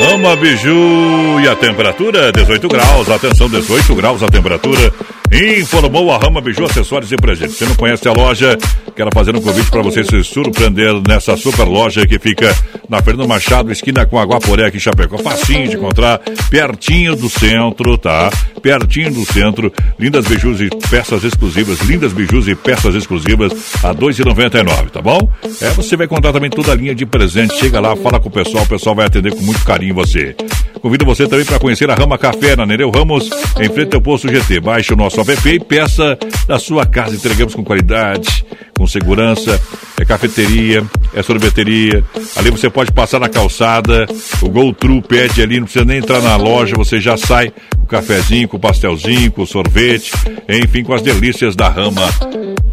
[0.00, 3.10] Rama Biju e a temperatura 18 graus.
[3.10, 4.90] Atenção, 18 graus a temperatura.
[5.30, 7.56] Informou a Rama Biju Acessórios e Presentes.
[7.56, 8.56] Se não conhece a loja,
[8.96, 12.56] quero fazer um convite para você se surpreender nessa super loja que fica
[12.94, 15.18] na Fernando Machado, esquina com Aguaporé aqui em Chapecó.
[15.18, 18.30] Facinho de encontrar, pertinho do centro, tá?
[18.62, 19.72] Pertinho do centro.
[19.98, 21.80] Lindas bijus e peças exclusivas.
[21.80, 23.52] Lindas bijus e peças exclusivas
[23.82, 25.28] a R$ 2,99, tá bom?
[25.60, 27.58] É, você vai encontrar também toda a linha de presente.
[27.58, 30.36] Chega lá, fala com o pessoal, o pessoal vai atender com muito carinho você.
[30.80, 34.28] Convido você também para conhecer a Rama Café na Nereu Ramos, em frente ao posto
[34.28, 34.60] GT.
[34.60, 36.16] Baixe o nosso app e peça
[36.46, 37.16] da sua casa.
[37.16, 38.44] Entregamos com qualidade,
[38.76, 39.60] com segurança.
[40.00, 40.84] É cafeteria,
[41.14, 42.02] é sorveteria.
[42.36, 44.06] Ali você pode passar na calçada.
[44.42, 47.84] O Go True pede ali, não precisa nem entrar na loja, você já sai com
[47.84, 50.12] o cafezinho, com o pastelzinho, com o sorvete,
[50.48, 52.08] enfim, com as delícias da Rama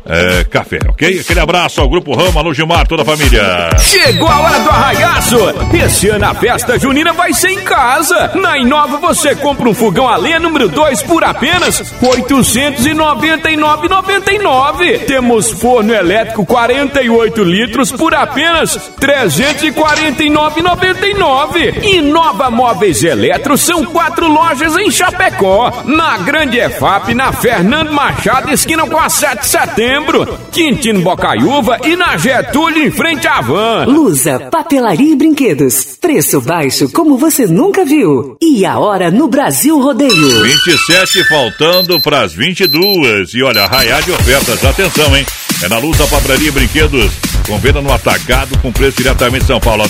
[0.06, 1.20] é, Café, ok?
[1.20, 3.70] Aquele abraço ao Grupo Rama, Alô Gilmar, toda a família.
[3.80, 5.38] Chegou a hora do arraiaço!
[5.74, 8.32] Esse ano a festa junina vai ser em casa.
[8.36, 11.86] Na Inova você compra um fogão a lenha número 2 por apenas R$
[12.24, 15.06] 899,99.
[15.06, 21.84] Temos forno elétrico 48 litros por apenas R$ 349,99.
[21.84, 25.84] Inova Móveis Eletro são quatro lojas em Chapecó.
[25.86, 29.46] Na Grande EFAP, na Fernando Machado, esquina com a 7
[29.92, 30.40] de setembro.
[30.52, 33.86] Quintino Bocaiúva e na Getúlio, em frente à van.
[33.86, 35.98] Lusa, papelaria e brinquedos.
[36.00, 38.38] Preço baixo como você nunca viu.
[38.42, 40.44] E a hora no Brasil Rodeio.
[40.44, 43.34] 27 faltando para as 22.
[43.34, 44.64] E olha, raiar de ofertas.
[44.64, 45.26] Atenção, hein?
[45.64, 47.12] É na Lusa Papelaria e Brinquedos.
[47.48, 49.84] Com venda no atacado com preço diretamente de São Paulo.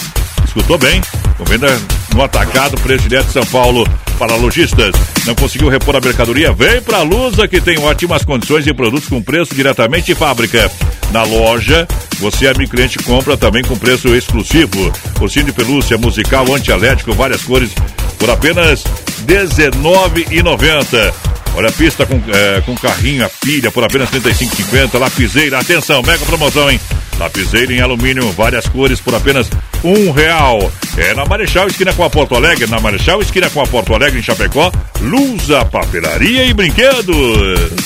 [0.45, 1.01] Escutou bem?
[1.37, 1.67] Com venda
[2.15, 4.91] no atacado, preço direto de São Paulo para lojistas.
[5.25, 6.53] Não conseguiu repor a mercadoria?
[6.53, 10.71] Vem para a Lusa que tem ótimas condições de produtos com preço diretamente de fábrica.
[11.11, 11.87] Na loja,
[12.19, 14.91] você, amigo cliente, compra também com preço exclusivo.
[15.19, 17.71] Ursinho de pelúcia, musical, antialérgico, várias cores,
[18.19, 18.83] por apenas
[19.27, 21.30] R$19,90.
[21.55, 24.99] Olha a pista com, é, com carrinho, a pilha por apenas R$ 35,50.
[24.99, 26.79] Lapiseira, atenção, mega promoção, hein?
[27.19, 29.47] Lapiseira em alumínio, várias cores por apenas
[29.83, 30.71] um real.
[30.97, 34.19] É na Marechal Esquina com a Porto Alegre, na Marechal Esquina com a Porto Alegre
[34.19, 37.15] em Chapecó, Lusa, papelaria e brinquedos.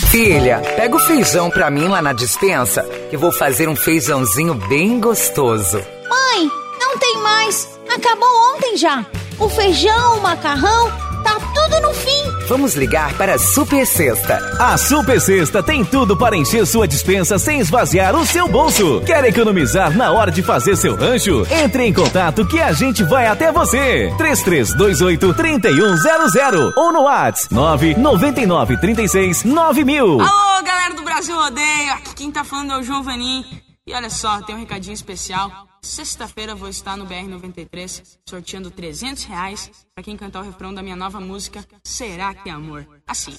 [0.10, 5.00] Filha, pega o feijão pra mim lá na dispensa, que vou fazer um feijãozinho bem
[5.00, 5.78] gostoso.
[6.10, 7.68] Mãe, não tem mais.
[7.94, 9.06] Acabou ontem já.
[9.38, 10.92] O feijão, o macarrão,
[11.26, 12.48] tá tudo no fim.
[12.48, 14.38] Vamos ligar para a Super Sexta.
[14.60, 19.02] A Super Sexta tem tudo para encher sua dispensa sem esvaziar o seu bolso.
[19.02, 21.46] Quer economizar na hora de fazer seu rancho?
[21.50, 24.14] Entre em contato que a gente vai até você.
[24.18, 30.22] 3328 3100 ou no WhatsApp 999 36 9000.
[30.22, 31.94] Alô, galera do Brasil Rodeio.
[31.94, 33.44] Aqui quem tá falando é o João Vanim.
[33.88, 35.52] E olha só, tem um recadinho especial.
[35.86, 40.96] Sexta-feira vou estar no BR-93 sorteando 300 reais para quem cantar o refrão da minha
[40.96, 42.88] nova música Será que é Amor?
[43.06, 43.36] Assim.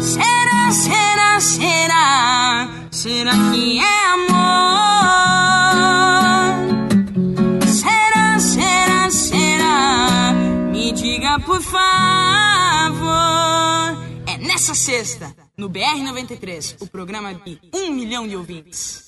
[0.00, 4.38] Será, será, será, será que é amor?
[7.66, 10.32] Será, será, será,
[10.70, 11.88] me diga por favor.
[14.28, 19.07] É nessa sexta, no BR-93, o programa de um milhão de ouvintes.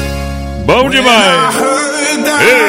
[0.65, 1.55] Bom demais!
[2.41, 2.61] Ei!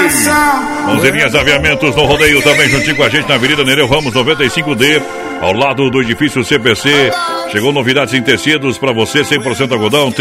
[1.35, 5.03] Aviamentos no rodeio também juntinho com a gente na Avenida Nereu Ramos 95D,
[5.41, 7.11] ao lado do edifício CPC.
[7.51, 10.13] Chegou novidades em tecidos para você, 100% algodão,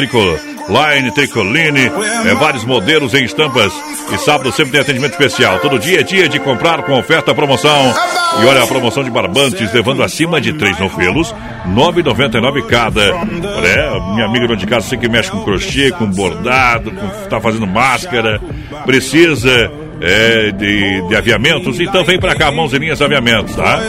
[0.72, 1.91] tricoline, tricoline,
[2.30, 3.73] é, vários modelos em estampas.
[4.11, 5.60] E sábado sempre tem atendimento especial.
[5.60, 7.93] Todo dia é dia de comprar com oferta promoção.
[8.41, 11.35] E olha a promoção de barbantes, levando acima de três novelos,
[11.68, 13.02] 9,99 cada.
[13.02, 17.68] É, minha amiga de casa, você que mexe com crochê, com bordado, com, tá fazendo
[17.68, 18.39] máscara,
[18.85, 19.69] precisa
[20.02, 23.80] é, de, de aviamentos, então vem pra cá, mãozinhas aviamentos, tá?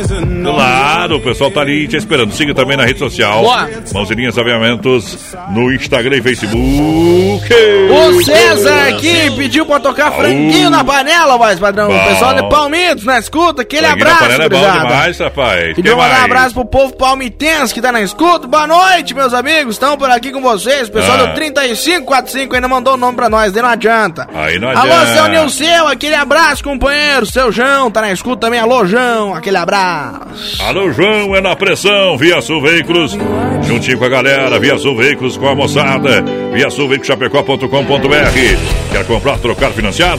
[0.45, 2.33] Claro, o pessoal tá ali te esperando.
[2.33, 3.43] Siga também na rede social.
[3.43, 3.69] Boa.
[3.93, 7.55] Mãozinhas aviamentos no Instagram e Facebook.
[7.91, 11.89] O César aqui pediu pra tocar franguinho na panela, voz padrão.
[11.89, 11.97] Bom.
[11.97, 15.75] O pessoal de Palmitos na escuta, aquele Franguinho na abraço, panela é bom demais, rapaz.
[15.75, 18.47] Queria Que mandar um abraço pro povo palmitense que tá na escuta.
[18.47, 19.75] Boa noite, meus amigos.
[19.75, 20.89] Estão por aqui com vocês.
[20.89, 21.27] O pessoal Ah.
[21.27, 24.27] do 3545 ainda mandou o nome pra nós, daí não adianta.
[24.35, 25.07] Aí não Alô, adianta.
[25.15, 27.25] seu Nilceu aqui aquele abraço, companheiro.
[27.25, 28.59] Seu João tá na escuta também.
[28.59, 30.61] Alô, João, aquele abraço.
[30.61, 32.19] Alô, João, é na pressão.
[32.19, 33.17] Via Sul Veículos,
[33.63, 34.59] juntinho com a galera.
[34.59, 36.25] Via Sul Veículos com a moçada.
[36.53, 38.91] Via Sul Veículos Chapecó.com.br.
[38.91, 40.17] Quer comprar, trocar, financiar?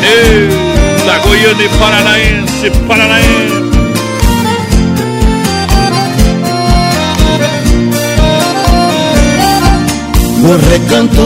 [0.03, 3.55] Eita, Goiânia e Paranaense, Paranaense.
[10.43, 11.21] O recanto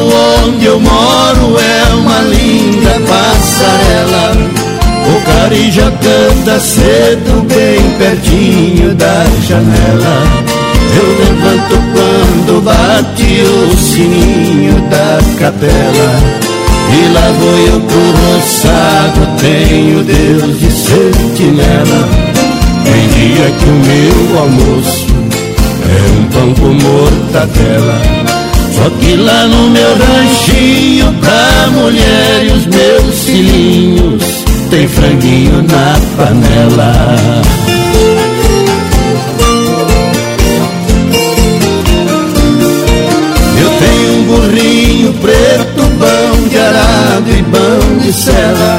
[0.46, 4.69] onde eu moro é uma linda passarela.
[5.10, 10.24] O carijó canta cedo, bem pertinho da janela.
[10.96, 16.40] Eu levanto quando bate o sininho da capela.
[16.92, 22.10] E lá vou eu pro roçado, tenho Deus de sentinela.
[22.84, 25.08] Tem dia que o meu almoço
[25.86, 28.02] é um pão com mortadela.
[28.76, 34.24] Só que lá no meu ranchinho, pra mulher e os meus filhinhos,
[34.70, 36.94] tem franguinho na panela.
[43.60, 48.78] Eu tenho um burrinho preto, bom de arado e bom de sela.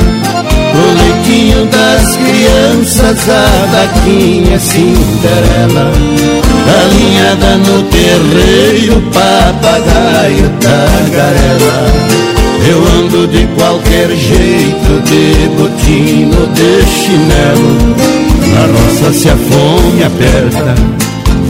[0.72, 5.90] O leitinho das crianças, a vaquinha Cinderela.
[6.66, 12.29] Galinhada no terreiro, papagaio, tagarela.
[12.68, 17.96] Eu ando de qualquer jeito, de botino, de chinelo.
[18.54, 20.74] Na roça se a fome aperta,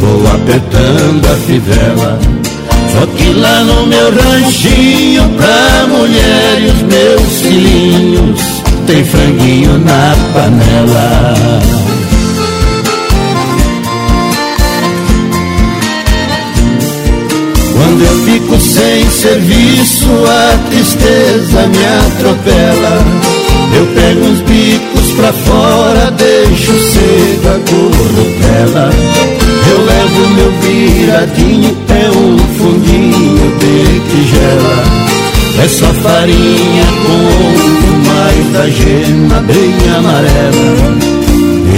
[0.01, 2.19] vou apertando a fivela.
[2.93, 8.41] Só que lá no meu ranchinho, pra mulher e os meus filhinhos,
[8.87, 11.99] tem franguinho na panela.
[18.01, 23.05] Quando eu fico sem serviço, a tristeza me atropela.
[23.77, 28.90] Eu pego uns bicos pra fora, deixo cedo a corrupela.
[29.70, 34.85] Eu levo meu viradinho, é um fundinho de tigela.
[35.62, 37.28] É só farinha com
[38.09, 40.97] mais da gema bem amarela.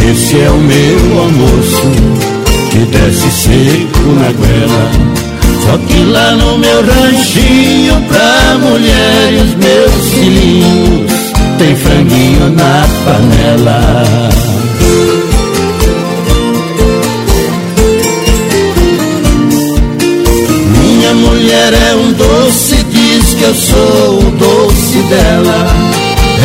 [0.09, 1.91] Esse é o meu almoço,
[2.71, 5.22] que desce seco na goela.
[5.65, 11.13] Só que lá no meu ranchinho, pra mulher e os meus filhinhos,
[11.59, 14.29] tem franguinho na panela.
[20.81, 25.67] Minha mulher é um doce, diz que eu sou o doce dela.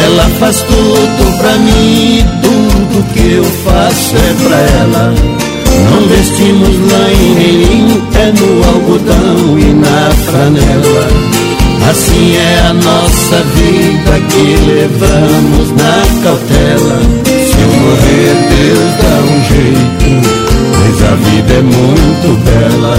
[0.05, 5.36] Ela faz tudo pra mim, tudo que eu faço é pra ela.
[5.83, 11.07] Não vestimos lã e nem linho, é no algodão e na franela.
[11.89, 16.99] Assim é a nossa vida que levamos na cautela.
[17.25, 20.07] Se eu morrer, Deus dá um jeito,
[20.75, 22.95] pois a vida é muito bela.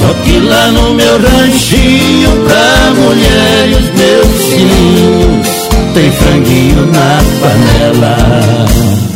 [0.00, 5.48] Só que lá no meu ranchinho, pra mulher e os meus filhinhos,
[5.94, 9.09] tem franguinho na panela.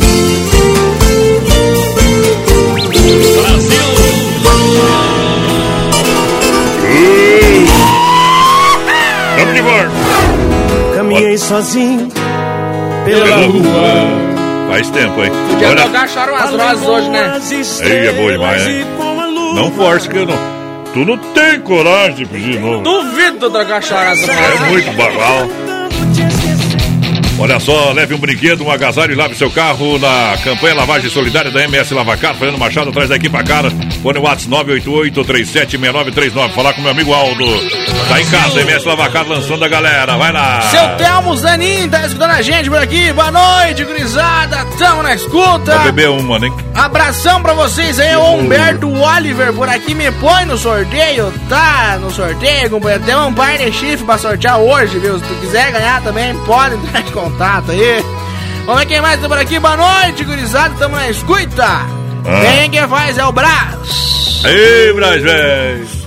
[11.39, 12.09] Sozinho
[13.05, 14.35] Pela rua.
[14.70, 15.31] Faz tempo, hein?
[15.51, 17.40] Podia Olha, tocar choram as rosas hoje, né?
[17.82, 18.85] aí é bom demais, hein?
[19.55, 20.55] Não force que eu não.
[20.93, 22.82] Tu não tem coragem de pedir de novo.
[22.82, 24.69] Duvido tocar choram as É rosas.
[24.69, 25.48] muito bagal.
[27.36, 31.51] Olha só, leve um brinquedo, um agasalho e lave seu carro na campanha Lavagem Solidária
[31.51, 32.35] da MS Lavacar.
[32.36, 33.73] Fernando Machado atrás da equipe cara.
[34.02, 34.70] Fone WhatsApp
[35.11, 36.51] 988-376939.
[36.52, 37.44] Falar com meu amigo Aldo.
[38.09, 40.16] Tá em casa, MS Lavacar lançando a galera.
[40.16, 40.61] Vai lá.
[40.62, 43.12] Seu Telmo Zanin tá escutando a gente por aqui.
[43.12, 44.65] Boa noite, gurizada.
[44.78, 45.74] Tamo na escuta.
[45.74, 46.48] Vai beber uma, né?
[46.74, 51.98] Abração pra vocês aí, o Humberto Oliver por aqui me põe no sorteio, tá?
[52.01, 53.05] No sorteio, companheiro.
[53.05, 55.19] Tem um par de chifre pra sortear hoje, viu?
[55.19, 58.05] Se tu quiser ganhar também, pode entrar em contato aí.
[58.66, 59.59] Vamos ver quem mais tá por aqui.
[59.59, 60.74] Boa noite, gurizada.
[60.78, 61.65] Tamo na escuta.
[61.66, 62.40] Ah.
[62.59, 64.43] Quem que faz é o Brás.
[64.44, 66.05] Ei, Braz, velho.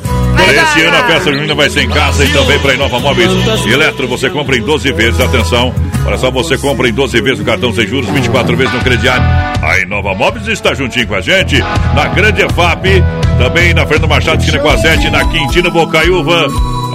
[0.50, 3.30] Esse ano a festa junina vai ser em casa e também para Inova Móveis
[3.66, 4.08] Eletro.
[4.08, 5.20] Você compra em 12 vezes.
[5.20, 5.74] Atenção,
[6.06, 9.24] olha só, você compra em 12 vezes no cartão sem juros, 24 vezes no crediário.
[9.62, 11.60] A Inova Móveis está juntinho com a gente
[11.94, 13.04] na Grande EFAP,
[13.38, 16.48] também na Fernando Machado, esquina com a 7, na Quintino Bocaiúva.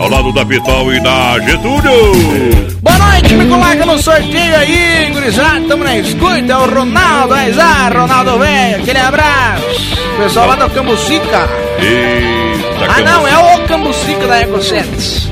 [0.03, 2.73] Ao lado da Pitol e da Getúlio.
[2.83, 7.97] Boa noite, me coloca no sorteio aí, gurizada, tamo na escuta, é o Ronaldo Aizar,
[7.97, 9.63] Ronaldo Velho, aquele abraço.
[10.19, 11.49] Pessoal lá da Cambucica.
[11.79, 15.31] Eita, Ah não, é o Cambucica da Ecosets.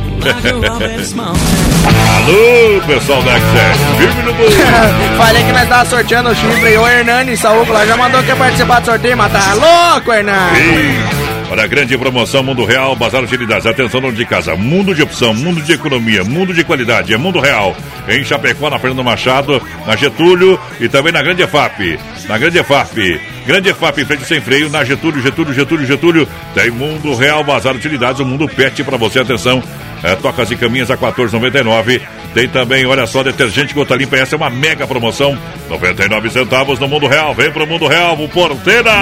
[2.17, 4.57] Alô, pessoal da Access, firme no bolso.
[5.19, 8.37] Falei que nós tava sorteando o chifre o Hernani Saúco lá já mandou que ia
[8.37, 11.30] participar do sorteio, mas tá louco, Hernani.
[11.51, 13.67] Olha a grande promoção Mundo Real, Bazar Utilidades.
[13.67, 14.55] Atenção, dono de casa.
[14.55, 17.13] Mundo de opção, mundo de economia, mundo de qualidade.
[17.13, 17.77] É Mundo Real.
[18.09, 21.99] Em Chapecó, na Fernando Machado, na Getúlio e também na Grande EFAP.
[22.29, 23.21] Na Grande EFAP.
[23.45, 26.29] Grande EFAP, em frente sem freio, na Getúlio, Getúlio, Getúlio, Getúlio.
[26.55, 29.19] Tem Mundo Real, Bazar Utilidades, o Mundo Pet para você.
[29.19, 29.61] Atenção.
[30.03, 32.01] É, tocas e caminhas a 14,99.
[32.33, 34.17] Tem também, olha só, detergente gota limpa.
[34.17, 35.37] Essa é uma mega promoção.
[35.69, 37.35] 99 centavos no Mundo Real.
[37.35, 38.93] Vem pro Mundo Real, o Porteira.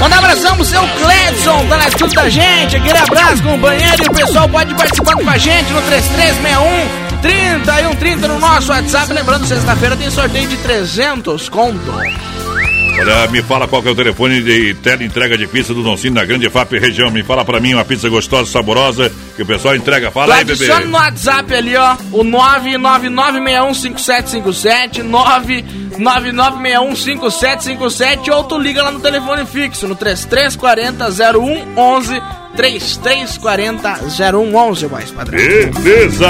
[0.00, 2.76] Manda um abração pro seu Cledson, tá na escuta da gente.
[2.76, 4.04] Aquele abraço, companheiro.
[4.04, 8.38] E o pessoal pode ir participando com a gente no 3361 30 e 130 no
[8.40, 9.12] nosso WhatsApp.
[9.12, 11.92] Lembrando, sexta-feira tem sorteio de 300 conto.
[12.98, 16.14] Olha, me fala qual que é o telefone de tela entrega de pizza do Doncini
[16.14, 17.10] na Grande FAP região.
[17.10, 20.10] Me fala pra mim uma pizza gostosa, saborosa, que o pessoal entrega.
[20.10, 20.64] Fala aí, bebê.
[20.64, 25.02] Adiciona no WhatsApp ali, ó, o 999615757,
[25.98, 32.22] 999615757, ou tu liga lá no telefone fixo, no 3340 0111,
[32.54, 35.38] 3340 0111, mais padrão.
[35.38, 36.28] Beleza!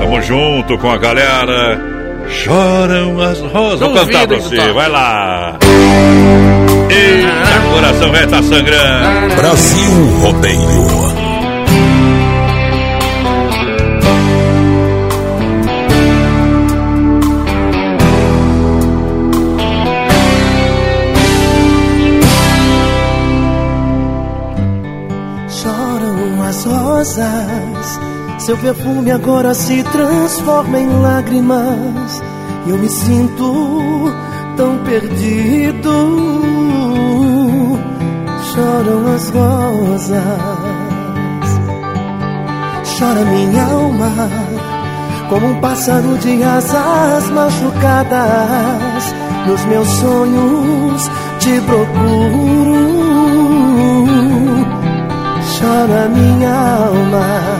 [0.00, 1.97] Tamo junto com a galera.
[2.30, 3.80] Choram as rosas.
[3.80, 5.58] Vou cantar pra você, vai lá.
[6.90, 9.34] Eita, coração vai tá sangrando.
[9.36, 9.90] Brasil
[10.20, 11.08] Rodeio.
[25.48, 27.67] Choram as rosas,
[28.48, 32.22] seu perfume agora se transforma em lágrimas.
[32.64, 34.10] E eu me sinto
[34.56, 35.92] tão perdido.
[38.50, 40.22] Choram as rosas,
[42.98, 44.30] chora minha alma,
[45.28, 49.14] como um pássaro de asas machucadas.
[49.46, 52.88] Nos meus sonhos te procuro
[55.60, 56.50] chora minha
[56.86, 57.57] alma.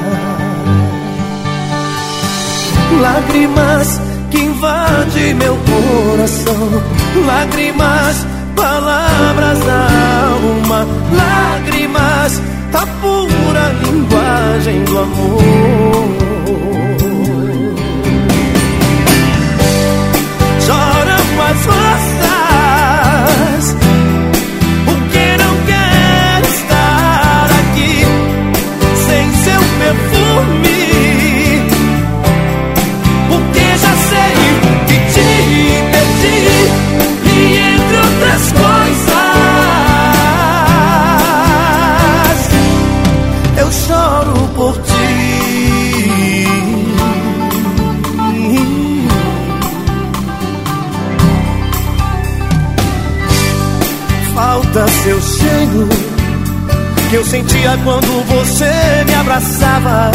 [3.00, 4.00] Lágrimas
[4.30, 6.82] que invadem meu coração,
[7.26, 9.88] lágrimas, palavras da
[10.32, 12.42] alma, lágrimas,
[12.74, 15.42] a pura linguagem do amor.
[20.66, 22.17] Choram as rosas,
[55.18, 55.88] seu cheiro
[57.10, 60.10] que eu sentia quando você me abraçava.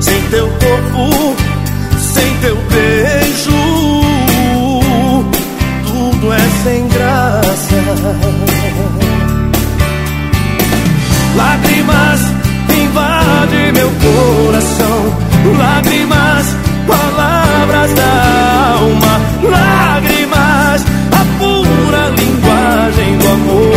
[0.00, 1.36] Sem teu corpo,
[1.98, 3.50] sem teu beijo,
[5.86, 7.76] tudo é sem graça.
[11.36, 12.20] Lágrimas
[12.78, 15.16] invadem meu coração,
[15.58, 16.56] lágrimas,
[16.86, 19.20] palavras da alma,
[19.50, 20.15] lágrimas,
[22.16, 23.76] linguagem do amor.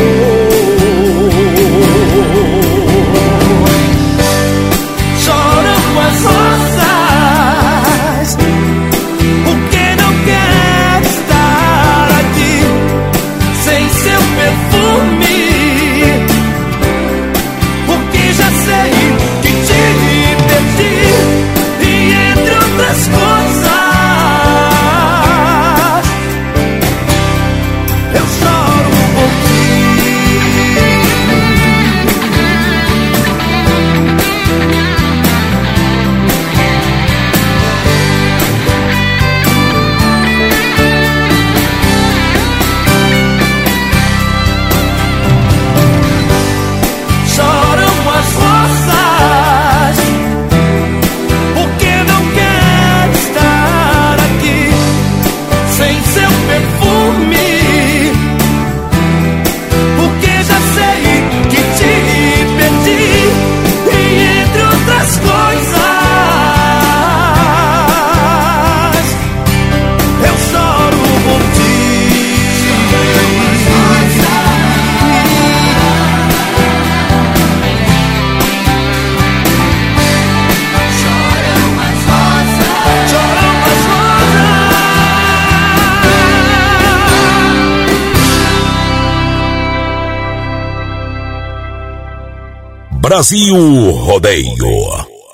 [93.10, 94.54] Brasil Rodeio.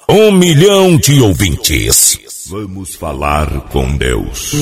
[0.07, 2.17] Um milhão de ouvintes.
[2.49, 4.53] Vamos falar com Deus.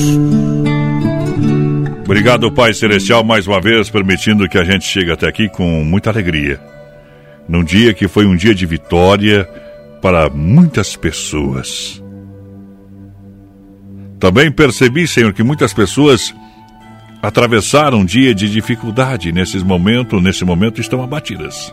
[2.04, 6.10] Obrigado, Pai Celestial, mais uma vez permitindo que a gente chegue até aqui com muita
[6.10, 6.60] alegria.
[7.48, 9.44] Num dia que foi um dia de vitória
[10.02, 12.02] para muitas pessoas.
[14.18, 16.34] Também percebi, Senhor, que muitas pessoas
[17.22, 21.72] atravessaram um dia de dificuldade nesses momentos, nesse momento estão abatidas.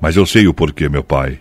[0.00, 1.38] Mas eu sei o porquê, meu Pai.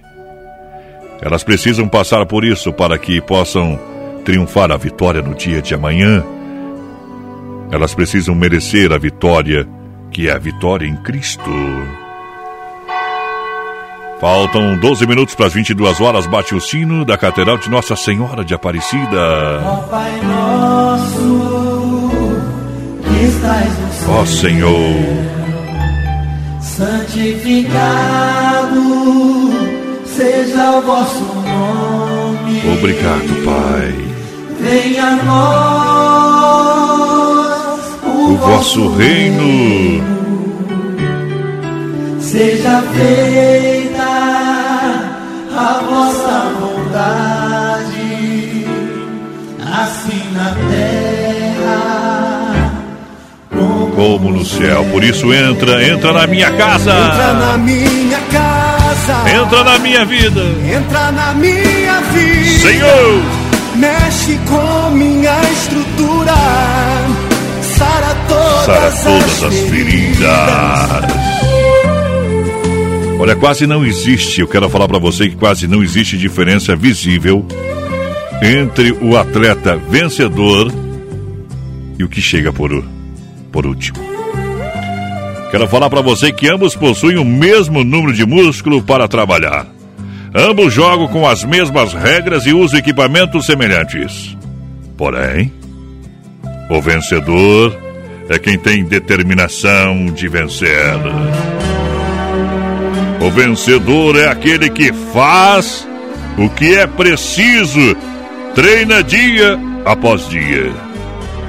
[1.21, 3.79] Elas precisam passar por isso para que possam
[4.23, 6.23] triunfar a vitória no dia de amanhã.
[7.71, 9.67] Elas precisam merecer a vitória,
[10.11, 11.51] que é a vitória em Cristo.
[14.19, 18.43] Faltam 12 minutos para as 22 horas, bate o sino da Catedral de Nossa Senhora
[18.43, 19.61] de Aparecida.
[19.63, 21.29] Ó Pai nosso,
[23.03, 24.11] que estás no céu.
[24.13, 25.36] Ó Senhor,
[26.61, 27.77] santificado
[30.05, 32.61] seja o vosso nome.
[32.77, 33.93] obrigado, Pai.
[34.59, 36.57] Venha a nós
[38.03, 40.03] O vosso reino,
[42.19, 44.03] seja feita
[45.55, 48.05] a vossa vontade,
[49.61, 51.06] assim na terra.
[53.97, 54.85] Como no céu.
[54.91, 56.91] Por isso entra, entra na minha casa.
[56.91, 59.41] Entra na minha casa.
[59.41, 60.41] Entra na minha vida.
[60.71, 62.59] Entra na minha vida.
[62.59, 63.23] Senhor.
[63.75, 66.33] Mexe com minha estrutura.
[67.63, 70.27] Sara todas, Sara todas as feridas.
[73.19, 77.43] Olha, quase não existe, eu quero falar para você que quase não existe diferença visível
[78.43, 80.71] entre o atleta vencedor
[81.97, 82.83] e o que chega por,
[83.51, 83.97] por último.
[85.51, 89.65] Quero falar para você que ambos possuem o mesmo número de músculo para trabalhar.
[90.35, 94.37] Ambos jogam com as mesmas regras e usam equipamentos semelhantes.
[94.97, 95.51] Porém,
[96.69, 97.75] o vencedor
[98.29, 100.95] é quem tem determinação de vencer.
[103.21, 105.87] O vencedor é aquele que faz
[106.37, 107.95] o que é preciso,
[108.53, 110.71] treina dia após dia,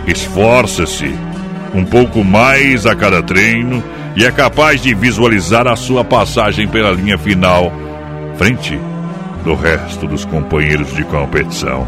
[0.06, 1.27] esforça-se
[1.74, 3.82] um pouco mais a cada treino
[4.16, 7.72] e é capaz de visualizar a sua passagem pela linha final,
[8.36, 8.78] frente
[9.44, 11.86] do resto dos companheiros de competição.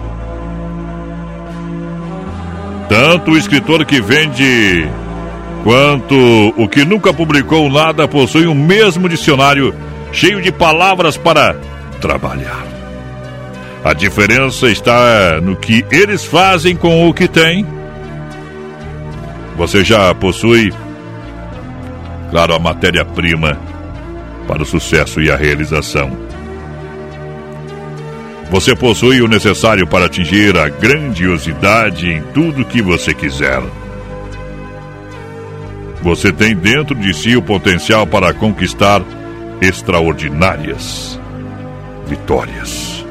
[2.88, 4.88] Tanto o escritor que vende
[5.62, 6.14] quanto
[6.56, 9.74] o que nunca publicou nada possuem o mesmo dicionário
[10.12, 11.54] cheio de palavras para
[12.00, 12.66] trabalhar.
[13.84, 17.66] A diferença está no que eles fazem com o que têm.
[19.60, 20.72] Você já possui,
[22.30, 23.60] claro, a matéria-prima
[24.48, 26.16] para o sucesso e a realização.
[28.50, 33.60] Você possui o necessário para atingir a grandiosidade em tudo que você quiser.
[36.00, 39.02] Você tem dentro de si o potencial para conquistar
[39.60, 41.20] extraordinárias
[42.06, 43.04] vitórias.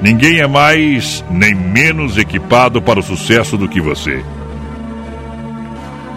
[0.00, 4.24] Ninguém é mais nem menos equipado para o sucesso do que você.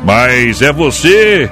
[0.08, 1.52] Mas é você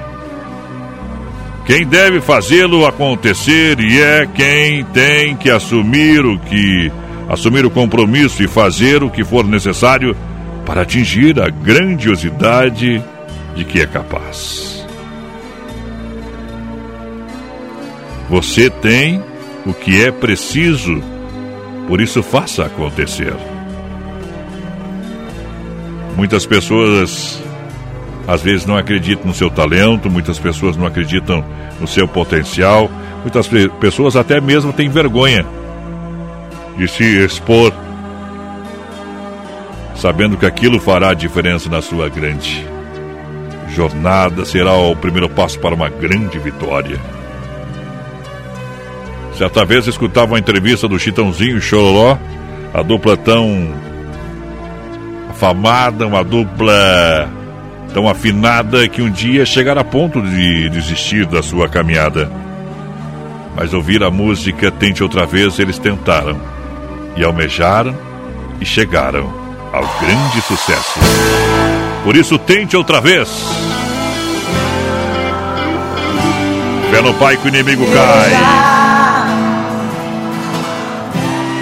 [1.66, 6.90] quem deve fazê-lo acontecer e é quem tem que assumir o que
[7.28, 10.16] assumir o compromisso e fazer o que for necessário
[10.66, 13.04] para atingir a grandiosidade
[13.58, 14.88] de que é capaz.
[18.30, 19.22] Você tem
[19.66, 21.04] o que é preciso,
[21.90, 23.36] por isso faça acontecer.
[26.16, 27.44] Muitas pessoas
[28.28, 31.44] às vezes não acreditam no seu talento, muitas pessoas não acreditam
[31.80, 32.90] no seu potencial,
[33.22, 35.46] muitas pe- pessoas até mesmo têm vergonha
[36.78, 37.72] de se expor,
[39.96, 42.66] sabendo que aquilo fará diferença na sua grande
[43.70, 47.00] jornada, será o primeiro passo para uma grande vitória.
[49.38, 52.18] Certa vez escutava uma entrevista do Chitãozinho e Chororó,
[52.74, 53.70] a dupla tão
[55.30, 57.30] afamada, uma dupla
[57.96, 62.30] tão afinada que um dia chegaram a ponto de desistir da sua caminhada.
[63.56, 66.38] Mas ouvir a música Tente Outra Vez, eles tentaram,
[67.16, 67.98] e almejaram
[68.60, 69.34] e chegaram
[69.72, 71.00] ao grande sucesso.
[72.04, 73.30] Por isso, tente outra vez.
[76.92, 78.32] Fé no Pai que o inimigo cai.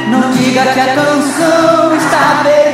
[0.10, 2.73] Não diga que a canção está perdida.